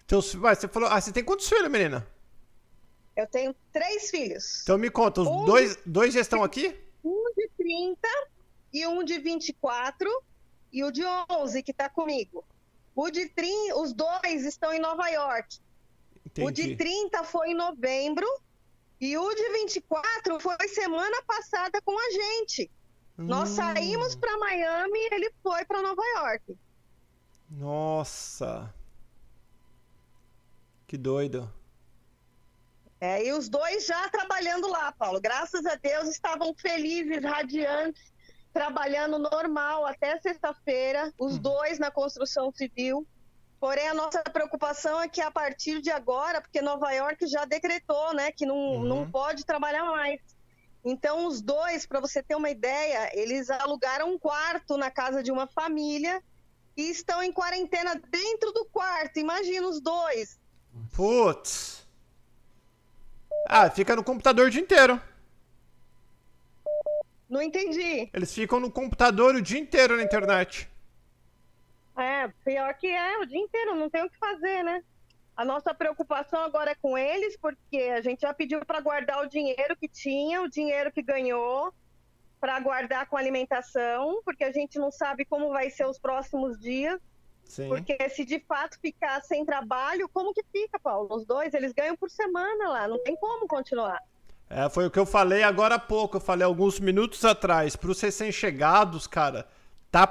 [0.06, 0.32] Teus...
[0.34, 0.88] Vai, você falou.
[0.88, 2.06] Ah, você tem quantos filhos, menina?
[3.14, 4.62] Eu tenho três filhos.
[4.62, 6.78] Então me conta, os Um dois, dois já estão aqui?
[7.04, 8.08] Um de 30
[8.72, 10.08] e um de 24
[10.72, 12.44] e o de 11 que está comigo.
[12.94, 15.58] O de 30, os dois estão em Nova York.
[16.38, 16.76] O de Entendi.
[16.76, 18.26] 30 foi em novembro
[19.00, 22.70] e o de 24 foi semana passada com a gente.
[23.18, 23.54] Nós Hum.
[23.56, 26.56] saímos para Miami e ele foi para Nova York.
[27.50, 28.72] Nossa.
[30.86, 31.52] Que doido.
[33.00, 35.20] É, e os dois já trabalhando lá, Paulo.
[35.20, 38.12] Graças a Deus estavam felizes, radiantes,
[38.52, 43.06] trabalhando normal até sexta-feira, os dois na construção civil.
[43.58, 48.14] Porém, a nossa preocupação é que a partir de agora, porque Nova York já decretou,
[48.14, 50.20] né, que não, não pode trabalhar mais.
[50.84, 55.32] Então, os dois, para você ter uma ideia, eles alugaram um quarto na casa de
[55.32, 56.22] uma família
[56.76, 59.18] e estão em quarentena dentro do quarto.
[59.18, 60.38] Imagina os dois.
[60.94, 61.88] Putz.
[63.48, 65.00] Ah, fica no computador o dia inteiro.
[67.28, 68.08] Não entendi.
[68.12, 70.68] Eles ficam no computador o dia inteiro na internet.
[71.96, 74.82] É, pior que é, o dia inteiro, não tem o que fazer, né?
[75.36, 79.28] A nossa preocupação agora é com eles, porque a gente já pediu para guardar o
[79.28, 81.72] dinheiro que tinha, o dinheiro que ganhou,
[82.40, 87.00] para guardar com alimentação, porque a gente não sabe como vai ser os próximos dias.
[87.44, 87.68] Sim.
[87.68, 91.14] Porque se de fato ficar sem trabalho, como que fica, Paulo?
[91.14, 94.00] Os dois, eles ganham por semana lá, não tem como continuar.
[94.48, 96.16] É, foi o que eu falei agora há pouco.
[96.16, 97.74] Eu falei alguns minutos atrás.
[97.74, 99.46] Para os recém-chegados, cara,
[99.90, 100.06] tá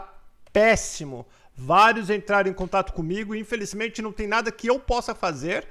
[0.51, 1.25] péssimo.
[1.57, 3.33] Vários entraram em contato comigo.
[3.33, 5.65] e, Infelizmente, não tem nada que eu possa fazer.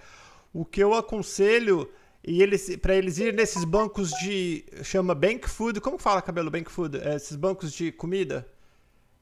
[0.52, 1.90] O que eu aconselho
[2.26, 5.80] e eles para eles irem nesses bancos de chama bank food.
[5.80, 6.96] Como fala cabelo bank food?
[6.98, 8.46] É, esses bancos de comida.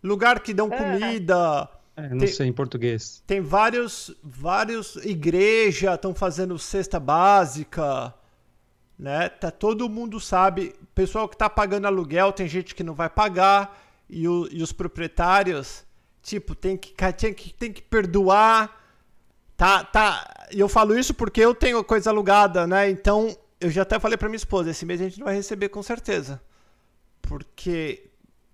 [0.02, 0.76] Lugar que dão É.
[0.76, 1.68] comida.
[1.96, 3.22] É, não Tem- sei em português.
[3.26, 8.14] Tem vários, vários igreja estão fazendo cesta básica,
[8.98, 9.28] né?
[9.28, 10.74] Tá todo mundo sabe.
[10.94, 13.78] Pessoal que tá pagando aluguel, tem gente que não vai pagar
[14.08, 15.84] e, o- e os proprietários,
[16.22, 18.80] tipo, tem que, tem que tem que perdoar.
[19.56, 20.46] Tá, tá.
[20.50, 22.90] E eu falo isso porque eu tenho coisa alugada, né?
[22.90, 25.68] Então, eu já até falei pra minha esposa, esse mês a gente não vai receber
[25.68, 26.40] com certeza.
[27.20, 28.10] Porque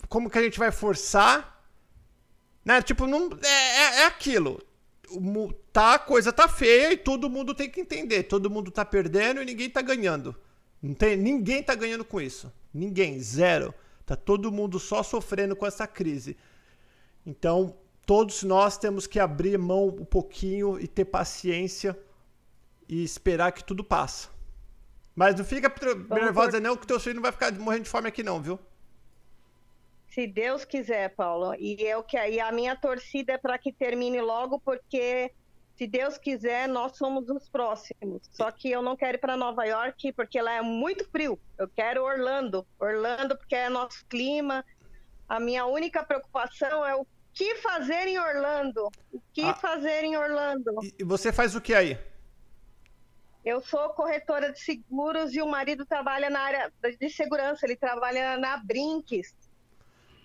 [0.09, 1.59] como que a gente vai forçar
[2.69, 2.83] né?
[2.83, 4.61] Tipo, não, é, é, é aquilo.
[5.11, 8.25] O Tá, a coisa tá feia e todo mundo tem que entender.
[8.25, 10.37] Todo mundo tá perdendo e ninguém tá ganhando.
[10.83, 12.53] Não tem, ninguém tá ganhando com isso.
[12.75, 13.73] Ninguém, zero.
[14.05, 16.37] Tá todo mundo só sofrendo com essa crise.
[17.29, 17.77] Então,
[18.07, 21.95] todos nós temos que abrir mão um pouquinho e ter paciência
[22.89, 24.31] e esperar que tudo passa.
[25.15, 25.71] Mas não fica
[26.09, 28.59] nervosa não, que teu filho não vai ficar morrendo de fome aqui não, viu?
[30.09, 31.55] Se Deus quiser, Paulo.
[31.59, 35.31] E eu que e a minha torcida é para que termine logo, porque
[35.77, 38.23] se Deus quiser, nós somos os próximos.
[38.31, 41.39] Só que eu não quero ir para Nova York porque lá é muito frio.
[41.59, 42.67] Eu quero Orlando.
[42.81, 44.65] Orlando porque é nosso clima.
[45.29, 47.07] A minha única preocupação é o
[47.39, 48.91] que fazer em Orlando.
[49.13, 50.73] O que ah, fazer em Orlando?
[50.99, 51.97] E você faz o que aí?
[53.45, 57.65] Eu sou corretora de seguros e o marido trabalha na área de segurança.
[57.65, 59.33] Ele trabalha na Brinks.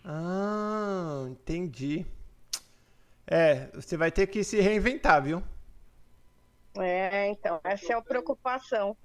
[0.03, 2.03] Ah, entendi.
[3.27, 5.43] É, você vai ter que se reinventar, viu?
[6.79, 8.97] É, então, essa é a preocupação.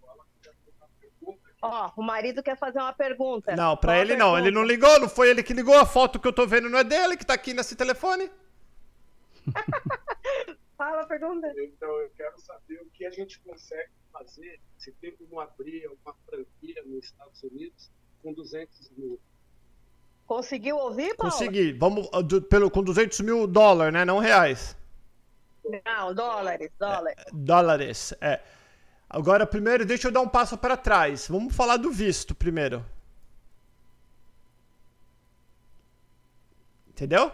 [1.60, 3.56] Ó, o marido quer fazer uma pergunta.
[3.56, 4.38] Não, pra ele não.
[4.38, 5.76] Ele não ligou, não foi ele que ligou.
[5.76, 8.30] A foto que eu tô vendo não é dele, que tá aqui nesse telefone.
[10.78, 11.52] Fala a pergunta.
[11.58, 16.14] Então, eu quero saber o que a gente consegue fazer se tem como abrir uma
[16.24, 17.90] franquia nos Estados Unidos
[18.22, 19.18] com 200 mil
[20.28, 21.32] Conseguiu ouvir, Paulo?
[21.32, 21.72] Consegui.
[21.72, 24.04] Vamos uh, do, pelo, com 200 mil dólares, né?
[24.04, 24.76] Não reais.
[25.64, 27.16] Não, dólares, dólares.
[27.18, 28.40] É, dólares, é.
[29.10, 31.28] Agora, primeiro, deixa eu dar um passo para trás.
[31.28, 32.84] Vamos falar do visto primeiro.
[36.88, 37.32] Entendeu?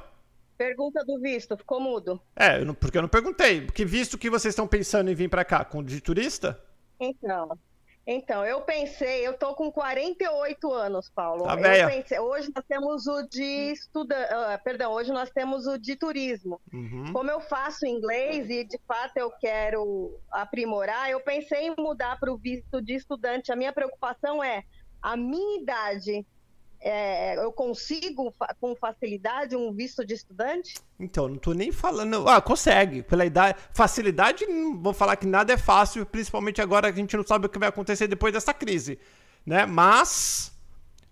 [0.56, 2.20] Pergunta do visto, ficou mudo.
[2.36, 3.66] É, eu não, porque eu não perguntei.
[3.66, 5.64] Que visto que vocês estão pensando em vir para cá?
[5.64, 6.62] Com de turista?
[7.00, 7.58] Então,
[8.06, 11.44] então, eu pensei, eu tô com 48 anos, Paulo.
[11.44, 15.78] Tá eu pensei, hoje nós temos o de estudante, uh, perdão, hoje nós temos o
[15.78, 16.60] de turismo.
[16.72, 17.12] Uhum.
[17.12, 22.30] Como eu faço inglês e de fato eu quero aprimorar, eu pensei em mudar para
[22.30, 23.50] o visto de estudante.
[23.50, 24.64] A minha preocupação é
[25.00, 26.26] a minha idade
[26.86, 28.30] é, eu consigo
[28.60, 30.74] com facilidade um visto de estudante?
[31.00, 32.28] Então, não estou nem falando.
[32.28, 33.02] Ah, consegue.
[33.02, 33.58] Pela idade.
[33.72, 37.46] Facilidade, não vou falar que nada é fácil, principalmente agora que a gente não sabe
[37.46, 38.98] o que vai acontecer depois dessa crise.
[39.46, 39.64] Né?
[39.64, 40.52] Mas.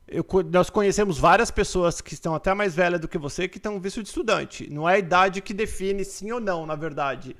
[0.07, 3.81] Eu, nós conhecemos várias pessoas que estão até mais velhas do que você que estão
[3.81, 4.69] visto de estudante.
[4.71, 7.35] Não é a idade que define sim ou não, na verdade.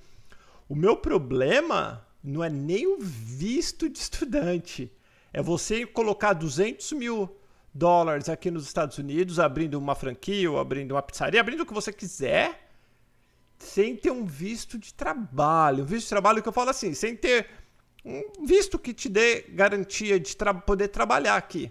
[0.67, 4.91] O meu problema não é nem o visto de estudante.
[5.35, 7.37] É você colocar 200 mil
[7.73, 11.73] dólares aqui nos Estados Unidos, abrindo uma franquia ou abrindo uma pizzaria, abrindo o que
[11.73, 12.69] você quiser,
[13.59, 15.85] sem ter um visto de trabalho.
[15.85, 17.49] Um visto de trabalho que eu falo assim, sem ter
[18.05, 21.71] um visto que te dê garantia de tra poder trabalhar aqui.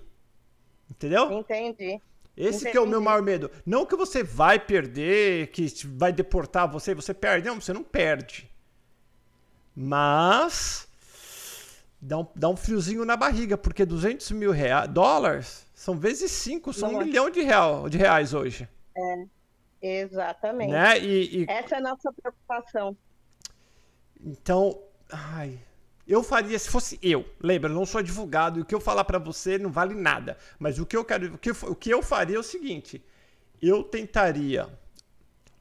[0.89, 1.31] Entendeu?
[1.31, 2.01] Entendi.
[2.35, 2.71] Esse Entendi.
[2.71, 3.51] que é o meu maior medo.
[3.65, 7.47] Não que você vai perder, que vai deportar você, você perde.
[7.47, 8.49] Não, você não perde.
[9.75, 10.87] Mas
[12.01, 16.71] dá um, dá um friozinho na barriga, porque 200 mil reais, dólares são vezes 5,
[16.73, 18.69] são um milhão de, real, de reais hoje.
[18.95, 20.71] É, exatamente.
[20.71, 20.99] Né?
[20.99, 21.45] E, e...
[21.49, 22.95] Essa é a nossa preocupação.
[24.23, 24.79] Então,
[25.11, 25.57] ai,
[26.07, 27.25] eu faria se fosse eu.
[27.39, 30.37] Lembra, eu não sou advogado e o que eu falar para você não vale nada.
[30.59, 33.03] Mas o que eu quero, o que, o que eu faria é o seguinte:
[33.59, 34.69] eu tentaria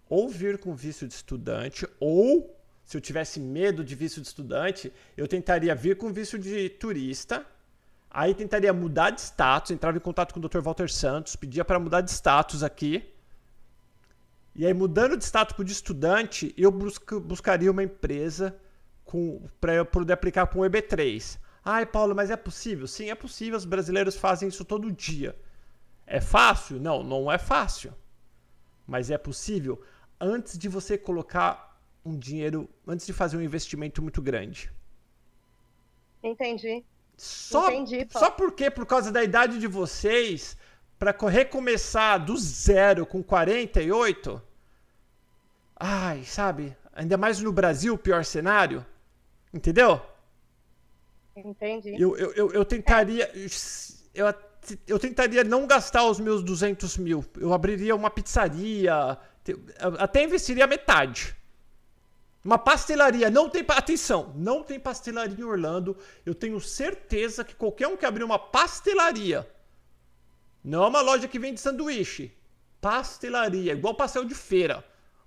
[0.06, 4.92] ou vir com visto de estudante ou se eu tivesse medo de visto de estudante,
[5.16, 7.46] eu tentaria vir com visto de turista
[8.10, 10.60] Aí tentaria mudar de status, entrava em contato com o Dr.
[10.60, 13.08] Walter Santos, pedia para mudar de status aqui.
[14.54, 18.56] E aí, mudando de status de estudante, eu busco, buscaria uma empresa
[19.60, 21.38] para eu poder aplicar com o EB3.
[21.64, 22.86] Ai, Paulo, mas é possível?
[22.86, 23.56] Sim, é possível.
[23.56, 25.36] Os brasileiros fazem isso todo dia.
[26.06, 26.80] É fácil?
[26.80, 27.94] Não, não é fácil.
[28.86, 29.80] Mas é possível
[30.20, 34.70] antes de você colocar um dinheiro, antes de fazer um investimento muito grande.
[36.22, 36.84] Entendi.
[37.20, 40.56] Só, Entendi, só porque, por causa da idade de vocês,
[40.98, 44.40] para recomeçar do zero com 48,
[45.78, 46.74] ai, sabe?
[46.94, 48.86] Ainda mais no Brasil, pior cenário.
[49.52, 50.00] Entendeu?
[51.36, 51.94] Entendi.
[52.00, 53.30] Eu, eu, eu, eu tentaria.
[54.14, 54.34] Eu,
[54.86, 57.22] eu tentaria não gastar os meus 200 mil.
[57.38, 59.18] Eu abriria uma pizzaria.
[59.98, 61.36] Até investiria metade.
[62.44, 63.64] Uma pastelaria, não tem.
[63.68, 65.96] Atenção, não tem pastelaria em Orlando.
[66.24, 69.48] Eu tenho certeza que qualquer um que abrir uma pastelaria,
[70.64, 72.32] não é uma loja que vende sanduíche,
[72.80, 74.84] pastelaria, igual pastel de feira,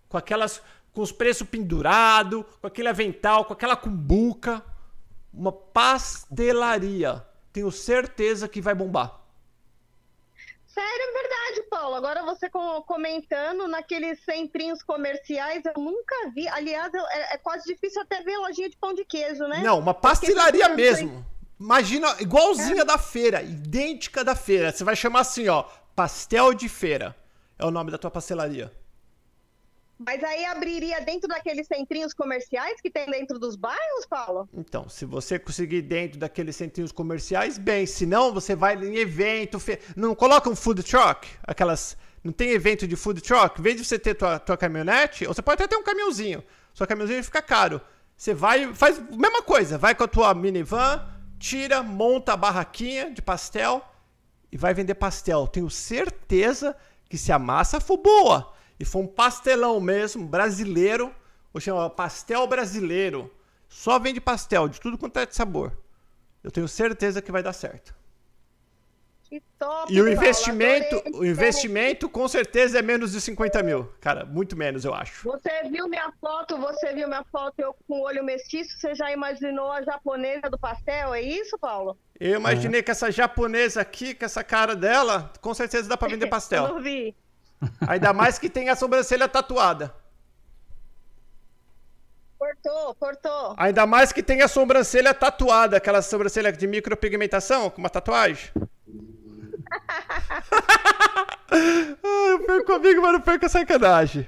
[0.10, 0.62] com aquelas.
[0.92, 4.64] com os preços pendurados, com aquele avental, com aquela cumbuca.
[5.34, 7.26] Uma pastelaria.
[7.52, 9.23] Tenho certeza que vai bombar.
[10.74, 11.96] Sério, é verdade, Paulo.
[11.96, 16.48] Agora você comentando naqueles centrinhos comerciais, eu nunca vi.
[16.48, 19.62] Aliás, é, é, quase difícil até ver lojinha de pão de queijo, né?
[19.64, 21.24] Não, uma pastelaria mesmo.
[21.60, 22.86] Imagina, igualzinha é.
[22.86, 24.72] da feira, idêntica da feira.
[24.72, 25.64] Você vai chamar assim, ó,
[25.96, 27.16] pastel de feira.
[27.60, 28.72] É o nome da tua pastelaria.
[30.06, 34.50] Mas aí abriria dentro daqueles centrinhos comerciais que tem dentro dos bairros, Paulo?
[34.54, 37.86] Então, se você conseguir dentro daqueles centrinhos comerciais, bem.
[37.86, 39.60] Se não, você vai em evento.
[39.60, 39.80] Fe...
[39.96, 41.28] Não coloca um food truck?
[41.44, 41.98] Aquelas.
[42.24, 43.60] Não tem evento de food truck?
[43.60, 46.44] Em vez de você ter tua, tua caminhonete, ou você pode até ter um caminhãozinho.
[46.74, 47.82] Sua caminhãozinho fica caro.
[48.16, 49.78] Você vai, faz a mesma coisa.
[49.78, 51.06] Vai com a tua minivan,
[51.40, 53.84] tira, monta a barraquinha de pastel
[54.52, 55.48] e vai vender pastel.
[55.48, 56.76] Tenho certeza
[57.10, 61.14] que se a massa for boa e for um pastelão mesmo, brasileiro,
[61.54, 63.32] ou chama pastel brasileiro,
[63.68, 65.72] só vende pastel de tudo quanto é de sabor.
[66.44, 67.96] Eu tenho certeza que vai dar certo.
[69.24, 73.92] Que top, E o investimento, o investimento com certeza é menos de 50 mil.
[74.00, 75.24] Cara, muito menos, eu acho.
[75.28, 79.12] Você viu minha foto, você viu minha foto, eu com o olho mestiço, você já
[79.12, 81.98] imaginou a japonesa do pastel, é isso, Paulo?
[82.20, 86.26] Eu imaginei que essa japonesa aqui, com essa cara dela, com certeza dá pra vender
[86.28, 86.68] Eu pastel.
[86.68, 87.16] não vi.
[87.88, 89.94] Ainda mais que tem a sobrancelha tatuada.
[92.38, 93.56] Cortou, cortou.
[93.58, 98.52] Ainda mais que tem a sobrancelha tatuada, aquela sobrancelha de micropigmentação com uma tatuagem.
[101.50, 104.28] ah, eu perco comigo, mas não perco a sacanagem.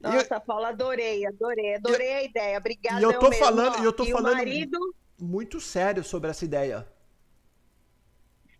[0.00, 2.58] Nossa, Paulo, adorei, adorei, adorei a ideia.
[2.58, 3.00] Obrigada.
[3.00, 4.78] E eu tô falando, e eu tô E falando marido.
[5.20, 6.86] muito sério sobre essa ideia.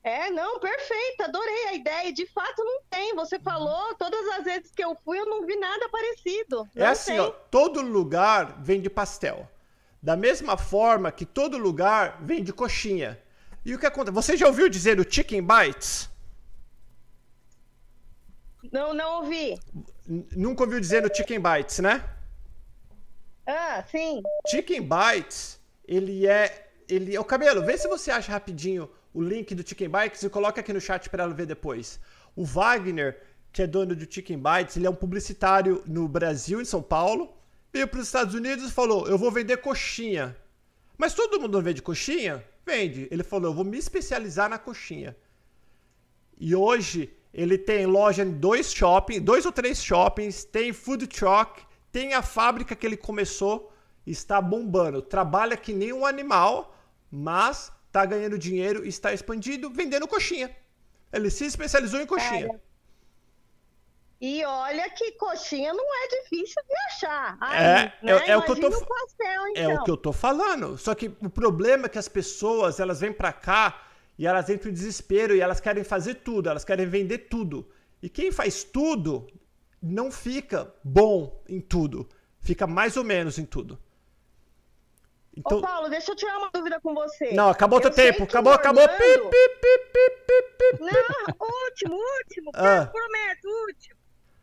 [0.06, 2.12] É, não, perfeito, adorei a ideia.
[2.12, 3.12] De fato, não tem.
[3.16, 6.68] Você falou, todas as vezes que eu fui, eu não vi nada parecido.
[6.76, 7.20] É Não assim, tem.
[7.20, 9.50] ó, todo lugar vende pastel.
[10.00, 13.20] Da mesma forma que todo lugar vende coxinha.
[13.64, 14.14] E o que acontece?
[14.14, 16.08] Você já ouviu dizer o Chicken Bites?
[18.70, 19.58] Não, não ouvi.
[20.06, 22.08] Nunca ouviu dizer no Chicken Bites, né?
[23.44, 24.22] Ah, sim.
[24.46, 26.70] Chicken Bites, ele é.
[26.88, 27.64] Ele é o cabelo.
[27.66, 31.08] Vê se você acha rapidinho o link do Chicken Bites e coloca aqui no chat
[31.08, 31.98] para ela ver depois.
[32.36, 33.18] O Wagner,
[33.50, 37.34] que é dono do Chicken Bites, ele é um publicitário no Brasil, em São Paulo.
[37.72, 40.36] Veio para os Estados Unidos e falou: Eu vou vender coxinha.
[40.98, 42.44] Mas todo mundo vende coxinha?
[42.66, 43.08] Vende.
[43.10, 45.16] Ele falou: Eu vou me especializar na coxinha.
[46.38, 51.62] E hoje ele tem loja em dois shoppings, dois ou três shoppings, tem food truck,
[51.90, 53.72] tem a fábrica que ele começou,
[54.06, 55.00] está bombando.
[55.00, 56.76] Trabalha que nem um animal,
[57.10, 60.54] mas está ganhando dinheiro e está expandindo, vendendo coxinha.
[61.12, 62.48] Ele se especializou em coxinha.
[64.20, 67.36] E olha que coxinha não é difícil de achar.
[67.40, 68.12] Aí, É, né?
[68.12, 69.74] é- é o que eu tô o pastel, É então.
[69.74, 70.76] o que eu tô falando.
[70.78, 73.82] Só que o problema é que as pessoas, elas vêm pra cá
[74.18, 77.70] e elas entram em desespero e elas querem fazer tudo, elas querem vender tudo.
[78.02, 79.26] E quem faz tudo
[79.82, 82.08] não fica bom em tudo.
[82.40, 83.78] Fica mais ou menos em tudo.
[85.36, 87.32] Então, Ô, Paulo, deixa eu tirar uma dúvida com você.
[87.32, 88.22] não, acabou teu tempo.
[88.24, 88.82] Acabou, acabou.
[88.82, 89.30] Orlando-.
[90.80, 92.86] Não, último, último, Ah.
[92.86, 93.96] prometo, último.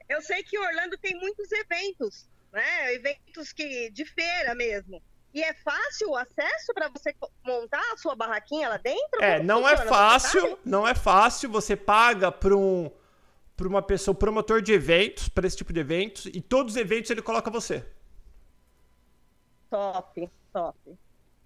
[0.07, 2.93] Eu sei que Orlando tem muitos eventos, né?
[2.93, 5.01] Eventos que de feira mesmo.
[5.33, 9.19] E é fácil o acesso para você montar a sua barraquinha lá dentro?
[9.19, 11.49] É, não é fácil, não é fácil.
[11.49, 12.91] Você paga para um
[13.55, 17.09] para uma pessoa, promotor de eventos, para esse tipo de eventos, e todos os eventos
[17.11, 17.85] ele coloca você.
[19.69, 20.77] Top, top.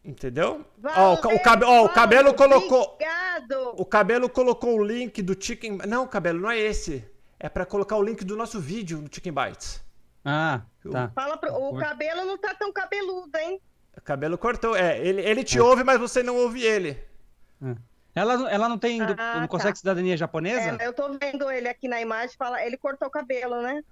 [0.03, 0.65] Entendeu?
[0.83, 2.93] Ó, o, o, cabe- ó, o Paulo, cabelo colocou.
[2.93, 3.73] Obrigado.
[3.75, 5.79] O cabelo colocou o link do Chicken.
[5.87, 7.09] Não, cabelo, não é esse.
[7.39, 9.83] É pra colocar o link do nosso vídeo no Chicken Bites.
[10.23, 10.61] Ah,
[10.91, 11.11] tá.
[11.13, 11.53] Fala pro...
[11.53, 13.61] O cabelo não tá tão cabeludo, hein?
[13.97, 14.75] O cabelo cortou.
[14.75, 17.01] É, ele, ele te ouve, mas você não ouve ele.
[18.13, 19.01] Ela, ela não tem.
[19.01, 19.79] Ah, não consegue tá.
[19.79, 20.77] cidadania japonesa?
[20.81, 23.83] É, eu tô vendo ele aqui na imagem, fala, ele cortou o cabelo, né?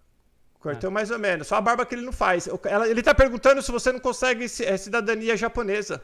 [0.65, 1.45] Cortou mais ou menos.
[1.45, 2.49] Só a barba que ele não faz.
[2.89, 6.01] Ele tá perguntando se você não consegue é, cidadania japonesa.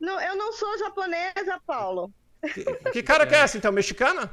[0.00, 2.12] Não, eu não sou japonesa, Paulo.
[2.92, 3.70] Que cara que é essa, então?
[3.70, 4.32] Mexicana?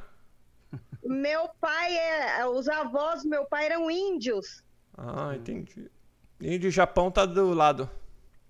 [1.03, 2.47] Meu pai é.
[2.47, 4.63] Os avós do meu pai eram índios.
[4.97, 5.87] Ah, entendi.
[6.39, 7.87] E de Japão tá do lado.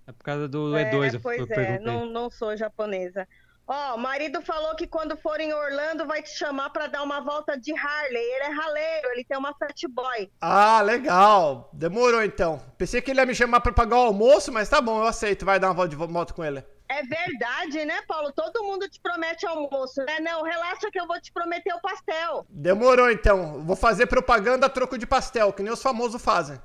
[0.08, 1.86] É por causa do É, E2, eu, pois eu é, perguntei.
[1.86, 3.28] não, não sou japonesa.
[3.74, 7.22] Ó, o marido falou que quando for em Orlando vai te chamar pra dar uma
[7.22, 8.22] volta de Harley.
[8.22, 10.30] Ele é raleiro, ele tem uma Fat Boy.
[10.42, 11.70] Ah, legal.
[11.72, 12.62] Demorou então.
[12.78, 15.46] Pensei que ele ia me chamar pra pagar o almoço, mas tá bom, eu aceito.
[15.46, 16.62] Vai dar uma volta de moto com ele.
[16.90, 18.34] É verdade, né, Paulo?
[18.34, 20.20] Todo mundo te promete almoço, né?
[20.20, 22.46] Não, relaxa que eu vou te prometer o pastel.
[22.50, 23.64] Demorou então.
[23.64, 26.60] Vou fazer propaganda a troco de pastel, que nem os famosos fazem.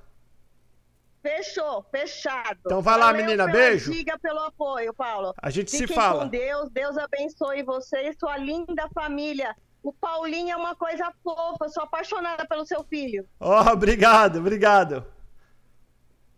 [1.22, 2.60] Fechou, fechado.
[2.60, 3.90] Então vai lá, Valeu menina, beijo.
[3.90, 5.34] Diga pelo apoio, Paulo.
[5.42, 6.24] A gente se Fiquem fala.
[6.24, 9.54] com Deus, Deus abençoe você e sua linda família.
[9.82, 13.28] O Paulinho é uma coisa fofa, sou apaixonada pelo seu filho.
[13.40, 15.04] Ó, obrigado, obrigado.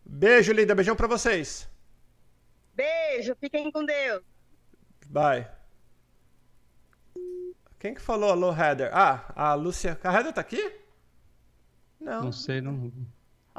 [0.04, 0.74] Beijo, linda.
[0.74, 1.68] Beijão pra vocês.
[2.74, 4.22] Beijo, fiquem com Deus.
[5.06, 5.46] Bye.
[7.78, 8.90] Quem que falou alô, Heather?
[8.92, 9.98] Ah, a Lúcia.
[10.02, 10.72] A Heather tá aqui?
[12.00, 12.24] Não.
[12.24, 12.90] Não sei, não.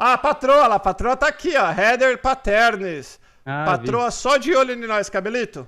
[0.01, 1.69] Ah, a patroa lá, a patroa tá aqui, ó.
[1.69, 3.19] Heather Paternes.
[3.45, 5.67] Ah, patroa só de olho em nós, cabelito.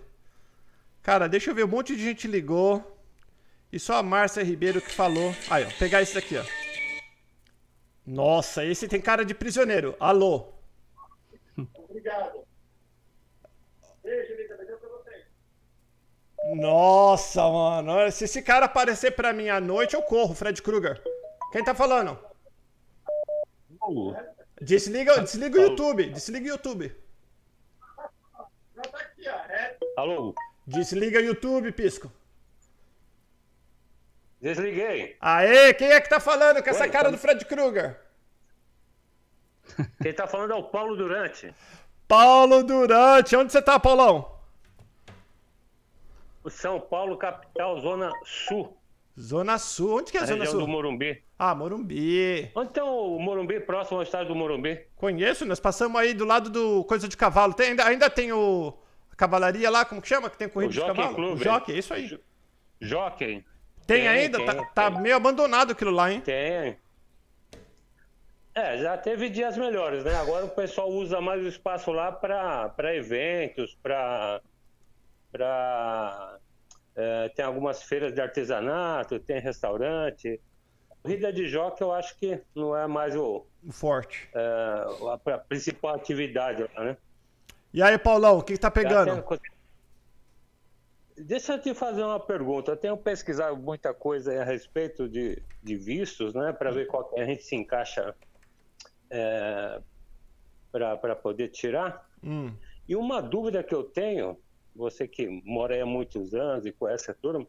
[1.03, 2.97] Cara, deixa eu ver, um monte de gente ligou.
[3.73, 5.35] E só a Márcia Ribeiro que falou.
[5.49, 6.43] Aí, ó, pegar esse daqui, ó.
[8.07, 9.97] Nossa, esse tem cara de prisioneiro.
[9.99, 10.53] Alô.
[11.89, 12.45] Obrigado.
[14.01, 14.55] Beijo, Lita.
[14.55, 15.25] Beijão pra vocês.
[16.55, 17.91] Nossa, mano.
[17.91, 21.03] Olha, Se esse cara aparecer pra mim à noite, eu corro, Fred Krueger.
[21.51, 22.30] Quem tá falando?
[24.61, 26.09] Desliga, desliga o YouTube.
[26.11, 26.95] Desliga o YouTube.
[29.97, 30.33] Alô?
[30.65, 32.11] Desliga o YouTube, Pisco.
[34.39, 35.15] Desliguei.
[35.19, 37.99] Aê, quem é que tá falando com essa Oi, cara tá- do Fred Krueger?
[40.01, 41.53] Quem tá falando é o Paulo Durante.
[42.07, 43.35] Paulo Durante.
[43.35, 44.37] Onde você tá, Paulão?
[46.43, 48.75] O São Paulo, capital, Zona Sul.
[49.17, 49.99] Zona Sul.
[49.99, 50.59] Onde que é a a Zona Sul?
[50.61, 51.23] do Morumbi.
[51.43, 52.51] Ah, Morumbi.
[52.53, 54.85] Onde tem o Morumbi, próximo ao estádio do Morumbi?
[54.95, 57.51] Conheço, nós passamos aí do lado do Coisa de Cavalo.
[57.55, 58.77] Tem, ainda, ainda tem o.
[59.11, 60.29] A cavalaria lá, como que chama?
[60.29, 61.15] Que tem corrida de cavalo?
[61.15, 62.21] Club, o Jockey, isso aí.
[62.79, 63.43] Jockey.
[63.87, 64.45] Tem, ainda?
[64.45, 66.21] tá, tá meio abandonado aquilo lá, hein?
[66.21, 66.77] Tem.
[68.53, 70.13] É, já teve dias melhores, né?
[70.17, 74.41] Agora o pessoal usa mais o espaço lá para eventos, para.
[75.31, 76.37] Pra...
[76.95, 80.39] é, tem algumas feiras de artesanato, tem restaurante.
[81.03, 84.29] Corrida de jockey eu acho que não é mais o, O forte.
[84.33, 86.97] é, a, a principal atividade lá, né?
[87.73, 89.23] E aí, Paulão, o que, que tá Já pegando?
[91.17, 92.71] Deixa eu te fazer uma pergunta.
[92.71, 96.51] Eu tenho pesquisado muita coisa a respeito de, de vistos, né?
[96.51, 98.15] Para ver qual a gente se encaixa
[100.71, 102.07] para poder tirar.
[102.23, 102.53] Hum.
[102.87, 104.37] E uma dúvida que eu tenho,
[104.75, 107.45] você que mora aí há muitos anos e conhece a turma,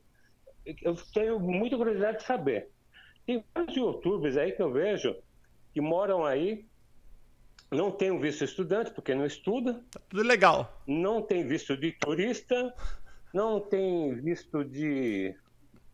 [0.64, 2.70] eu tenho muita curiosidade de saber.
[3.26, 5.14] Tem vários youtubers aí que eu vejo
[5.72, 6.66] que moram aí,
[7.70, 9.82] não tem um visto estudante, porque não estuda.
[10.08, 10.82] Tudo legal.
[10.86, 12.74] Não tem visto de turista,
[13.32, 15.34] não tem visto de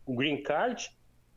[0.07, 0.89] green card.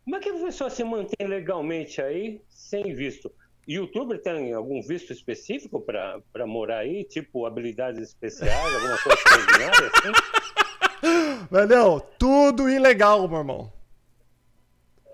[0.05, 3.31] Como é que a pessoa se mantém legalmente aí sem visto?
[3.69, 7.05] Youtuber tem algum visto específico para morar aí?
[7.05, 11.47] Tipo habilidades especiais, alguma coisa extraordinária assim?
[11.49, 13.73] Velhão, tudo ilegal, meu irmão.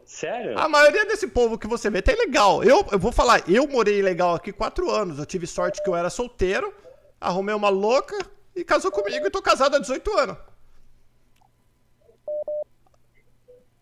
[0.09, 0.59] Sério?
[0.59, 2.65] A maioria desse povo que você vê tá ilegal.
[2.65, 5.19] Eu, eu vou falar, eu morei ilegal aqui quatro anos.
[5.19, 6.75] Eu tive sorte que eu era solteiro,
[7.21, 8.17] arrumei uma louca
[8.57, 10.39] e casou comigo e tô casado há 18 anos.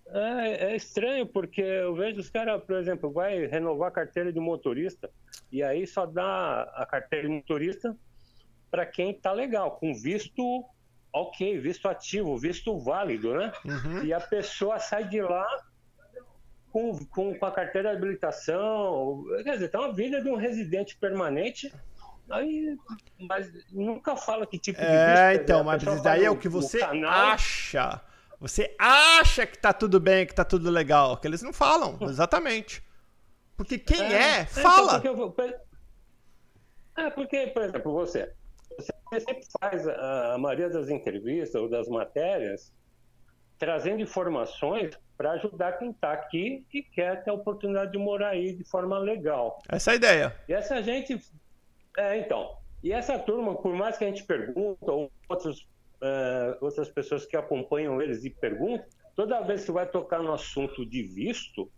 [0.08, 4.40] É, é estranho, porque eu vejo os caras, por exemplo, vai renovar a carteira de
[4.40, 5.08] motorista
[5.52, 7.96] e aí só dá a carteira de motorista
[8.68, 10.64] para quem tá legal, com visto
[11.12, 13.52] ok, visto ativo, visto válido, né?
[14.04, 15.46] E a pessoa sai de lá
[16.76, 20.94] com, com, com a carteira de habilitação, quer dizer, tem uma vida de um residente
[20.98, 21.72] permanente,
[22.28, 22.76] aí,
[23.18, 24.86] mas nunca fala que tipo de.
[24.86, 28.02] É, então, mas daí é o que você acha.
[28.38, 31.16] Você acha que tá tudo bem, que tá tudo legal.
[31.16, 32.86] Que eles não falam, exatamente.
[33.56, 35.00] Porque quem é, então, fala.
[35.00, 35.34] porque eu
[36.98, 38.30] É, porque, por exemplo, você,
[38.78, 42.70] você sempre faz a, a maioria das entrevistas ou das matérias
[43.58, 48.52] trazendo informações para ajudar quem está aqui e quer ter a oportunidade de morar aí
[48.52, 49.58] de forma legal.
[49.68, 50.36] Essa é a ideia.
[50.48, 51.18] E essa gente.
[51.96, 52.56] É, então.
[52.82, 55.66] E essa turma, por mais que a gente pergunta, ou outros,
[56.02, 58.84] é, outras pessoas que acompanham eles e perguntam,
[59.16, 61.70] toda vez que vai tocar no assunto de visto,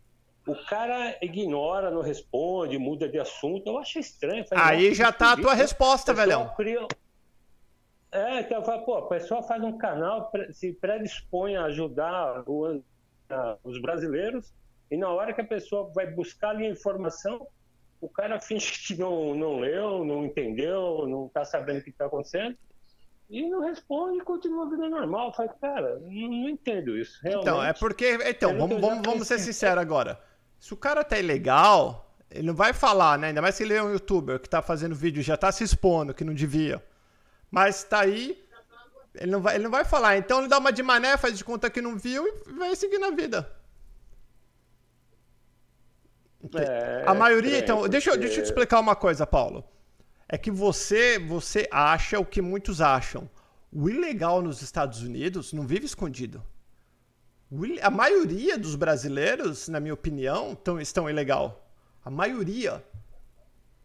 [0.46, 3.66] o cara ignora, não responde, muda de assunto.
[3.68, 4.44] Eu acho estranho.
[4.50, 6.52] Aí "Nossa, já tá a tua né?" resposta, velhão.
[6.56, 6.86] cria-
[8.10, 12.82] É, então eu falo, pô, a pessoa faz um canal, se predispõe a ajudar o-
[13.62, 14.52] os brasileiros,
[14.90, 17.46] e na hora que a pessoa vai buscar ali a informação,
[18.00, 22.06] o cara finge que não, não leu, não entendeu, não está sabendo o que está
[22.06, 22.56] acontecendo,
[23.28, 25.28] e não responde continua a vida normal.
[25.28, 27.18] Eu falo, cara, não, não entendo isso.
[27.22, 27.48] Realmente.
[27.48, 28.18] Então, é porque.
[28.24, 30.18] Então, vamos, vamos, vamos ser sinceros agora.
[30.58, 33.28] Se o cara tá ilegal, ele não vai falar, né?
[33.28, 36.14] Ainda mais se ele é um youtuber que tá fazendo vídeo já tá se expondo,
[36.14, 36.82] que não devia.
[37.50, 38.42] Mas tá aí.
[39.20, 40.16] Ele não, vai, ele não vai falar.
[40.16, 42.98] Então ele dá uma de mané, faz de conta que não viu e vai seguir
[42.98, 43.50] na vida.
[46.54, 49.64] É, A maioria, estranho, então, deixa, eu- deixa eu te porque- explicar uma coisa, Paulo.
[50.28, 53.28] É que você, você acha o que muitos acham.
[53.72, 56.42] O ilegal nos Estados Unidos não vive escondido.
[57.82, 61.66] A maioria dos brasileiros, na minha opinião, tão, estão ilegal.
[62.04, 62.84] A maioria.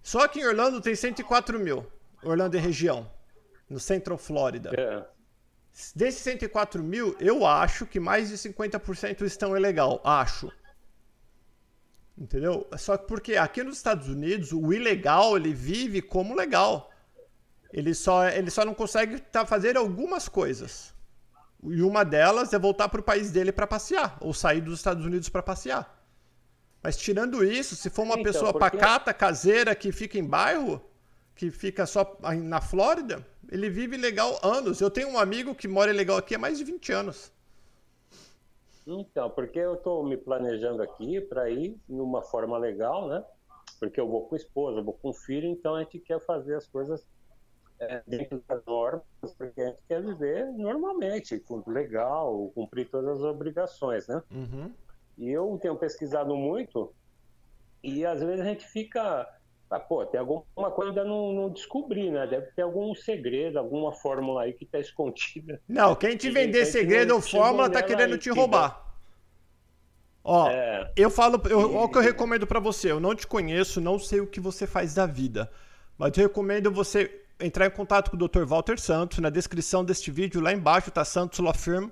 [0.02, 1.86] Só que em Orlando tem 104 mil.
[2.22, 3.10] Orlando e região.
[3.70, 4.70] No Central Florida.
[4.78, 5.06] É.
[5.95, 10.00] Desses 104 mil, eu acho que mais de 50% estão ilegal.
[10.04, 10.52] Acho.
[12.18, 12.68] Entendeu?
[12.78, 16.91] Só que porque aqui nos Estados Unidos, o ilegal, ele vive como legal.
[17.72, 20.94] Ele só, ele só não consegue tá, fazer algumas coisas.
[21.64, 25.04] E uma delas é voltar para o país dele para passear, ou sair dos Estados
[25.06, 26.02] Unidos para passear.
[26.84, 30.86] Mas tirando isso, se for uma Então, pessoa porque- pacata, caseira, que fica em bairro,
[31.34, 34.82] que fica só na Flórida, ele vive legal anos.
[34.82, 37.32] Eu tenho um amigo que mora legal aqui há mais de 20 anos.
[38.86, 43.24] Então, porque eu estou me planejando aqui para ir numa forma legal, né?
[43.80, 46.68] Porque eu vou com esposa, eu vou com filho, então a gente quer fazer as
[46.68, 47.06] coisas
[47.80, 49.03] é, dentro das normas,
[49.38, 54.22] porque a gente quer viver normalmente, legal, cumprir todas as obrigações, né?
[55.18, 56.94] E eu tenho pesquisado muito
[57.84, 59.28] e às vezes a gente fica,
[59.74, 62.28] ah, pô, tem alguma coisa que ainda não, não descobri, né?
[62.28, 65.60] Deve ter algum segredo, alguma fórmula aí que está escondida.
[65.68, 68.84] Não, quem te vender gente segredo ou fórmula tá querendo te que roubar.
[70.24, 70.91] Ó, É.
[70.95, 72.91] eu falo, eu, ó o que eu recomendo pra você.
[72.91, 75.52] Eu não te conheço, não sei o que você faz da vida,
[75.98, 78.45] mas eu recomendo você entrar em contato com o Dr.
[78.45, 79.18] Walter Santos.
[79.18, 81.90] Na descrição deste vídeo, lá embaixo tá Santos Law Firm.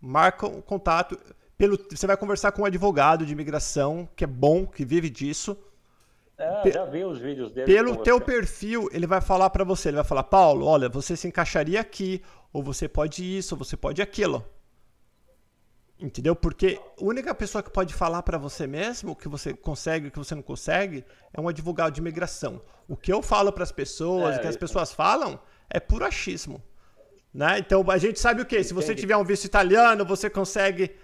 [0.00, 1.18] Marca um contato.
[1.58, 5.56] Pelo, você vai conversar com um advogado de imigração que é bom, que vive disso.
[6.38, 7.66] É, já vi os vídeos dele.
[7.66, 8.24] Pelo teu você.
[8.24, 12.22] perfil, ele vai falar pra você, ele vai falar, Paulo, olha, você se encaixaria aqui,
[12.52, 14.44] ou você pode isso, ou você pode aquilo.
[15.98, 16.36] Entendeu?
[16.36, 20.08] Porque a única pessoa que pode falar pra você mesmo o que você consegue e
[20.08, 21.02] o que você não consegue
[21.32, 22.60] é um advogado de imigração.
[22.86, 25.40] O que eu falo pras pessoas, É, o que as pessoas falam,
[25.70, 26.62] é puro achismo.
[27.32, 27.58] Né?
[27.58, 28.62] Então a gente sabe o quê?
[28.62, 30.94] Se você tiver um visto italiano, você consegue.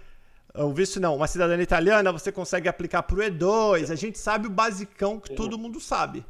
[0.55, 3.91] O visto não, uma cidadania italiana, você consegue aplicar pro E2.
[3.91, 6.23] A gente sabe o basicão que todo mundo sabe.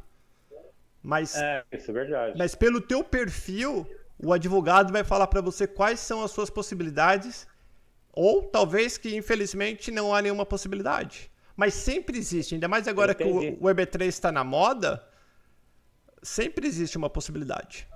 [1.02, 2.38] Mas, É, isso é verdade.
[2.38, 3.86] mas pelo teu perfil,
[4.18, 7.46] o advogado vai falar pra você quais são as suas possibilidades,
[8.10, 11.30] ou talvez que infelizmente não há nenhuma possibilidade.
[11.54, 13.58] Mas sempre existe, ainda mais agora que Entendi.
[13.60, 15.06] o, o EB3 está na moda,
[16.22, 17.86] sempre existe uma possibilidade.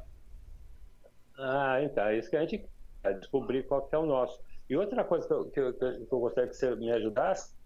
[1.38, 2.68] Ah, então, é isso que a gente
[3.02, 4.38] quer descobrir qual que é o nosso.
[4.68, 7.56] E outra coisa que eu, que eu, que eu gostaria que você me ajudasse,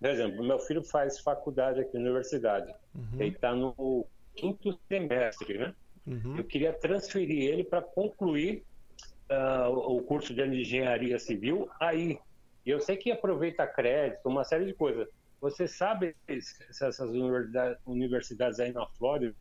[0.00, 2.72] por exemplo, meu filho faz faculdade aqui na universidade.
[2.94, 3.20] Uhum.
[3.20, 5.74] Ele está no quinto semestre, né?
[6.06, 6.36] Uhum.
[6.38, 8.64] Eu queria transferir ele para concluir
[9.28, 12.18] ah, o curso de engenharia civil aí.
[12.64, 15.08] E eu sei que aproveita crédito, uma série de coisas.
[15.40, 17.10] Você sabe se essas
[17.86, 19.34] universidades aí na Flórida,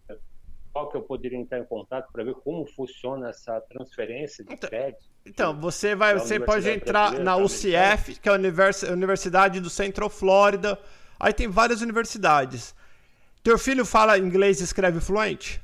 [0.85, 5.03] que eu poderia entrar em contato para ver como funciona essa transferência de crédito?
[5.25, 10.09] Então, você vai, você pode entrar na UCF, que é a Univers- Universidade do Central
[10.09, 10.79] Florida.
[11.19, 12.75] Aí tem várias universidades.
[13.43, 15.61] Teu filho fala inglês e escreve fluente?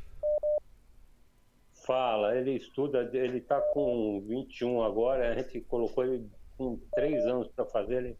[1.86, 6.26] Fala, ele estuda, ele está com 21 agora, a gente colocou ele
[6.58, 8.18] com 3 anos para fazer, ele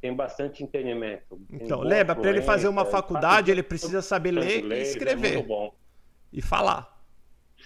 [0.00, 1.40] tem bastante entendimento.
[1.50, 4.90] Então, lembra, para ele fazer uma fluência, faculdade, ele precisa saber ler e inglês, é
[4.92, 5.32] escrever.
[5.34, 5.74] muito bom.
[6.32, 6.90] E falar.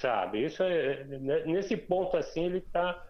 [0.01, 1.05] Sabe, isso é,
[1.47, 3.03] nesse ponto assim ele tá,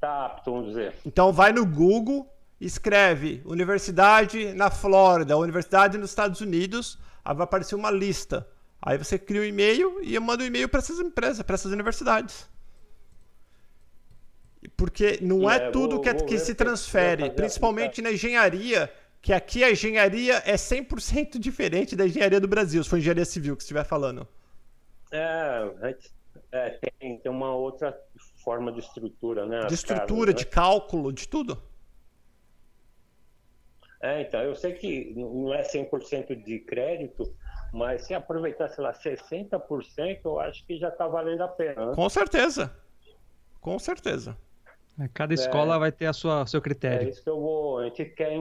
[0.00, 0.94] tá apto, vamos dizer.
[1.04, 7.74] Então vai no Google, escreve Universidade na Flórida, Universidade nos Estados Unidos, aí vai aparecer
[7.74, 8.46] uma lista.
[8.80, 11.72] Aí você cria um e-mail e eu mando um e-mail para essas empresas, para essas
[11.72, 12.48] universidades.
[14.76, 18.90] Porque não é, É, tudo vou- que, é- vou que se transfere, principalmente na engenharia,
[19.22, 23.56] que aqui a engenharia é 100% diferente da engenharia do Brasil, se for engenharia civil
[23.56, 24.26] que você estiver falando.
[25.12, 25.96] É,
[26.52, 27.98] é, tem, tem uma outra
[28.44, 29.66] forma de estrutura, né?
[29.66, 30.50] De estrutura, casas, de né?
[30.50, 31.62] cálculo, de tudo.
[34.00, 37.34] É, então, eu sei que não é 100% de crédito,
[37.72, 41.86] mas se aproveitar, sei lá, 60%, eu acho que já está valendo a pena.
[41.86, 41.94] Né?
[41.94, 42.74] Com certeza.
[43.60, 44.36] Com certeza.
[44.98, 47.08] É, Cada escola vai ter a sua seu É critério.
[47.10, 47.78] isso que eu vou.
[47.78, 48.32] A gente quer,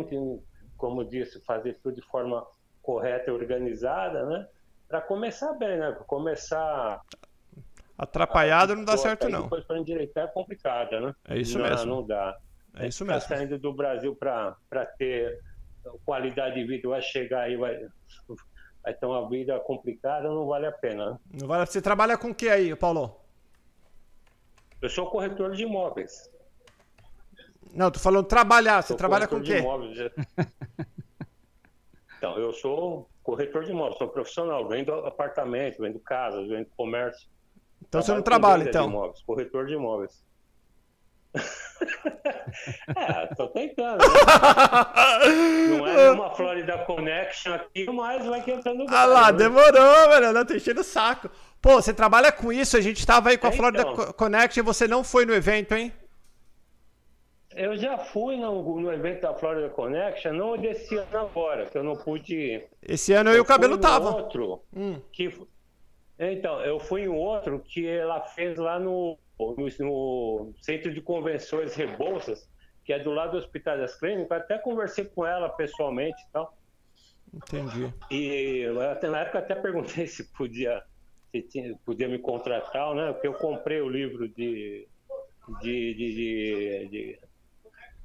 [0.77, 2.45] como disse, fazer tudo de forma
[2.81, 4.47] correta e organizada, né?
[4.89, 5.91] Para começar bem, né?
[5.91, 7.01] Pra Começar.
[7.97, 9.43] Atrapalhado não dá certo, não.
[9.43, 11.13] Depois para endireitar é complicada, né?
[11.27, 11.85] É isso não, mesmo.
[11.85, 12.37] Não dá.
[12.77, 13.27] É isso Tá mesmo.
[13.29, 14.55] saindo do Brasil para
[14.97, 15.39] ter
[16.05, 17.77] qualidade de vida, vai chegar aí, vai,
[18.83, 21.11] vai ter uma vida complicada, não vale a pena.
[21.11, 21.17] né?
[21.41, 23.19] Não vale- Você trabalha com o que aí, Paulo?
[24.81, 26.31] Eu sou corretor de imóveis.
[27.73, 28.81] Não, tô falando trabalhar.
[28.81, 29.67] Você Sou trabalha com o corretor de quê?
[29.67, 30.11] imóveis.
[32.17, 37.27] Então, eu sou corretor de imóveis, sou profissional, vendo apartamento, vendo casas, vendo comércio.
[37.87, 38.87] Então você não trabalha, venda de então.
[38.89, 40.23] imóveis, corretor de imóveis.
[42.95, 43.99] é, tô tentando.
[43.99, 44.05] né?
[45.69, 49.37] Não é nenhuma Florida Connection aqui, mas vai que entrando Ah lá, né?
[49.37, 50.33] demorou, velho.
[50.33, 51.29] Não, tô enchendo o saco.
[51.61, 53.95] Pô, você trabalha com isso, a gente tava aí com a É, Florida então.
[53.95, 55.93] Co- Connect e você não foi no evento, hein?
[57.55, 61.83] Eu já fui no, no evento da Florida Connection, não desse ano agora, que eu
[61.83, 62.67] não pude ir.
[62.81, 64.15] Esse ano eu e o cabelo tava.
[64.15, 65.01] outro, Hum.
[65.11, 65.29] que
[66.19, 71.73] então, eu fui em outro que ela fez lá no, no, no Centro de Convenções
[71.75, 72.47] Rebouças,
[72.83, 74.39] que é do lado do Hospital das Clínicas.
[74.41, 76.55] Até conversei com ela pessoalmente e tal.
[77.33, 77.93] Entendi.
[78.11, 78.65] E
[79.09, 80.83] na época até perguntei se podia,
[81.31, 83.13] se tinha- podia me contratar, né?
[83.13, 84.87] Porque eu comprei o livro de,
[85.61, 87.19] de, de, de, de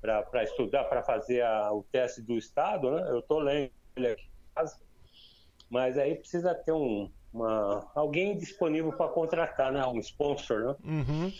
[0.04, 3.06] para estudar, para fazer a- o teste do Estado, né?
[3.08, 4.76] Eu estou lendo ele aqui em casa,
[5.70, 9.84] mas aí precisa ter um, uma, alguém disponível para contratar, né?
[9.86, 10.76] Um sponsor, né?
[10.84, 11.32] Uhum.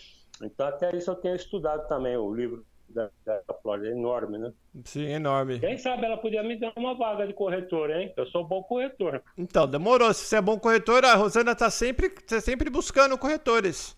[0.42, 4.52] Então até isso eu tenho estudado também, o livro da, da Flórida, é enorme, né?
[4.84, 5.58] Sim, enorme.
[5.60, 8.12] Quem sabe ela podia me dar uma vaga de corretor, hein?
[8.16, 9.22] Eu sou bom corretor.
[9.36, 10.12] Então, demorou.
[10.14, 13.96] Se você é bom corretor, a Rosana tá sempre, tá sempre buscando corretores.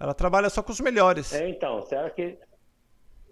[0.00, 1.32] Ela trabalha só com os melhores.
[1.32, 2.38] É, então, será que.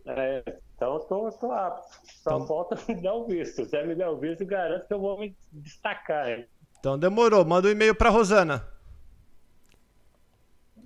[0.07, 0.43] É,
[0.87, 1.89] então tô apto.
[2.23, 3.65] Só Então- falta me dar o visto.
[3.67, 6.29] Se ela me der o visto, garanto que eu vou me destacar.
[6.31, 6.47] hein?
[6.79, 7.45] Então demorou.
[7.45, 8.67] Manda um e-mail pra Rosana.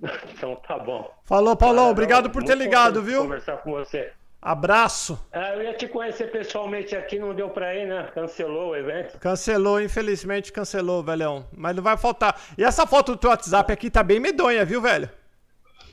[0.33, 1.09] Então tá bom.
[1.23, 1.89] Falou, Paulão.
[1.89, 3.21] Obrigado por ter ligado, viu?
[3.23, 4.11] Conversar com você.
[4.41, 5.17] Abraço.
[5.31, 8.11] Ah, eu ia te conhecer pessoalmente aqui, não deu pra ir, né?
[8.13, 9.17] Cancelou o evento.
[9.17, 11.47] Cancelou, infelizmente cancelou, velhão.
[11.51, 12.39] Mas não vai faltar.
[12.57, 15.09] E essa foto do teu WhatsApp aqui tá bem medonha, viu, velho?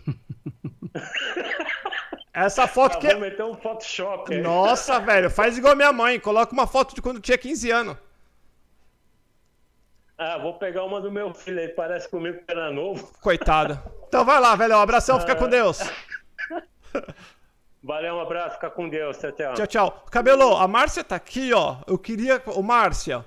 [2.34, 3.12] Essa foto Ah, que é.
[3.12, 4.32] Vou meter um Photoshop.
[4.32, 4.40] aí.
[4.40, 6.18] Nossa, velho, faz igual minha mãe.
[6.18, 7.96] Coloca uma foto de quando tinha 15 anos.
[10.16, 13.12] Ah, vou pegar uma do meu filho aí, parece comigo que era novo.
[13.20, 13.78] Coitado.
[14.08, 14.76] Então vai lá, velho.
[14.76, 15.80] Um abração, fica com Deus.
[17.82, 19.54] Valeu, um abraço, fica com Deus, tchau, tchau.
[19.54, 20.04] Tchau, tchau.
[20.10, 21.78] Cabelo, a Márcia tá aqui, ó.
[21.86, 22.40] Eu queria.
[22.46, 23.26] Ô, Márcia,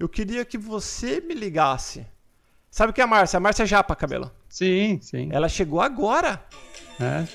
[0.00, 2.06] eu queria que você me ligasse.
[2.70, 3.36] Sabe o que é a Márcia?
[3.36, 4.32] A Márcia é Japa, cabelo.
[4.48, 5.28] Sim, sim.
[5.30, 6.42] Ela chegou agora.
[6.98, 7.26] É,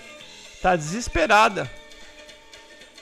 [0.61, 1.69] Tá desesperada.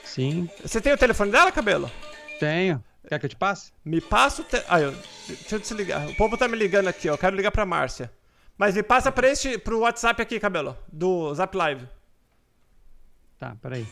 [0.03, 0.49] sim.
[0.61, 1.91] Você tem o telefone dela, cabelo?
[2.40, 2.84] Tenho.
[3.07, 3.72] Quer que eu te passe?
[3.84, 4.45] Me passa o.
[4.45, 4.61] Te...
[4.68, 4.91] Ah, eu...
[5.27, 6.07] Deixa eu desligar.
[6.07, 7.14] O povo tá me ligando aqui, ó.
[7.14, 8.11] Eu quero ligar pra Márcia.
[8.57, 10.77] Mas me passa pra este, pro WhatsApp aqui, cabelo.
[10.91, 11.88] Do Zap Live.
[13.38, 13.86] Tá, peraí.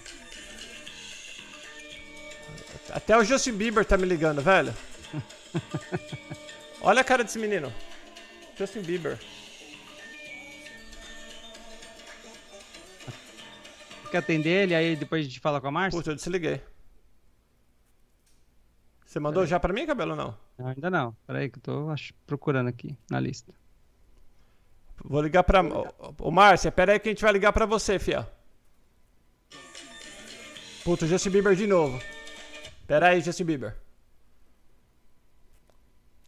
[2.90, 4.74] Até o Justin Bieber tá me ligando, velho.
[6.82, 7.74] Olha a cara desse menino.
[8.58, 9.20] Justin Bieber.
[14.14, 16.00] Quer atender ele, aí depois a gente fala com a Márcia?
[16.00, 16.62] Puta, eu desliguei.
[19.04, 20.38] Você mandou já pra mim, cabelo, ou não?
[20.56, 21.18] Não, ainda não.
[21.26, 23.52] Peraí que eu tô ach- procurando aqui na lista.
[25.04, 25.62] Vou ligar pra...
[26.20, 28.32] Ô, Márcia, pera aí que a gente vai ligar pra você, fia.
[30.84, 32.00] Puta, Justin Bieber de novo.
[32.86, 33.76] Pera aí, Justin Bieber.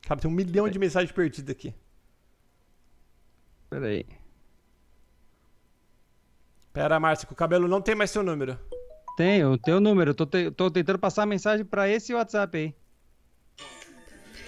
[0.08, 1.72] Cara, tem um milhão de mensagens perdidas aqui.
[3.70, 4.08] Peraí.
[6.76, 8.60] Pera, Márcia, que o cabelo não tem mais seu número.
[9.18, 10.14] Tenho o teu número.
[10.14, 12.76] Tô, te- tô tentando passar a mensagem pra esse WhatsApp aí.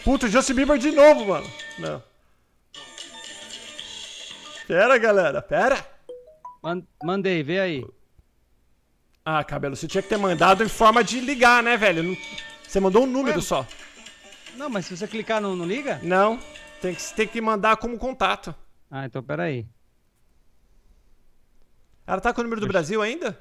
[0.03, 1.47] Puta, o Justin Bieber de novo, mano.
[1.79, 2.03] Não.
[4.67, 5.77] Pera, galera, pera.
[6.61, 7.85] Man- mandei, vê aí.
[9.23, 12.03] Ah, cabelo, você tinha que ter mandado em forma de ligar, né, velho?
[12.03, 12.17] Não-
[12.67, 13.65] Você mandou um número só.
[14.55, 15.99] Não, mas se você clicar no, não liga?
[16.03, 16.37] Não,
[16.81, 18.53] tem que, tem que mandar como contato.
[18.91, 19.65] Ah, então peraí.
[22.07, 23.37] Ela tá com o número do Brasil ainda?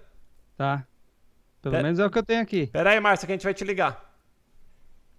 [0.56, 0.86] Tá.
[1.62, 2.66] Pelo Pera- menos é o que eu tenho aqui.
[2.66, 4.04] Pera aí, Márcia, que a gente vai te ligar.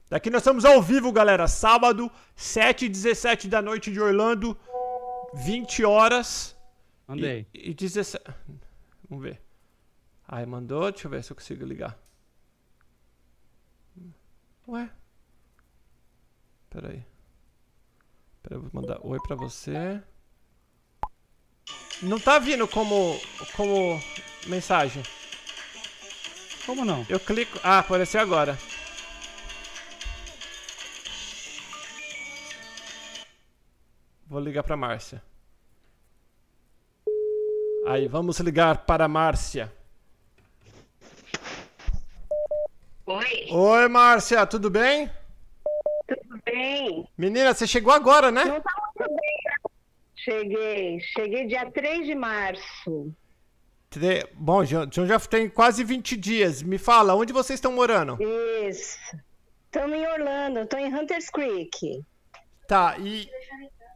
[0.10, 1.48] Daqui nós estamos ao vivo, galera.
[1.48, 4.57] Sábado, 7 e 17 da noite de Orlando.
[5.34, 6.56] 20 horas.
[7.07, 7.48] Mandei.
[7.53, 8.24] E, e 17.
[9.10, 9.41] Vamos ver.
[10.28, 11.98] Aí mandou, deixa eu ver se eu consigo ligar.
[14.68, 14.90] Ué?
[16.69, 17.03] Pera aí.
[18.44, 20.02] Pera eu vou mandar oi pra você.
[22.02, 23.19] Não tá vindo como,
[23.56, 24.02] como
[24.45, 25.02] mensagem.
[26.65, 27.06] Como não?
[27.10, 27.60] Eu clico.
[27.64, 28.57] Ah, apareceu agora.
[34.27, 35.23] Vou ligar pra Márcia.
[37.88, 39.73] Aí, vamos ligar para a Márcia.
[43.06, 45.10] Oi, Oi, Márcia, tudo bem?
[46.06, 47.07] tudo bem?
[47.18, 48.44] Menina, você chegou agora, né?
[48.44, 48.76] Não tá né?
[50.31, 53.13] Cheguei, cheguei dia 3 de março.
[53.89, 56.61] Tre- Bom, já, então já tem quase 20 dias.
[56.61, 58.17] Me fala, onde vocês estão morando?
[58.67, 58.97] Isso.
[59.65, 62.03] Estamos em Orlando, estou em Hunters Creek.
[62.67, 63.29] Tá, e,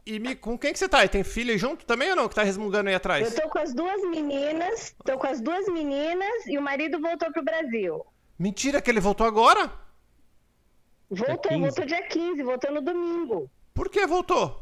[0.06, 1.04] e me, com quem que você tá?
[1.04, 2.28] E tem filha junto também ou não?
[2.30, 3.34] Que tá resmungando aí Eu atrás?
[3.34, 7.44] tô com as duas meninas, tô com as duas meninas e o marido voltou pro
[7.44, 8.02] Brasil.
[8.38, 9.70] Mentira que ele voltou agora?
[11.10, 11.60] Voltou, 15?
[11.60, 13.50] voltou dia 15, voltou no domingo.
[13.74, 14.61] Por que voltou?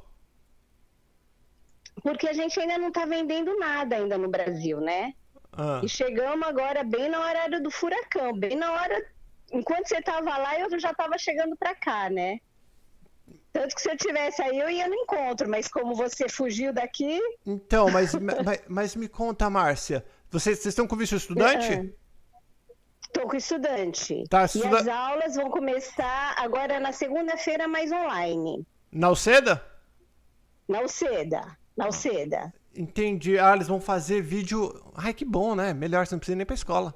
[2.02, 5.14] Porque a gente ainda não tá vendendo nada ainda no Brasil, né?
[5.52, 5.81] Ah.
[5.82, 9.05] E chegamos agora bem na hora do furacão, bem na hora.
[9.52, 12.39] Enquanto você tava lá, eu já tava chegando pra cá, né?
[13.52, 17.20] Tanto que se eu tivesse aí, eu ia no encontro, mas como você fugiu daqui.
[17.44, 18.14] Então, mas,
[18.44, 20.05] mas, mas me conta, Márcia.
[20.31, 21.93] Vocês, vocês estão com visto estudante?
[23.02, 24.22] Estou com estudante.
[24.31, 28.64] Tá, E estuda- as aulas vão começar agora na segunda-feira, mais online.
[28.93, 29.64] Na Alceda?
[30.68, 31.59] Na Alceda.
[31.81, 32.52] Na Alceda.
[32.77, 33.39] Entendi.
[33.39, 34.70] Ah, eles vão fazer vídeo.
[34.94, 35.73] Ai, que bom, né?
[35.73, 36.94] Melhor, você não precisa nem pra escola.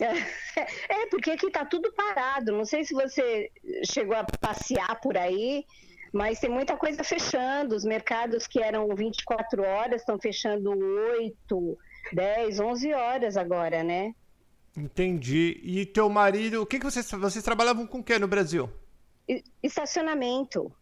[0.88, 2.52] É, porque aqui tá tudo parado.
[2.52, 3.50] Não sei se você
[3.84, 5.64] chegou a passear por aí,
[6.12, 7.76] mas tem muita coisa fechando.
[7.76, 11.78] Os mercados que eram 24 horas estão fechando 8,
[12.12, 14.14] 10, 11 horas agora, né?
[14.76, 15.60] Entendi.
[15.62, 18.68] E teu marido, o que, que vocês, vocês trabalhavam com o que no Brasil?
[19.62, 20.72] Estacionamento.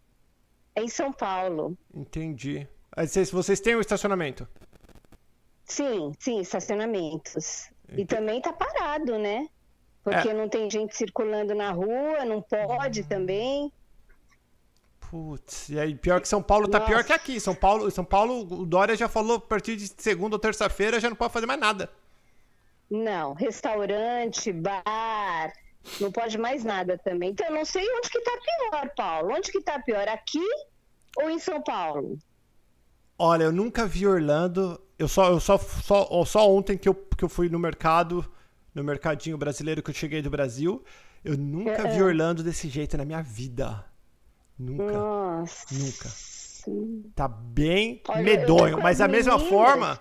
[0.74, 1.76] É em São Paulo.
[1.92, 2.66] Entendi.
[2.96, 4.48] Vocês, vocês têm um estacionamento?
[5.64, 7.68] Sim, sim, estacionamentos.
[7.90, 9.48] E também tá parado, né?
[10.02, 10.34] Porque É.
[10.34, 13.72] não tem gente circulando na rua, não pode também.
[15.00, 17.38] Putz, e aí pior que São Paulo tá pior que aqui.
[17.40, 21.08] São Paulo, São Paulo, o Dória já falou a partir de segunda ou terça-feira já
[21.08, 21.90] não pode fazer mais nada.
[22.90, 25.52] Não, restaurante, bar,
[26.00, 27.30] não pode mais nada também.
[27.30, 29.32] Então, eu não sei onde que tá pior, Paulo.
[29.34, 30.44] Onde que tá pior, aqui
[31.16, 32.18] ou em São Paulo?
[33.18, 34.80] Olha, eu nunca vi Orlando.
[34.98, 38.24] Eu só, eu só, só, só ontem que eu, que eu fui no mercado,
[38.74, 40.82] no mercadinho brasileiro que eu cheguei do Brasil.
[41.24, 42.02] Eu nunca vi É.
[42.02, 43.84] Orlando desse jeito na minha vida.
[44.58, 44.92] Nunca.
[44.92, 45.66] Nossa.
[45.74, 46.08] Nunca.
[47.14, 48.78] Tá bem Olha, medonho.
[48.78, 50.00] Mas as da mesma forma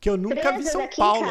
[0.00, 1.26] que eu nunca vi São Paulo.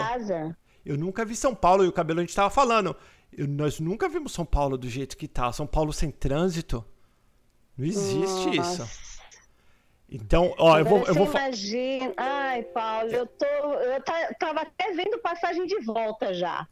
[0.86, 2.96] Eu nunca vi São Paulo e o cabelo a gente tava falando.
[3.32, 5.52] Eu- nós nunca vimos São Paulo do jeito que tá.
[5.52, 6.84] São Paulo sem trânsito.
[7.78, 8.84] Não existe Nossa.
[8.84, 9.09] isso.
[10.12, 12.14] Então, ó, eu vou, eu vou imagina.
[12.18, 13.46] Ai, Paulo, eu tô.
[13.46, 16.68] Eu ta- tava até vendo passagem de volta já.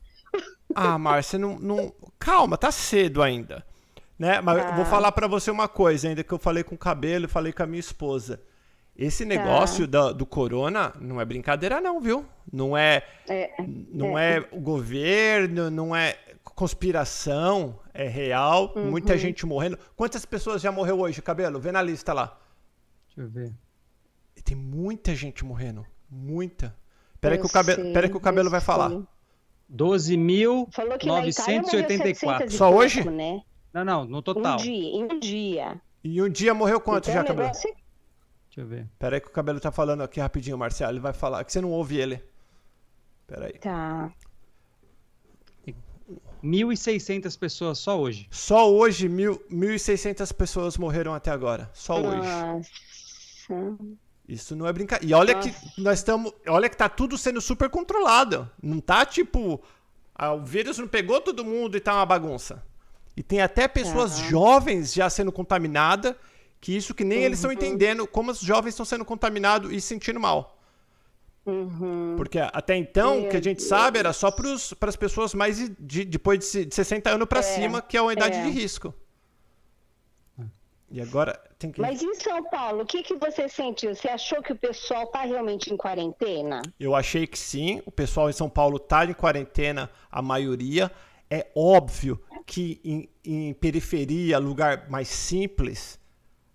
[0.75, 1.93] Ah, Márcia, não, não.
[2.19, 3.65] Calma, tá cedo ainda.
[4.17, 4.41] Né?
[4.41, 4.89] Mas eu vou Tá.
[4.89, 7.61] falar pra você uma coisa, ainda que eu falei com o cabelo e falei com
[7.61, 8.41] a minha esposa.
[8.97, 12.25] Esse negócio da- do corona não é brincadeira, não, viu?
[12.51, 13.51] Não é, É,
[13.93, 14.43] não é.
[14.51, 16.17] o governo, não é
[16.55, 18.73] conspiração, é real.
[18.75, 18.89] Uhum.
[18.89, 19.77] Muita gente morrendo.
[19.95, 21.59] Quantas pessoas já morreu hoje, cabelo?
[21.59, 22.35] Vê na lista lá.
[23.17, 23.53] Deixa eu ver.
[24.35, 25.83] E tem muita gente morrendo.
[26.09, 26.75] Muita.
[27.19, 28.89] Pera que o cabelo, sei, pera aí que o cabelo vai falar.
[28.91, 29.03] sei.
[29.75, 30.71] 12.984.
[30.71, 33.09] Falou que na Itália morreu 700 e Só pouco, hoje?
[33.09, 33.41] Né?
[33.73, 34.53] Não, não, no total.
[34.53, 35.81] Um dia, em um dia.
[36.03, 37.47] E um dia morreu quanto Então, já, cabelo?
[37.47, 38.87] negócio é- Deixa eu ver.
[38.97, 40.93] Pera aí que o cabelo tá falando aqui rapidinho, Marcelo.
[40.93, 41.43] Ele vai falar.
[41.43, 42.23] Que você não ouve ele.
[43.25, 43.53] Pera aí.
[43.53, 44.11] Tá.
[46.43, 48.27] 1.600 pessoas só hoje.
[48.31, 51.69] Só hoje, mil, 1.600 pessoas morreram até agora.
[51.73, 52.29] Só hoje.
[53.49, 53.77] Nossa.
[54.27, 55.09] Isso não é brincadeira.
[55.09, 56.33] E olha que nós estamos.
[56.47, 58.49] Olha que tá tudo sendo super controlado.
[58.61, 59.61] Não tá tipo.
[60.13, 62.61] ah, o vírus não pegou todo mundo e tá uma bagunça.
[63.15, 64.29] E tem até pessoas Aham.
[64.29, 66.13] jovens já sendo contaminadas.
[66.59, 67.55] Que isso que nem eles estão Uhum.
[67.57, 70.57] entendendo como os jovens estão sendo contaminados e se sentindo mal.
[71.45, 72.15] Uhum.
[72.17, 73.69] Porque até então, o que a gente Deus.
[73.69, 77.39] sabe era só para as pessoas mais de, de- depois de, de 60 anos para
[77.39, 78.43] É, cima, que é uma idade é.
[78.43, 78.93] de risco.
[80.89, 81.81] E agora tem que.
[81.81, 83.93] Mas em São Paulo, o que, que você sentiu?
[83.93, 86.61] Você achou que o pessoal tá realmente em quarentena?
[86.79, 87.81] Eu achei que sim.
[87.85, 90.89] O pessoal em São Paulo tá em quarentena, a maioria.
[91.29, 95.99] É óbvio que em, em periferia, lugar mais simples,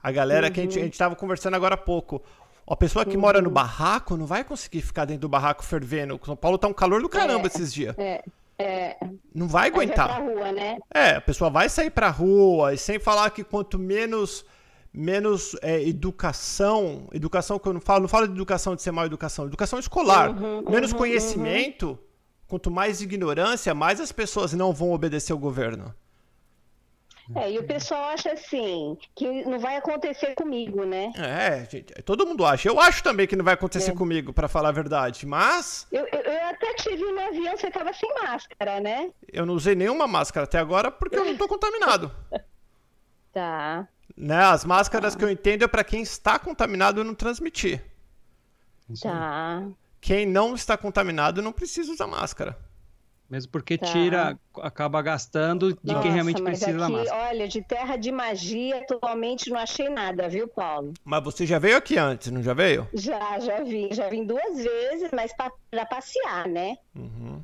[0.02, 0.84] a galera que a gente, Uhum.
[0.84, 2.22] gente tava conversando agora há pouco.
[2.66, 6.18] A pessoa que mora no barraco não vai conseguir ficar dentro do barraco fervendo.
[6.24, 7.94] São Paulo tá um calor do caramba É, esses dias.
[7.98, 8.24] É,
[8.58, 8.96] é.
[9.34, 10.08] Não vai vai aguentar.
[10.08, 10.78] pra rua, né?
[10.94, 14.44] É, a pessoa vai sair pra rua e sem falar que quanto menos
[14.92, 19.06] menos é, educação, educação que eu não falo, não falo de educação de ser mal
[19.06, 21.98] educação, educação escolar, Uhum, menos uhum, conhecimento,
[22.46, 25.94] quanto mais ignorância, mais as pessoas não vão obedecer o governo.
[27.36, 31.12] É, e o pessoal acha assim, que não vai acontecer comigo, né?
[31.16, 32.68] É, gente, todo mundo acha.
[32.68, 33.94] Eu acho também que não vai acontecer É.
[33.94, 37.70] comigo, pra falar a verdade, mas Eu, eu, eu até te vi no avião, você
[37.70, 39.10] tava sem máscara, né?
[39.32, 42.10] eu não usei nenhuma máscara até agora porque eu não tô contaminado.
[43.32, 43.88] Tá.
[44.14, 44.36] Né?
[44.44, 47.82] As máscaras que eu entendo é pra quem está contaminado não transmitir.
[49.00, 49.66] Tá.
[50.02, 52.58] Quem não está contaminado não precisa usar máscara.
[53.30, 53.86] Mesmo porque Tá.
[53.86, 57.28] tira, acaba gastando de Nossa, quem realmente mas precisa da máscara.
[57.30, 60.92] Olha, de terra de magia, atualmente não achei nada, viu, Paulo?
[61.02, 62.86] Mas você já veio aqui antes, não já veio?
[62.92, 66.76] Já, já vim, já vim duas vezes, mas pra, pra passear, né?
[66.94, 67.40] Uhum.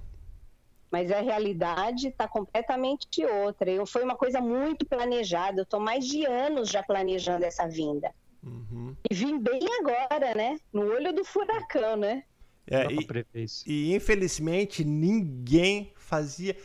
[0.91, 3.71] Mas a realidade está completamente outra.
[3.71, 5.61] Eu, foi uma coisa muito planejada.
[5.61, 8.11] Eu estou mais de anos já planejando essa vinda.
[8.43, 8.95] Uhum.
[9.11, 10.57] E vim bem agora, né?
[10.73, 12.23] No olho do furacão, né?
[12.71, 13.65] É, Dá e, prever isso.
[13.67, 16.57] e, infelizmente ninguém fazia.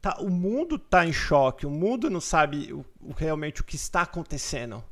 [0.00, 3.76] Tá, o mundo tá em choque, o mundo não sabe o, o- realmente o que
[3.76, 4.82] está acontecendo.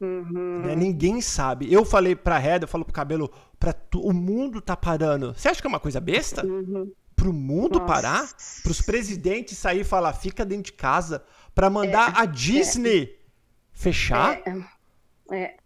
[0.00, 0.60] Uhum.
[0.64, 0.74] né?
[0.74, 1.72] Ninguém sabe.
[1.72, 5.34] Eu falei pra Reda, eu falo pro cabelo, pra tu, o mundo tá parando.
[5.34, 6.44] Você acha que é uma coisa besta?
[6.44, 6.90] Uhum.
[7.14, 7.92] Pro mundo Nossa.
[7.92, 8.28] parar?
[8.62, 11.22] Pros presidentes sair e falar, fica dentro de casa,
[11.54, 13.16] pra mandar a Disney
[13.72, 14.40] fechar?
[15.30, 15.56] É, é.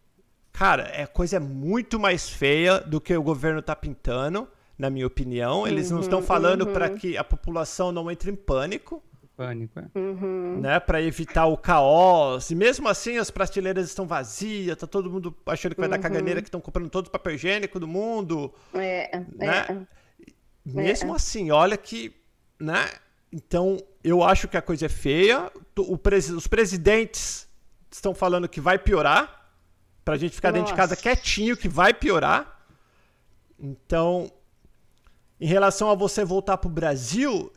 [0.58, 5.66] Cara, é coisa muito mais feia do que o governo tá pintando, na minha opinião.
[5.68, 6.72] Eles não Uhum, estão falando uhum.
[6.72, 9.02] pra que a população não entre em pânico,
[9.36, 9.86] Pânico, é.
[9.96, 10.58] Uhum.
[10.60, 12.50] né, Pra evitar o caos.
[12.50, 16.02] E mesmo assim as prateleiras estão vazias, tá todo mundo achando que vai dar Uhum.
[16.02, 19.64] caganeira que estão comprando todo o papel higiênico do mundo, É, né?
[19.68, 19.76] é.
[20.66, 21.16] Mesmo É.
[21.16, 22.12] assim, olha que,
[22.58, 22.88] né?
[23.32, 25.52] Então, eu acho que a coisa é feia.
[25.76, 27.48] O presi- os presidentes
[27.92, 29.37] estão falando que vai piorar,
[30.08, 31.02] pra gente ficar dentro de casa Nossa.
[31.02, 32.64] quietinho, que vai piorar.
[33.60, 34.32] Então,
[35.38, 37.52] em relação a você voltar pro Brasil,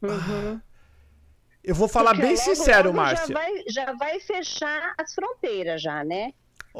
[1.62, 2.16] eu vou falar Uhum.
[2.16, 3.26] Porque bem logo, sincero, logo Márcia.
[3.26, 6.32] Já vai, já vai fechar as fronteiras já, né?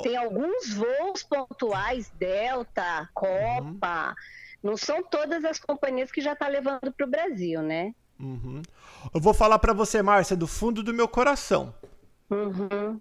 [0.02, 4.14] Tem alguns voos pontuais, Delta, Copa.
[4.62, 7.94] Não são todas as companhias que já estão levando para o Brasil, né?
[8.18, 8.62] Uhum.
[9.12, 11.74] Eu vou falar pra você, Márcia, do fundo do meu coração.
[12.30, 12.98] Uhum.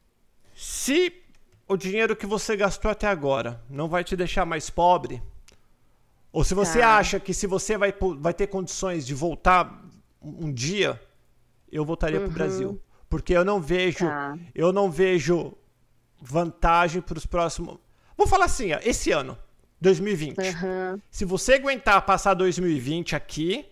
[0.53, 1.22] Se
[1.67, 5.21] o dinheiro que você gastou até agora não vai te deixar mais pobre,
[6.31, 6.97] ou se você Tá.
[6.97, 9.83] acha que se você vai, vai ter condições de voltar
[10.21, 10.99] um dia,
[11.71, 12.27] eu voltaria Uhum.
[12.29, 12.81] Brasil.
[13.09, 14.35] Porque eu não vejo, Tá.
[14.55, 15.53] eu não vejo
[16.21, 17.77] vantagem para os próximos.
[18.17, 19.37] Vou falar assim, ó, esse ano,
[19.81, 20.37] 2020.
[20.39, 20.99] Uhum.
[21.11, 23.65] Se você aguentar passar 2020 aqui,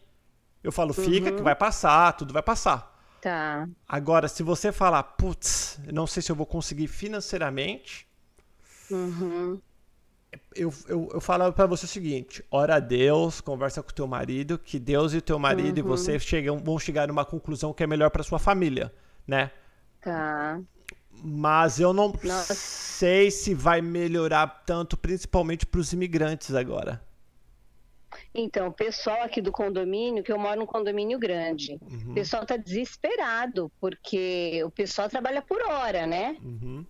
[0.63, 1.37] eu falo, fica Uhum.
[1.37, 2.90] que vai passar, tudo vai passar.
[3.21, 3.69] Tá.
[3.87, 8.07] Agora, se você falar, putz, não sei se eu vou conseguir financeiramente,
[8.89, 9.59] Uhum.
[10.55, 14.07] eu, eu, eu falo pra você o seguinte: ora a Deus, conversa com o teu
[14.07, 15.87] marido, que Deus e o teu marido e Uhum.
[15.87, 18.93] você chegam, vão chegar numa conclusão que é melhor pra sua família,
[19.27, 19.51] né?
[20.01, 20.59] Tá.
[21.23, 22.55] Mas eu não Nossa.
[22.55, 27.01] sei se vai melhorar tanto, principalmente pros imigrantes agora.
[28.33, 32.11] Então, o pessoal aqui do condomínio, que eu moro num condomínio grande, Uhum.
[32.11, 36.37] o pessoal tá desesperado, porque o pessoal trabalha por hora, né?
[36.41, 36.85] Uhum.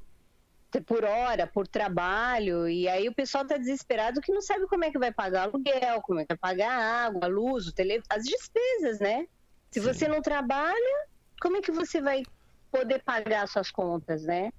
[0.85, 4.91] Por hora, por trabalho, e aí o pessoal tá desesperado que não sabe como é
[4.91, 8.99] que vai pagar aluguel, como é que vai pagar água, luz, o telefone, as despesas,
[8.99, 9.25] né?
[9.71, 11.07] Se você não trabalha,
[11.41, 12.23] como é que você vai
[12.71, 14.51] poder pagar suas contas, né?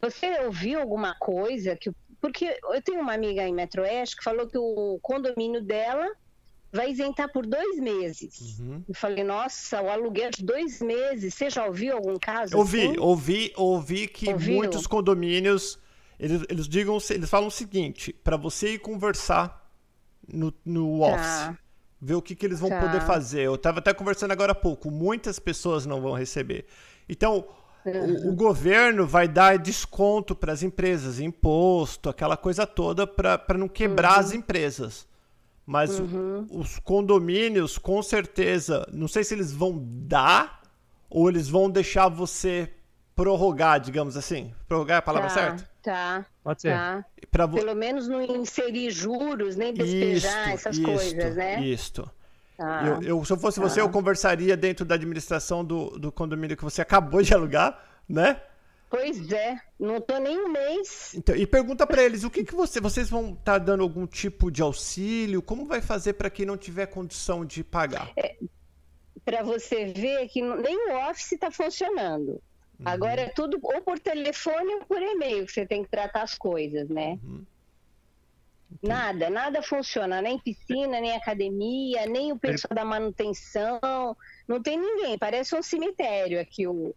[0.00, 1.90] Você ouviu alguma coisa que.
[2.24, 6.10] Porque eu tenho uma amiga em Metro Oeste que falou que o condomínio dela
[6.72, 8.58] vai isentar por dois meses.
[8.60, 8.82] Uhum.
[8.88, 11.34] Eu falei, nossa, o aluguel de dois meses.
[11.34, 12.56] Você já ouviu algum caso?
[12.56, 12.98] Ouvi, assim?
[12.98, 14.54] ouvi, ouvi que Ouviu?
[14.54, 15.78] muitos condomínios
[16.18, 19.70] eles, eles digam, eles falam o seguinte, pra você ir conversar
[20.26, 21.06] no, no Tá.
[21.14, 21.58] office,
[22.00, 22.80] ver o que, que eles vão Tá.
[22.80, 23.42] poder fazer.
[23.42, 26.64] Eu tava até conversando agora há pouco, muitas pessoas não vão receber.
[27.06, 27.46] Então,
[27.84, 33.68] o, o governo vai dar desconto para as empresas, imposto, aquela coisa toda para não
[33.68, 35.06] quebrar as empresas.
[35.66, 40.62] Mas o- os condomínios, com certeza, não sei se eles vão dar
[41.08, 42.70] ou eles vão deixar você
[43.16, 44.52] prorrogar, digamos assim.
[44.68, 45.68] Prorrogar é a palavra tá, certa?
[45.82, 46.26] Tá.
[46.42, 46.72] Pode ser.
[46.72, 47.04] Tá.
[47.30, 51.60] Pra Pelo menos não inserir juros, nem despejar essas coisas, né?
[51.62, 52.10] Isto.
[52.56, 52.84] Tá.
[52.86, 53.80] Eu, eu- se eu fosse você, Tá.
[53.86, 58.40] eu conversaria dentro da administração do, do condomínio que você acabou de alugar, né?
[58.88, 61.14] Pois é, não tô nem um mês.
[61.16, 64.52] Então, e pergunta pra eles o que, que você, vocês vão estar dando algum tipo
[64.52, 65.42] de auxílio?
[65.42, 68.12] Como vai fazer pra quem não tiver condição de pagar?
[69.24, 72.40] Para você ver que nem o Office está funcionando.
[72.78, 72.86] Uhum.
[72.86, 76.36] Agora é tudo ou por telefone ou por e-mail que você tem que tratar as
[76.36, 77.18] coisas, né?
[77.24, 77.44] Uhum.
[78.82, 84.16] Nada, nada funciona, nem piscina, nem academia, nem o pessoal da manutenção,
[84.48, 86.94] não tem ninguém, parece um cemitério aqui o,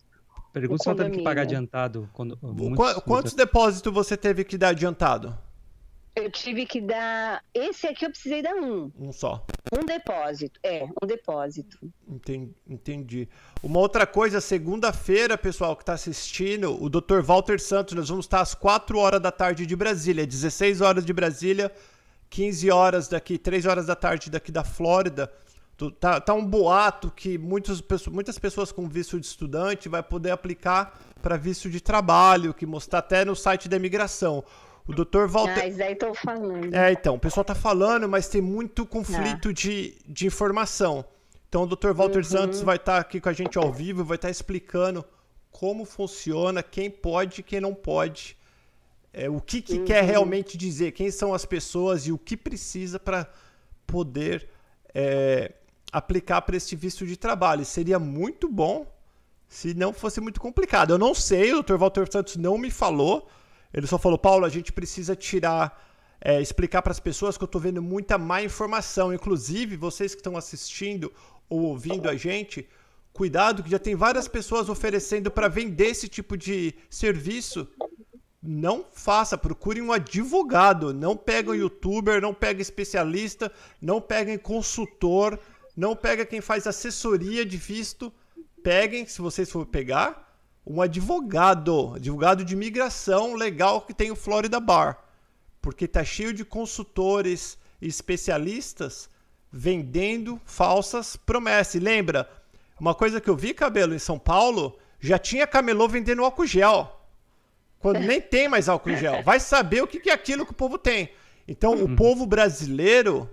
[0.52, 2.10] Pergunta O se ela teve que pagar adiantado.
[2.14, 2.38] Quando,
[2.76, 5.38] Qu- quantos depósitos você teve que dar adiantado?
[6.18, 7.44] Eu tive que dar.
[7.54, 8.92] Esse aqui eu precisei dar um.
[9.00, 9.46] Um só.
[9.72, 10.60] Um depósito.
[10.64, 11.78] É, um depósito.
[12.10, 13.30] Enten- Entendi.
[13.62, 17.22] Uma outra coisa, segunda-feira, pessoal que está assistindo, o Dr.
[17.22, 21.14] Walter Santos, nós vamos estar às 4 horas da tarde de Brasília, 16 horas de
[21.14, 21.72] Brasília,
[22.30, 25.32] 15 horas daqui, 3 horas da tarde daqui da Flórida.
[26.00, 30.32] Tá, tá um boato que muitas pessoas, muitas pessoas com visto de estudante vai poder
[30.32, 34.44] aplicar para visto de trabalho, que mostrar até no site da imigração.
[34.88, 35.28] O Dr.
[35.28, 35.62] Walter.
[35.64, 36.74] Ah, isso daí tô falando.
[36.74, 41.04] É, então, o pessoal tá falando, mas tem muito conflito de, de informação.
[41.50, 41.92] Então o Dr.
[41.94, 42.24] Walter Uhum.
[42.24, 45.04] Santos vai estar aqui com a gente ao vivo, vai estar explicando
[45.52, 48.38] como funciona, quem pode e quem não pode
[49.18, 53.00] é, o que, que quer realmente dizer, quem são as pessoas e o que precisa
[53.00, 53.28] para
[53.88, 54.48] poder
[54.94, 55.54] é,
[55.92, 57.66] aplicar para este visto de trabalho.
[57.66, 58.86] Seria muito bom
[59.48, 60.92] se não fosse muito complicado.
[60.92, 61.78] Eu não sei, o Dr.
[61.78, 63.28] Walter Santos não me falou.
[63.74, 65.86] Ele só falou, Paulo, a gente precisa tirar,
[66.22, 69.14] é, explicar para as pessoas que eu estou vendo muita má informação.
[69.14, 71.12] Inclusive, vocês que estão assistindo
[71.50, 72.68] ou ouvindo a gente,
[73.14, 77.68] cuidado que já tem várias pessoas oferecendo para vender esse tipo de serviço.
[78.42, 80.94] Não faça, procure um advogado.
[80.94, 85.40] Não pega um youtuber, não pega especialista, não pega consultor,
[85.76, 88.14] não pega quem faz assessoria de visto.
[88.64, 90.27] Peguem, se vocês for pegar,
[90.70, 95.00] um advogado, advogado de imigração legal que tem o Florida Bar.
[95.62, 99.10] Porque tá cheio de consultores e especialistas
[99.52, 101.76] vendendo falsas promessas.
[101.76, 102.30] E lembra,
[102.80, 106.94] uma coisa que eu vi, cabelo, em São Paulo, já tinha camelô vendendo álcool gel.
[107.80, 109.24] Quando nem tem mais álcool gel.
[109.24, 111.12] Vai saber o que é aquilo que o povo tem.
[111.48, 113.30] Então, o povo brasileiro,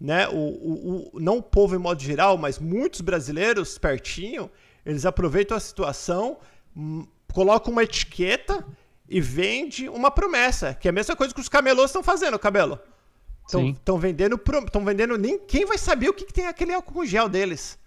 [0.00, 4.50] né, o, o, o, não o povo em modo geral, mas muitos brasileiros, pertinho,
[4.84, 6.38] eles aproveitam a situação,
[7.32, 8.64] colocam uma etiqueta
[9.08, 12.78] e vende uma promessa, que é a mesma coisa que os camelôs estão fazendo, cabelo.
[13.44, 17.28] Estão vendendo, estão vendendo nem quem vai saber o que, que tem aquele álcool gel
[17.28, 17.78] deles.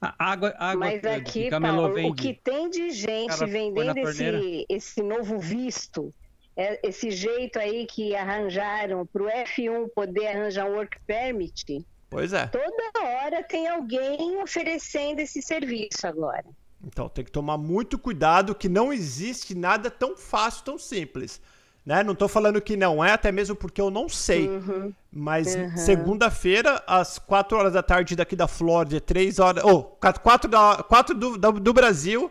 [0.00, 2.10] A água, água Mas aqui, Paulo, vende.
[2.10, 6.14] o que tem de gente vendendo esse, esse novo visto,
[6.56, 11.84] é, esse jeito aí que arranjaram para o F1 poder arranjar um work permit.
[12.08, 12.46] Pois é.
[12.46, 16.46] Toda hora tem alguém oferecendo esse serviço agora.
[16.84, 21.40] Então tem que tomar muito cuidado que não existe nada tão fácil, tão simples.
[21.84, 22.02] Né?
[22.02, 24.48] Não estou falando que não é, até mesmo porque eu não sei.
[24.48, 24.92] Uhum.
[25.10, 25.76] Mas uhum.
[25.76, 29.64] segunda-feira, às 4 horas da tarde daqui da Flórida, 3 horas.
[29.64, 32.28] Ou oh, 4, da, 4 do, do, do Brasil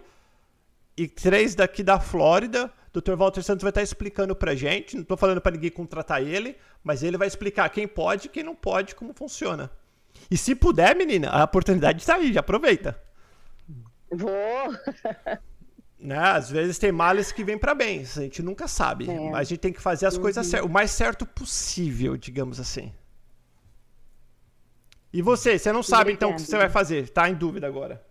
[0.98, 2.70] e 3 daqui da Flórida.
[2.94, 3.16] O Dr.
[3.16, 4.96] Walter Santos vai estar explicando pra gente.
[4.96, 8.44] Não estou falando para ninguém contratar ele, mas ele vai explicar quem pode e quem
[8.44, 9.72] não pode, como funciona.
[10.30, 13.05] E se puder, menina, a oportunidade está aí, já aproveita.
[14.12, 14.32] Vou.
[15.98, 16.18] Né?
[16.18, 19.10] Às vezes tem males que vêm para bem, a gente nunca sabe.
[19.10, 19.30] É.
[19.32, 20.22] Mas a gente tem que fazer as uhum.
[20.22, 22.94] coisas o mais certo possível, digamos assim.
[25.12, 27.10] E você, você não sabe então o que você vai fazer?
[27.10, 28.06] Tá em dúvida agora?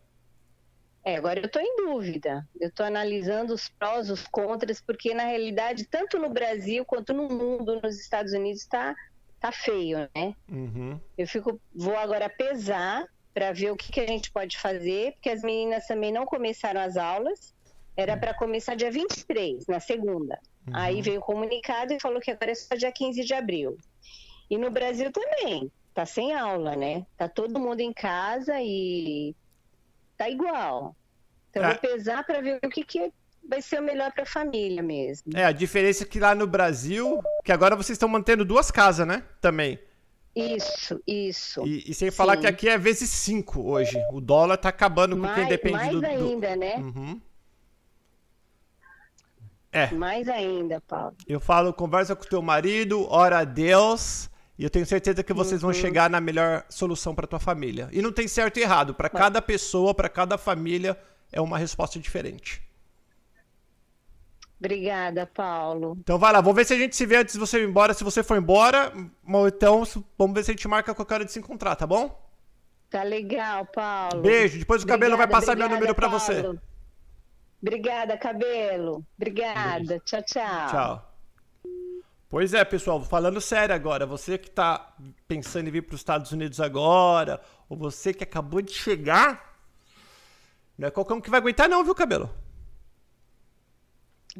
[1.04, 2.48] É, agora eu estou em dúvida.
[2.58, 7.28] Eu estou analisando os prós, os contras, porque na realidade, tanto no Brasil quanto no
[7.28, 8.96] mundo, nos Estados Unidos, está
[9.38, 10.34] tá feio, né?
[10.50, 10.98] Uhum.
[11.18, 15.28] Eu fico, vou agora pesar para ver o que, que a gente pode fazer, porque
[15.28, 17.52] as meninas também não começaram as aulas.
[17.96, 20.38] Era para começar dia 23, na segunda.
[20.66, 20.72] Uhum.
[20.74, 23.76] Aí veio o comunicado e falou que agora é só dia 15 de abril.
[24.48, 27.04] E no Brasil também, tá sem aula, né?
[27.16, 29.34] Tá todo mundo em casa e
[30.16, 30.94] tá igual.
[31.50, 31.70] Então é.
[31.70, 33.12] vou pesar para ver o que, que
[33.48, 35.36] vai ser o melhor para a família mesmo.
[35.36, 39.06] É, a diferença é que lá no Brasil, que agora vocês estão mantendo duas casas,
[39.06, 39.22] né?
[39.40, 39.78] Também.
[40.34, 41.66] Isso, isso.
[41.66, 42.16] E, e sem Sim.
[42.16, 43.96] falar que aqui é vezes cinco hoje.
[44.12, 46.02] O dólar tá acabando com mais, quem depende mais do...
[46.02, 46.76] Mais ainda, né?
[46.76, 47.20] Uhum.
[49.70, 49.90] É.
[49.92, 51.16] Mais ainda, Paulo.
[51.26, 55.62] Eu falo, conversa com teu marido, ora a Deus, e eu tenho certeza que vocês
[55.62, 55.72] uhum.
[55.72, 57.88] vão chegar na melhor solução para tua família.
[57.92, 60.96] E não tem certo e errado, para cada pessoa, para cada família
[61.32, 62.62] é uma resposta diferente.
[64.64, 65.94] Obrigada, Paulo.
[66.00, 67.92] Então vai lá, vamos ver se a gente se vê antes de você ir embora.
[67.92, 68.90] Se você for embora,
[69.46, 69.82] então
[70.16, 72.18] vamos ver se a gente marca qualquer hora de se encontrar, tá bom?
[72.88, 74.22] Tá legal, Paulo.
[74.22, 74.58] Beijo.
[74.58, 76.58] Depois o cabelo vai passar obrigada, meu número para você.
[77.60, 79.04] Obrigada, cabelo.
[79.18, 80.00] Obrigada.
[80.00, 80.70] Tchau, tchau.
[80.70, 81.14] Tchau.
[82.30, 84.94] Pois é, pessoal, falando sério agora, você que está
[85.28, 87.38] pensando em vir para os Estados Unidos agora,
[87.68, 89.58] ou você que acabou de chegar,
[90.78, 92.30] não é qualquer um que vai aguentar, não, viu, cabelo?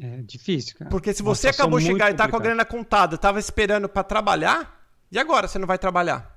[0.01, 0.91] É difícil, cara.
[0.91, 4.03] Porque se você acabou de chegar e tá com a grana contada, tava esperando para
[4.03, 6.35] trabalhar, e agora você não vai trabalhar?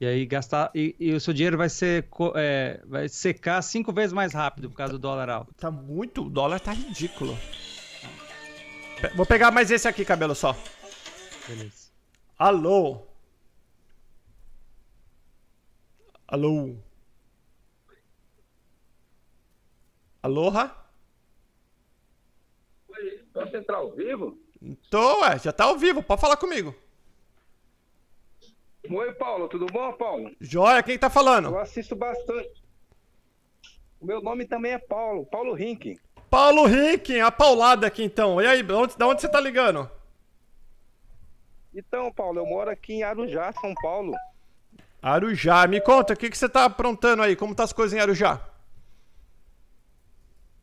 [0.00, 0.70] E aí gastar.
[0.74, 4.76] E, e o seu dinheiro vai ser é, vai secar cinco vezes mais rápido por
[4.76, 5.54] causa do dólar alto.
[5.54, 6.26] Tá muito.
[6.26, 7.38] O dólar tá ridículo.
[9.14, 10.56] Vou pegar mais esse aqui, cabelo só.
[11.46, 11.90] Beleza.
[12.38, 13.06] Alô?
[16.26, 16.74] Alô?
[20.22, 20.83] Aloha?
[23.34, 24.38] Você tá ao vivo?
[24.88, 26.74] Tô, ué, já tá ao vivo, pode falar comigo.
[28.88, 30.30] Oi, Paulo, tudo bom, Paulo?
[30.40, 31.48] Joia, quem tá falando?
[31.48, 32.62] Eu assisto bastante.
[34.00, 35.98] O meu nome também é Paulo, Paulo Rink.
[36.30, 38.40] Paulo Rink, a paulada aqui então.
[38.40, 39.90] E aí, onde, da onde você tá ligando?
[41.74, 44.14] Então, Paulo, eu moro aqui em Arujá, São Paulo.
[45.02, 47.34] Arujá, me conta, o que, que você tá aprontando aí?
[47.34, 48.40] Como tá as coisas em Arujá?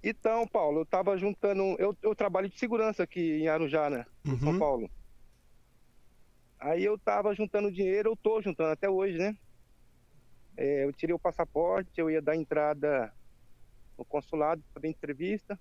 [0.04, 1.76] Então, Paulo, eu tava juntando.
[1.78, 4.06] Eu, eu trabalho de segurança aqui em Arujá, né?
[4.26, 4.60] Em São Uhum.
[4.60, 4.90] Paulo.
[6.60, 9.36] Aí eu tava juntando dinheiro, eu tô juntando até hoje, né?
[10.58, 13.12] É, eu tirei o passaporte, eu ia dar entrada
[13.98, 15.60] no consulado para entrevista.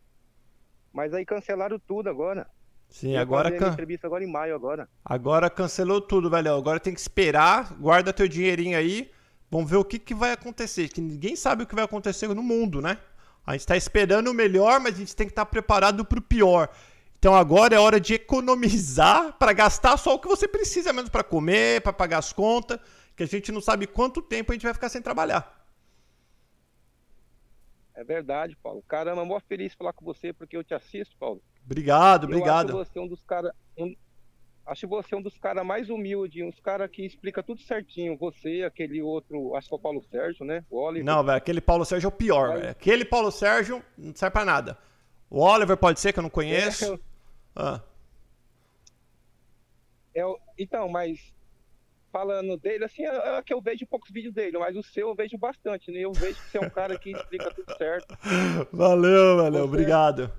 [0.93, 2.47] Mas aí cancelaram tudo agora.
[2.89, 4.89] Sim, Ia agora can- entrevista agora em maio agora.
[5.05, 6.53] Agora cancelou tudo, velho.
[6.55, 9.11] Agora tem que esperar, guarda teu dinheirinho aí.
[9.51, 10.89] Vamos ver o que, que vai acontecer.
[10.89, 12.99] Que ninguém sabe o que vai acontecer no mundo, né?
[13.47, 16.69] A gente tá esperando o melhor, mas a gente tem que estar preparado pro pior.
[17.19, 21.23] Então agora é hora de economizar para gastar só o que você precisa mesmo para
[21.23, 22.79] comer, para pagar as contas,
[23.17, 25.59] que a gente não sabe quanto tempo a gente vai ficar sem trabalhar.
[27.95, 28.83] É verdade, Paulo.
[28.89, 31.43] Caramba, mó feliz de falar com você porque eu te assisto, Paulo.
[31.65, 32.71] Obrigado, Eu obrigado.
[32.71, 33.53] acho você um dos caras.
[33.77, 33.95] Um,
[34.71, 38.17] acho você um dos caras mais humildes, uns caras que explica tudo certinho.
[38.17, 40.65] Você, aquele outro, acho que é o Paulo Sérgio, né?
[40.71, 41.05] O Oliver.
[41.05, 42.71] Não, velho, aquele Paulo Sérgio é o pior, velho.
[42.71, 44.79] Aquele Paulo Sérgio não serve pra nada.
[45.29, 46.99] O Oliver pode ser que eu não conheço.
[47.55, 47.81] Ah.
[50.15, 50.23] É,
[50.57, 51.35] então, mas
[52.13, 55.15] falando dele, assim, é, é que eu vejo poucos vídeos dele, mas o seu eu
[55.17, 56.01] vejo bastante, né?
[56.01, 58.17] Eu vejo que você é um cara que explica tudo certo.
[58.73, 60.33] Valeu, valeu, obrigado.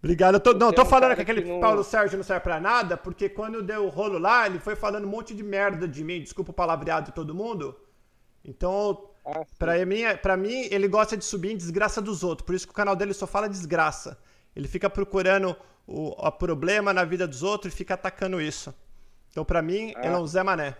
[0.00, 0.34] Obrigado.
[0.36, 2.42] Eu tô, não, eu tô um falando que aquele que não- Paulo Sérgio não serve
[2.42, 5.88] pra nada, porque quando deu o rolo lá, ele foi falando um monte de merda
[5.88, 7.76] de mim, desculpa o palavreado de todo mundo.
[8.44, 12.54] Então, Ah, pra mim, pra mim, ele gosta de subir em desgraça dos outros, por
[12.54, 14.16] isso que o canal dele só fala desgraça.
[14.56, 15.54] Ele fica procurando
[15.86, 18.72] o, o problema na vida dos outros e fica atacando isso.
[19.30, 20.06] Então, pra mim, Ah.
[20.06, 20.76] ele é um Zé Mané.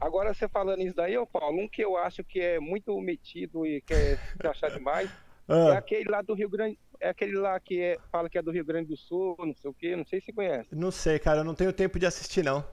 [0.00, 3.66] Agora você falando isso daí, ô Paulo, um que eu acho que é muito metido
[3.66, 5.10] e quer se achar demais,
[5.48, 5.74] Ah.
[5.74, 8.50] é aquele lá do Rio Grande, é aquele lá que é, fala que é do
[8.50, 10.74] Rio Grande do Sul, não sei o quê, não sei se conhece.
[10.74, 12.64] Não sei, cara, eu não tenho tempo de assistir, não.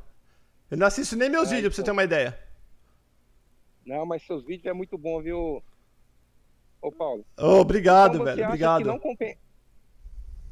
[0.69, 1.93] Eu não assisto nem meus É, vídeos, pra você então.
[1.93, 2.39] ter uma ideia.
[3.85, 5.61] Não, mas seus vídeos é muito bom, viu,
[6.81, 7.25] ô Paulo?
[7.37, 8.85] Ô, obrigado, Então velho, obrigado.
[8.85, 9.37] Não compen...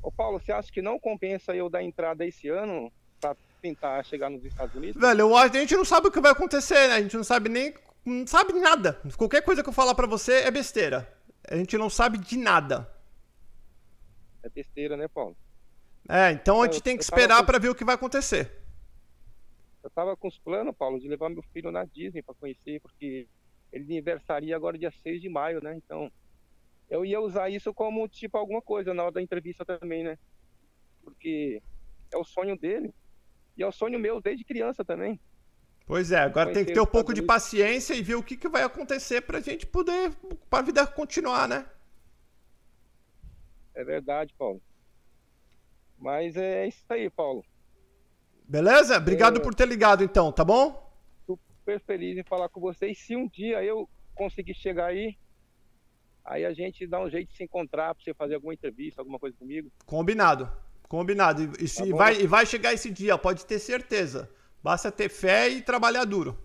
[0.03, 2.91] Ô Paulo, você acha que não compensa eu dar entrada esse ano
[3.21, 5.01] pra tentar chegar nos Estados Unidos?
[5.01, 6.95] Velho, eu a gente não sabe o que vai acontecer, né?
[6.95, 7.73] A gente não sabe nem.
[8.05, 8.99] Não sabe nada.
[9.17, 11.07] Qualquer coisa que eu falar pra você é besteira.
[11.49, 12.89] A gente não sabe de nada.
[14.43, 15.35] É besteira, né, Paulo?
[16.07, 18.51] É, então a Eu- gente tem que esperar pra ver o que vai acontecer.
[19.83, 23.27] Eu tava com os planos, Paulo, de levar meu filho na Disney pra conhecer, porque
[23.71, 25.75] ele aniversaria agora dia 6 de maio, né?
[25.75, 26.11] Então,
[26.89, 30.17] eu ia usar isso como, tipo, alguma coisa na hora da entrevista também, né?
[31.03, 31.61] Porque
[32.11, 32.93] é o sonho dele.
[33.55, 35.19] E é o sonho meu desde criança também.
[35.85, 38.47] Pois é, agora tem que ter um pouco de paciência e ver o que, que
[38.47, 40.11] vai acontecer pra gente poder.
[40.49, 41.65] pra vida continuar, né?
[43.79, 44.61] É verdade, Paulo.
[45.97, 47.45] Mas é isso aí, Paulo.
[48.43, 48.97] Beleza?
[48.97, 49.41] Obrigado É.
[49.41, 50.91] por ter ligado, então, tá bom?
[51.25, 52.97] Super feliz em falar com vocês.
[52.99, 55.17] Se um dia eu conseguir chegar aí,
[56.25, 59.17] aí a gente dá um jeito de se encontrar pra você fazer alguma entrevista, alguma
[59.17, 59.71] coisa comigo.
[59.85, 60.51] Combinado.
[60.89, 61.41] Combinado.
[61.43, 61.95] E, e Tá bom.
[61.95, 64.29] vai, e vai chegar esse dia, pode ter certeza.
[64.61, 66.37] Basta ter fé e trabalhar duro.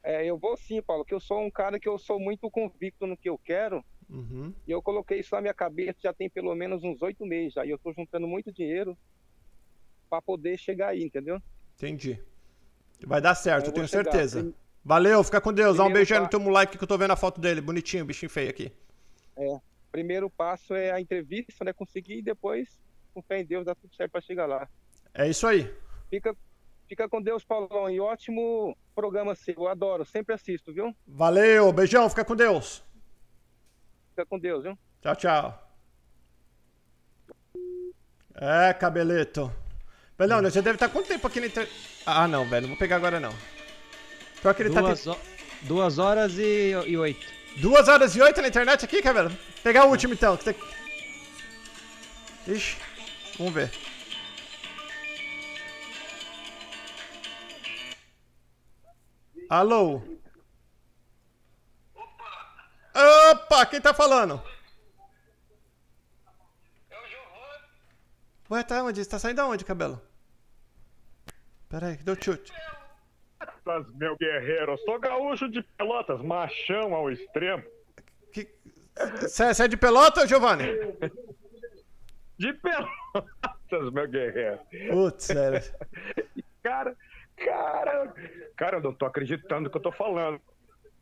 [0.00, 3.04] É, eu vou sim, Paulo, que eu sou um cara que eu sou muito convicto
[3.04, 3.84] no que eu quero.
[4.08, 4.52] Uhum.
[4.66, 7.56] E eu coloquei isso na minha cabeça já tem pelo menos uns oito meses.
[7.56, 8.96] Aí eu tô juntando muito dinheiro
[10.10, 11.40] pra poder chegar aí, entendeu?
[11.76, 12.20] Entendi.
[13.06, 14.04] Vai dar certo, Eu eu tenho chegar.
[14.04, 14.40] certeza.
[14.42, 14.54] Prim-
[14.84, 15.78] Valeu, fica com Deus.
[15.78, 17.60] Dá um aí no teu moleque que eu tô vendo a foto dele.
[17.60, 18.70] Bonitinho, bichinho feio aqui.
[19.36, 19.58] É,
[19.90, 21.72] primeiro passo é a entrevista, né?
[21.72, 22.78] Conseguir e depois,
[23.14, 24.68] com fé em Deus, dá tudo certo pra chegar lá.
[25.14, 25.72] É isso aí.
[26.10, 26.36] Fica,
[26.86, 27.88] fica com Deus, Paulão.
[27.90, 29.54] E ótimo programa seu.
[29.56, 30.94] Eu adoro, sempre assisto, viu?
[31.06, 32.84] Valeu, beijão, fica com Deus.
[34.14, 34.78] Fica com Deus, viu?
[35.02, 35.70] Tchau, tchau.
[38.36, 39.52] É, cabeleto.
[40.16, 41.72] Velho, você deve estar quanto tempo aqui na internet?
[42.06, 43.34] Ah, não, velho, não vou pegar agora não.
[44.40, 45.10] Pior que ele Duas, tá.
[45.12, 45.18] ho-
[45.62, 47.26] duas horas e, e oito.
[47.56, 49.30] Duas horas e oito na internet aqui, cabelo?
[49.64, 50.36] Pegar o último então.
[50.36, 50.54] Que tem...
[52.46, 52.76] Ixi,
[53.38, 53.70] vamos ver.
[59.48, 60.02] Alô?
[62.94, 64.40] Opa, quem tá falando?
[68.50, 69.02] Ué, tá onde?
[69.02, 70.00] Você tá saindo aonde, cabelo?
[71.68, 72.52] Pera aí, deu chute.
[73.38, 74.78] Pelotas, meu guerreiro.
[74.84, 77.64] Sou gaúcho de Pelotas, machão ao extremo.
[79.20, 80.66] Você é de Pelota, Giovanni?
[82.38, 84.60] De Pelotas, meu guerreiro.
[84.90, 85.60] Putz, sério.
[86.62, 86.96] Cara,
[87.36, 88.14] cara,
[88.56, 90.40] cara, eu não tô acreditando que eu tô falando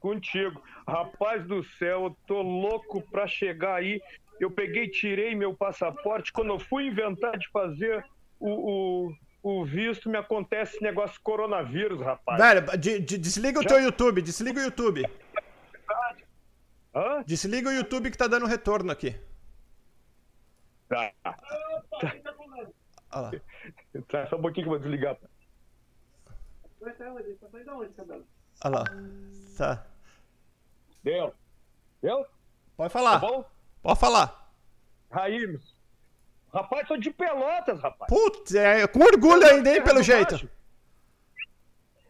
[0.02, 0.60] contigo.
[0.86, 4.02] Rapaz do céu, eu tô louco pra chegar aí.
[4.40, 6.32] Eu peguei, tirei meu passaporte.
[6.32, 8.04] Quando eu fui inventar de fazer
[8.40, 9.16] o, o,
[9.60, 12.38] o visto, me acontece esse negócio coronavírus, rapaz.
[12.42, 15.06] Velho, de- de- desliga o Já- teu YouTube, desliga o YouTube.
[16.94, 17.22] Hã?
[17.24, 19.14] Desliga o YouTube que tá dando retorno aqui.
[20.88, 21.10] Tá.
[23.14, 23.30] Olha lá.
[24.08, 25.16] Tá, só um pouquinho que eu vou desligar.
[28.64, 28.84] Olha lá.
[29.56, 29.86] Tá.
[31.02, 31.34] Deu.
[32.00, 32.24] Deu?
[32.76, 33.20] Pode falar.
[33.20, 33.44] Tá bom?
[33.82, 34.50] Pode falar.
[35.10, 35.58] Raí,
[36.52, 38.08] rapaz, sou de Pelotas, rapaz.
[38.08, 40.48] Putz, é com orgulho ainda, hein, pelo jeito.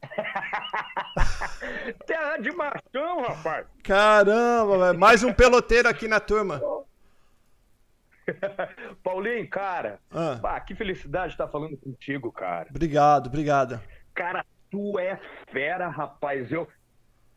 [2.06, 3.66] Terra de machão, rapaz.
[3.82, 4.98] Caramba, velho.
[4.98, 6.60] Mais um peloteiro aqui na turma.
[9.02, 10.38] Paulinho, cara, Ah.
[10.40, 12.68] bah, que felicidade estar falando contigo, cara.
[12.70, 13.80] Obrigado, obrigado.
[14.14, 15.18] Cara, tu é
[15.50, 16.50] fera, rapaz.
[16.52, 16.68] Eu.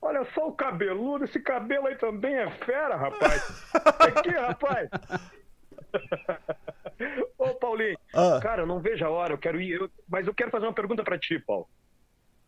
[0.07, 3.41] Olha só o cabeludo, esse cabelo aí também é fera, rapaz.
[3.99, 4.87] Aqui, rapaz.
[7.39, 8.39] Ô, Paulinho, Ah.
[8.41, 10.73] cara, eu não vejo a hora, eu quero ir, eu- mas eu quero fazer uma
[10.73, 11.67] pergunta pra ti, Paulo.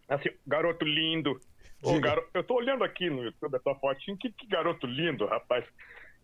[0.07, 1.39] Assim, garoto lindo.
[1.83, 2.25] Ô, garo...
[2.33, 5.65] Eu tô olhando aqui no YouTube a tua fotinho, que, que garoto lindo, rapaz.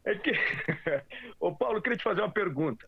[0.05, 0.31] É que.
[1.39, 2.87] Ô, Paulo, eu queria te fazer uma pergunta.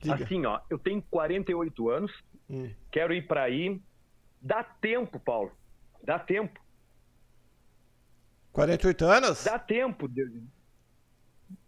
[0.00, 0.14] Diga.
[0.24, 2.12] Assim, ó, eu tenho 48 anos,
[2.48, 2.72] Hum.
[2.90, 3.80] quero ir pra aí.
[4.40, 5.52] Dá tempo, Paulo.
[6.02, 6.58] Dá tempo.
[8.52, 9.44] 48 anos?
[9.44, 10.08] Dá tempo.
[10.08, 10.42] de-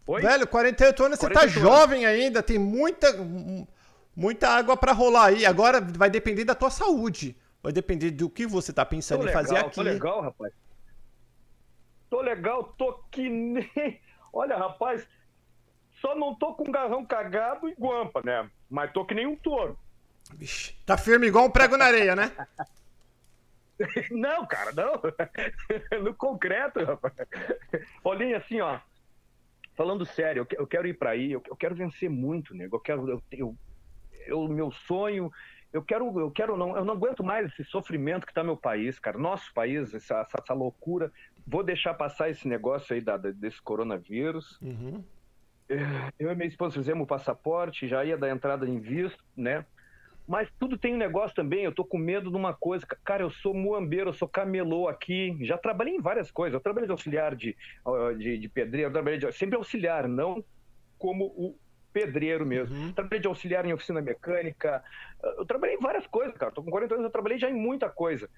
[0.06, 0.20] Oi?
[0.20, 3.06] Velho, 48 anos você tá 48 jovem ainda, tem muita
[4.14, 5.46] muita água pra rolar aí.
[5.46, 7.36] Agora vai depender da tua saúde.
[7.62, 9.74] Vai depender do que você tá pensando Tô em legal, fazer aqui.
[9.76, 10.52] tô legal, rapaz.
[12.10, 14.00] Tô legal, tô que nem.
[14.32, 15.06] Olha, rapaz,
[16.00, 18.50] só não tô com garrão cagado e guampa, né?
[18.68, 19.78] Mas tô que nem um touro.
[20.34, 22.32] Vixe, tá firme igual um prego na areia, né?
[24.10, 25.00] Não, cara, não.
[26.04, 27.14] No concreto, rapaz.
[28.02, 28.78] Paulinho, assim, ó.
[29.74, 32.76] Falando sério, eu que- eu quero ir pra aí, eu quero vencer muito, nego.
[32.76, 33.08] Eu quero.
[33.10, 33.56] Eu, eu,
[34.26, 35.30] eu- meu sonho.
[35.72, 38.98] Eu quero, eu quero não, eu não aguento mais esse sofrimento que tá meu país,
[38.98, 39.16] cara.
[39.16, 41.10] Nosso país, essa, essa, essa loucura.
[41.46, 44.58] Vou deixar passar esse negócio aí da, da- desse coronavírus.
[44.60, 45.02] Uhum.
[46.18, 49.64] Eu e minha esposa fizemos o passaporte, já ia dar entrada em visto, né?
[50.26, 52.86] Mas tudo tem um negócio também, eu tô com medo de uma coisa.
[53.04, 56.54] Cara, eu sou muambeiro, eu sou camelô aqui, já trabalhei em várias coisas.
[56.54, 57.56] Eu trabalhei de auxiliar de,
[58.18, 60.44] de, de pedreiro, eu trabalhei de, sempre auxiliar, não
[60.98, 61.58] como o
[61.92, 62.92] pedreiro mesmo.
[62.92, 64.82] Trabalhei de auxiliar em oficina mecânica,
[65.22, 66.52] ah, eu trabalhei em várias coisas, cara.
[66.52, 68.28] Tô com 40 anos, eu trabalhei já em muita coisa.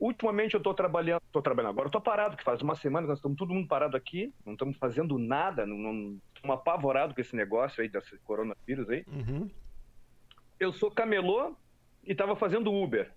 [0.00, 3.10] Ultimamente eu tô trabalhando, tô trabalhando agora, eu tô parado, que faz uma semana que
[3.10, 7.20] nós estamos todo mundo parado aqui, não estamos fazendo nada, não, não estamos apavorados com
[7.20, 9.04] esse negócio aí desse coronavírus aí.
[9.06, 9.48] Uhum.
[10.62, 11.56] Eu sou camelô
[12.04, 13.10] e tava fazendo Uber.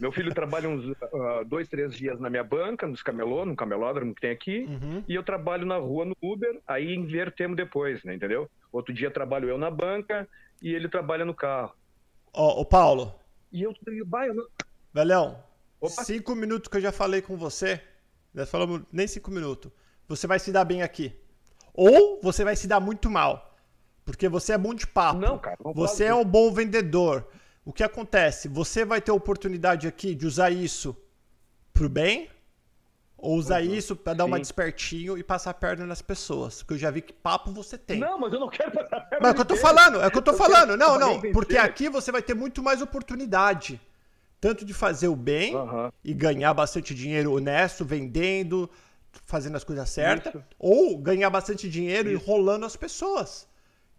[0.00, 4.12] Meu filho trabalha uns ah, dois, três dias na minha banca, nos camelô, no camelódromo
[4.12, 5.04] que tem aqui, Uhum.
[5.06, 8.50] e eu trabalho na rua no Uber, aí invertemos depois, né, entendeu?
[8.72, 10.28] Outro dia trabalho eu na banca
[10.60, 11.72] e ele trabalha no carro.
[12.32, 13.14] Ó, ô Paulo,
[13.52, 14.46] E eu, eu, não...
[14.92, 15.40] velhão,
[15.86, 17.80] cinco minutos que eu já falei com você,
[18.34, 19.70] nós falamos nem cinco minutos,
[20.08, 21.14] você vai se dar bem aqui.
[21.72, 23.53] Ou você vai se dar muito mal.
[24.04, 25.18] Porque você é bom de papo.
[25.18, 27.26] Não, cara, não Você é um bom vendedor.
[27.64, 28.48] O que acontece?
[28.48, 30.94] Você vai ter oportunidade aqui de usar isso
[31.72, 32.28] pro bem
[33.16, 34.42] ou usar isso pra dar uma Sim.
[34.42, 36.58] despertinho e passar a perna nas pessoas.
[36.62, 37.98] Porque eu já vi que papo você tem.
[37.98, 40.06] Não, mas eu não quero passar perna Mas é o que eu tô falando, é
[40.06, 40.76] o que eu tô Eu falando.
[40.76, 43.80] Não, não, e porque aqui você vai ter muito mais oportunidade.
[44.38, 45.54] Tanto de fazer o bem
[46.04, 48.68] e ganhar bastante dinheiro honesto, vendendo,
[49.24, 50.44] fazendo as coisas certas, Isso.
[50.58, 53.48] ou ganhar bastante dinheiro enrolando as pessoas.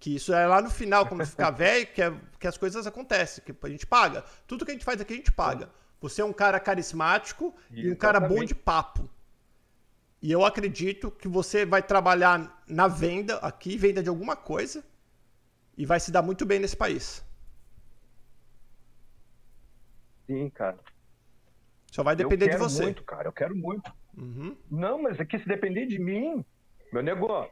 [0.06, 3.44] Que isso é lá no final, quando ficar velho, que, é- que as coisas acontecem,
[3.44, 4.24] que a gente paga.
[4.46, 5.68] Tudo que a gente faz aqui, a gente paga.
[6.00, 9.10] Você é um cara carismático e um cara bom de papo.
[10.22, 14.86] E eu acredito que você vai trabalhar na venda aqui, venda de alguma coisa,
[15.76, 17.26] e vai se dar muito bem nesse país.
[20.28, 20.78] Sim, cara.
[21.92, 22.84] Só vai depender eu de quero você.
[22.84, 23.92] muito, cara, eu quero muito.
[24.16, 24.56] Uhum.
[24.70, 26.46] Não, mas é que se depender de mim,
[26.94, 27.50] meu nego,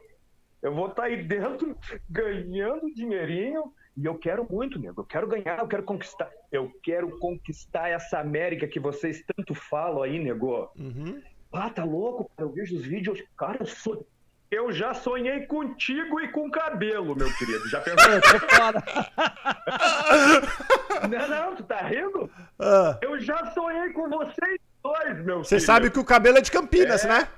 [0.64, 1.76] eu vou estar aí dentro
[2.10, 5.02] ganhando dinheirinho e eu quero muito, nego.
[5.02, 6.28] Eu quero ganhar, eu quero conquistar.
[6.50, 10.68] Eu quero conquistar essa América que vocês tanto falam aí, nego.
[10.76, 11.22] Uhum.
[11.52, 12.28] Ah, tá louco?
[12.36, 13.22] cara, Eu vejo os vídeos.
[13.36, 14.04] Cara, eu sou.
[14.50, 17.68] Eu já sonhei contigo e com cabelo, meu querido.
[17.68, 18.10] Já pensou?
[21.10, 22.30] não, não, tu tá rindo?
[22.58, 22.98] Ah.
[23.02, 25.66] Eu já sonhei com vocês dois, meu Você filho.
[25.66, 27.08] sabe que o cabelo é de Campinas, É.
[27.08, 27.28] né?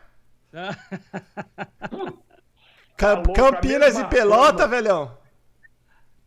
[3.02, 5.16] Alô, Campinas e Pelota, velhão.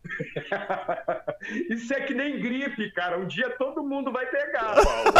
[1.70, 3.18] Isso é que nem gripe, cara.
[3.18, 5.12] Um dia todo mundo vai pegar, Paulo.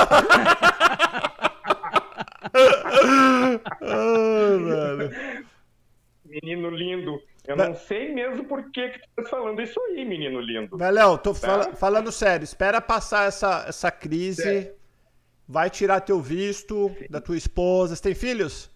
[3.81, 5.09] Ah,
[6.25, 7.21] menino lindo.
[7.47, 10.77] Eu não sei mesmo por que, que tu tá falando isso aí, menino lindo.
[10.77, 11.41] Velhão, tô Tá?
[11.41, 12.45] fala- falando sério.
[12.45, 14.43] Espera passar essa, essa crise.
[14.43, 14.75] Sério.
[15.49, 17.97] Vai tirar teu visto da tua esposa.
[17.97, 18.71] Você tem filhos?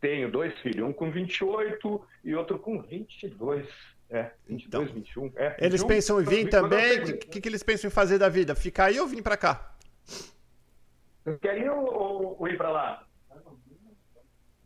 [0.00, 3.66] Tenho dois filhos, um com 28 e outro com 22.
[4.08, 5.32] É, 22, 21.
[5.36, 5.86] É, Eles 21.
[5.88, 7.00] pensam em vir Então, também?
[7.00, 8.54] O que, que, eles pensam em fazer da vida?
[8.54, 9.76] Ficar aí ou vir pra cá?
[11.40, 13.06] Querem ir ou, ou- ir pra lá?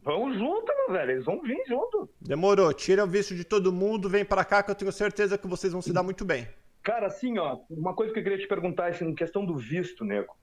[0.03, 1.11] Vão junto, meu velho.
[1.13, 2.09] Eles vão vir junto.
[2.21, 2.73] Demorou.
[2.73, 5.73] Tira o visto de todo mundo, vem pra cá que eu tenho certeza que vocês
[5.73, 6.47] vão se dar muito bem.
[6.83, 10.05] Cara, assim, ó, uma coisa que eu queria te perguntar, assim, em questão do visto,
[10.05, 10.35] nego.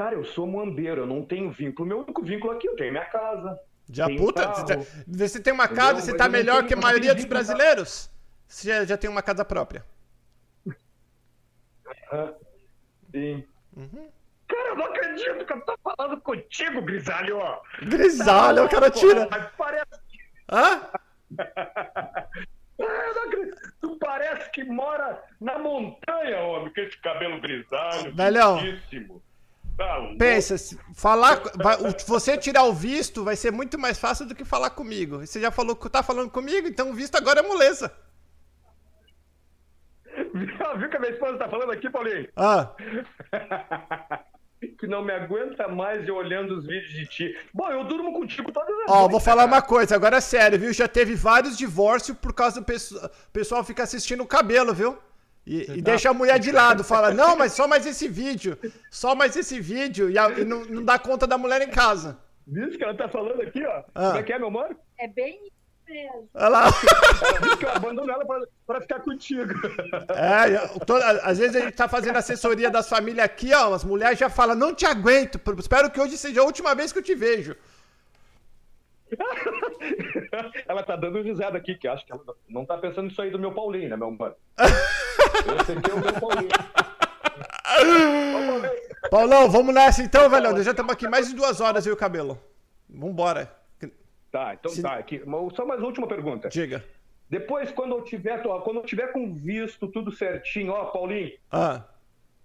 [0.00, 1.86] Cara, eu sou muambeiro, eu não tenho vínculo.
[1.86, 3.60] Meu único vínculo aqui, eu tenho minha casa.
[3.92, 4.54] Já tenho puta, carro.
[4.54, 5.82] você, tá- você tem uma Entendeu?
[5.84, 7.28] casa, você Mas tá melhor tenho- que a maioria dos tá?
[7.28, 8.10] brasileiros?
[8.48, 9.84] Você já, já tem uma casa própria.
[13.12, 13.44] Sim.
[13.76, 14.08] Uhum.
[14.48, 17.38] Cara, eu não acredito que eu tô falando contigo, Grisalho.
[17.82, 19.24] Grisalho, o cara tira.
[19.24, 20.00] rapaz, Parece...
[20.50, 20.88] Hã?
[23.82, 28.14] Tu parece que mora na montanha, homem, com esse cabelo grisalho.
[28.14, 28.58] Velhão.
[29.80, 30.10] Tá.
[30.18, 34.34] Pensa, se falar, vai- o- você tirar o visto vai ser muito mais fácil do
[34.34, 35.26] que falar comigo.
[35.26, 37.90] Você já falou que tá falando comigo, então o visto agora é moleza.
[40.76, 42.28] Viu que a minha esposa tá falando aqui, Paulinho?
[42.36, 42.72] Ah,
[44.78, 47.38] que não me aguenta mais eu olhando os vídeos de ti.
[47.54, 49.54] Bom, eu durmo contigo todas as ó, noites, vou falar cara.
[49.54, 50.74] uma coisa, agora é sério, viu?
[50.74, 52.66] Já teve vários divórcios por causa do
[53.32, 54.98] pessoal fica assistindo o cabelo, viu?
[55.46, 58.56] E, e deixa a mulher de lado, fala, não, mas só mais esse vídeo,
[58.90, 62.18] só mais esse vídeo, e, a- e não, não dá conta da mulher em casa.
[62.46, 63.82] Viu que ela tá falando aqui, ó?
[63.94, 64.06] Ah.
[64.08, 64.76] Como é que é, meu amor?
[64.98, 65.52] É bem isso
[65.88, 66.28] mesmo.
[66.34, 66.64] Olha lá.
[66.66, 69.52] Ela eu abandono ela pra, pra ficar contigo.
[70.14, 73.82] É, eu- toda- às vezes a gente tá fazendo assessoria das famílias aqui, ó, as
[73.82, 77.02] mulheres já falam, não te aguento, espero que hoje seja a última vez que eu
[77.02, 77.56] te vejo.
[80.68, 83.38] ela tá dando risada aqui, que acho que ela não tá pensando nisso aí do
[83.40, 84.36] meu Paulinho, né, meu amor?
[85.60, 86.50] Esse aqui é o meu Paulinho.
[89.10, 90.52] Paulão, vamos nessa então, velho.
[90.52, 92.38] Nós já estamos aqui mais de duas horas, viu, cabelo?
[92.88, 93.50] Vambora.
[94.30, 94.94] Tá, então Se- tá.
[94.94, 95.22] Aqui,
[95.56, 96.48] só mais uma última pergunta.
[96.48, 96.84] Diga.
[97.28, 101.84] Depois, quando eu tiver, quando eu tiver com visto, tudo certinho, ó, Paulinho, Ah,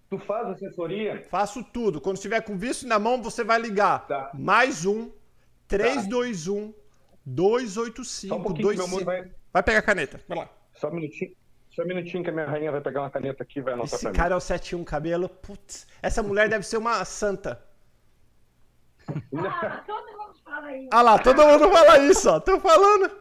[0.10, 1.26] tu faz assessoria?
[1.30, 2.00] faço tudo.
[2.02, 4.08] Quando estiver com visto na mão, você vai ligar.
[4.08, 4.32] Tá.
[4.34, 5.12] Mais um,
[5.68, 6.74] 321
[7.26, 9.06] 285 Só um pouquinho que meu amor 25.
[9.06, 9.32] vai.
[9.54, 10.20] Vai pegar a caneta.
[10.28, 10.50] Vai lá.
[10.76, 11.32] Só um minutinho.
[11.76, 13.96] Só um minutinho que a minha rainha vai pegar uma caneta aqui e vai anotar
[13.96, 15.28] Esse pra cara é o 71 cabelo.
[15.28, 17.62] Putz, essa mulher deve ser uma santa.
[19.10, 20.90] Ah, todo mundo fala isso.
[20.90, 22.40] Ah lá, todo mundo fala isso, ó.
[22.40, 23.12] Tô falando.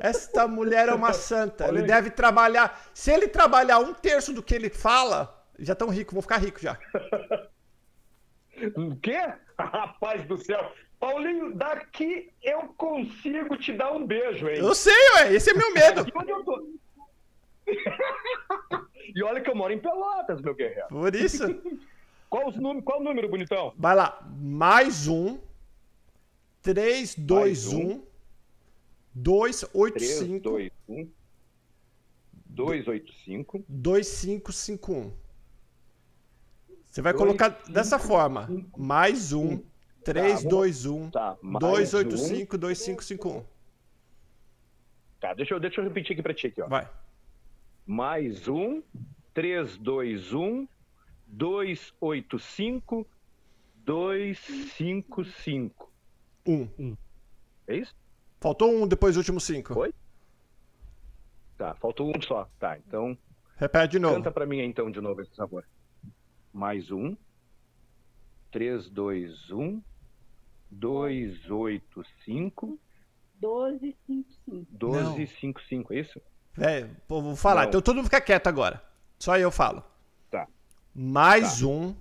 [0.00, 1.68] Esta mulher é uma santa.
[1.68, 2.88] Ele deve trabalhar.
[2.94, 6.58] Se ele trabalhar um terço do que ele fala, já tão rico, vão ficar rico
[6.58, 6.78] já.
[8.74, 9.34] O quê?
[9.58, 10.72] Rapaz do céu.
[10.98, 14.60] Paulinho, daqui eu consigo te dar um beijo, hein?
[14.60, 15.34] Eu sei, ué.
[15.34, 16.00] Esse é meu medo.
[16.00, 16.85] Aqui onde eu tô.
[19.14, 20.88] E olha que eu moro em Pelotas, meu guerreiro.
[20.88, 21.44] Por isso.
[22.28, 23.72] Qual, os número, qual o número, bonitão?
[23.78, 24.20] Vai lá.
[24.36, 25.38] Mais um.
[26.60, 28.02] 321
[29.14, 31.12] 285 321
[32.46, 35.12] 285 2551.
[36.84, 38.48] Você vai Dois, colocar cinco, dessa forma.
[38.76, 39.62] Mais um.
[40.02, 43.44] 321 Tá, mais 285 2551.
[45.20, 46.68] Tá, deixa eu, deixa eu repetir aqui pra ti aqui, ó.
[46.68, 46.88] Vai.
[47.86, 48.82] Mais um
[49.32, 50.66] 321
[51.28, 53.06] 285
[53.84, 55.92] 255.
[56.44, 56.96] Um.
[57.66, 57.94] É isso?
[58.40, 59.78] Faltou um depois do último cinco.
[59.78, 59.94] Oi?
[61.56, 62.50] Tá, faltou um só.
[62.58, 63.16] Tá, então.
[63.56, 64.16] Repete de novo.
[64.16, 65.64] Canta pra mim aí, então de novo, por favor.
[66.52, 67.16] Mais um.
[68.50, 69.80] 321
[70.70, 72.78] 285
[73.40, 74.66] 1255.
[74.72, 76.20] 1255, é isso?
[77.06, 77.62] Pô, vou falar.
[77.62, 77.68] Não.
[77.68, 78.82] Então todo mundo fica quieto agora.
[79.18, 79.82] Só eu falo.
[80.30, 80.46] Tá.
[80.94, 81.66] Mais Tá.
[81.66, 81.94] um.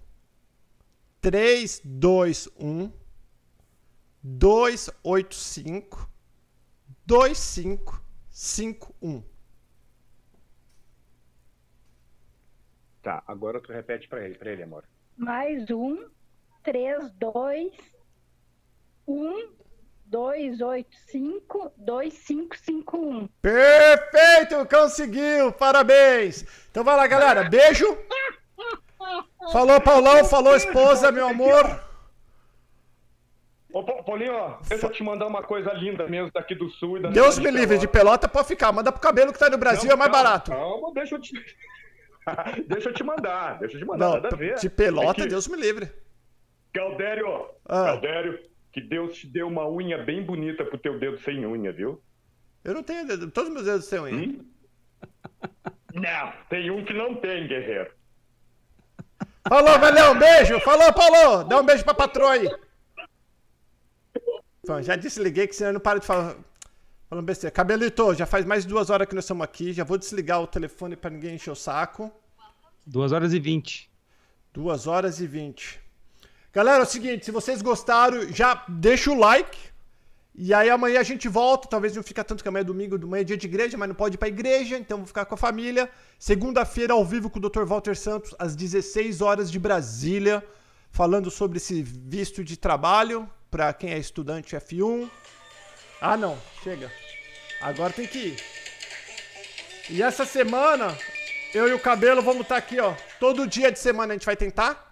[1.22, 2.92] 321
[4.24, 6.10] 285
[7.06, 9.24] 2551.
[13.02, 14.84] Tá, agora tu repete pra ele, pra ele, amor.
[15.16, 16.10] Mais um,
[16.64, 17.72] três, dois,
[19.08, 19.52] um,
[20.06, 23.28] dois, oito, cinco, dois, cinco, cinco, um.
[23.42, 26.46] Perfeito, conseguiu, parabéns.
[26.72, 27.86] Então vai lá, galera, beijo.
[29.52, 31.84] Falou, Paulão, falou, esposa, meu amor.
[33.72, 36.98] Ô, Pa- Paulinho, ó, deixa eu te mandar uma coisa linda mesmo daqui do sul
[36.98, 39.58] e da Deus me livre, de pelota pode ficar, manda pro cabelo que tá no
[39.58, 40.52] Brasil, Não, é mais calma, barato.
[40.52, 41.34] Calma, deixa eu te.
[42.70, 44.56] deixa eu te mandar, deixa eu te mandar, Não, nada a ver.
[44.56, 45.92] de pelota, É que- Deus me livre.
[46.74, 47.84] Galdério, Ah.
[47.86, 48.40] Galdério,
[48.76, 52.04] que Deus te deu uma unha bem bonita pro teu dedo sem unha, viu?
[52.62, 54.28] Eu não tenho dedo, todos meus dedos têm unha.
[54.28, 54.46] Hum?
[55.94, 57.90] Não, tem um que não tem, guerreiro.
[59.48, 60.60] Falou, velhão, beijo.
[60.60, 61.46] Falou, Paulo.
[61.46, 62.50] Dá um beijo pra patroa aí.
[64.68, 66.36] Bom, já desliguei, que senão eu não paro de falar.
[67.10, 67.56] Falando besteira.
[67.56, 69.72] Cabelito, já faz mais de duas horas que nós estamos aqui.
[69.72, 72.12] Já vou desligar o telefone pra ninguém encher o saco.
[72.86, 73.90] Duas horas e vinte.
[74.52, 75.80] Duas horas e vinte.
[76.56, 79.58] Galera, é o seguinte, se vocês gostaram, já deixa o like.
[80.34, 81.68] E aí amanhã a gente volta.
[81.68, 83.94] Talvez não fica tanto que amanhã é domingo, amanhã é dia de igreja, mas não
[83.96, 85.90] pode ir pra igreja, então vou ficar com a família.
[86.18, 87.66] Segunda-feira, ao vivo com o Dr.
[87.66, 90.42] Walter Santos, às 16 horas de Brasília,
[90.92, 95.10] falando sobre esse visto de trabalho para quem é estudante F1.
[96.00, 96.90] Ah, não, chega.
[97.60, 98.44] Agora tem que ir.
[99.90, 100.98] E essa semana,
[101.54, 102.94] eu e o Cabelo vamos estar aqui, ó.
[103.20, 104.85] Todo dia de semana a gente vai tentar.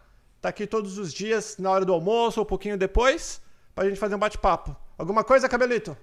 [0.43, 3.41] Tá aqui todos os dias, na hora do almoço ou um pouquinho depois,
[3.73, 4.75] pra gente fazer um bate-papo.
[4.97, 5.95] Alguma coisa, Cabelito?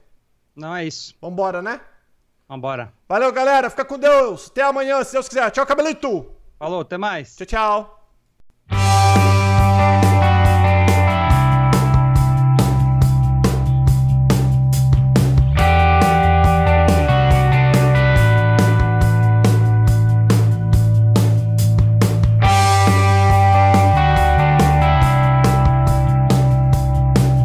[0.57, 1.15] Não, é isso.
[1.21, 1.79] Vambora, né?
[2.49, 2.91] Vambora.
[3.07, 3.69] Valeu, galera.
[3.69, 4.49] Fica com Deus.
[4.51, 5.51] Até amanhã, se Deus quiser.
[5.51, 6.35] Tchau, Cabelito.
[6.59, 7.37] Falou, até mais.
[7.37, 8.00] Tchau, tchau.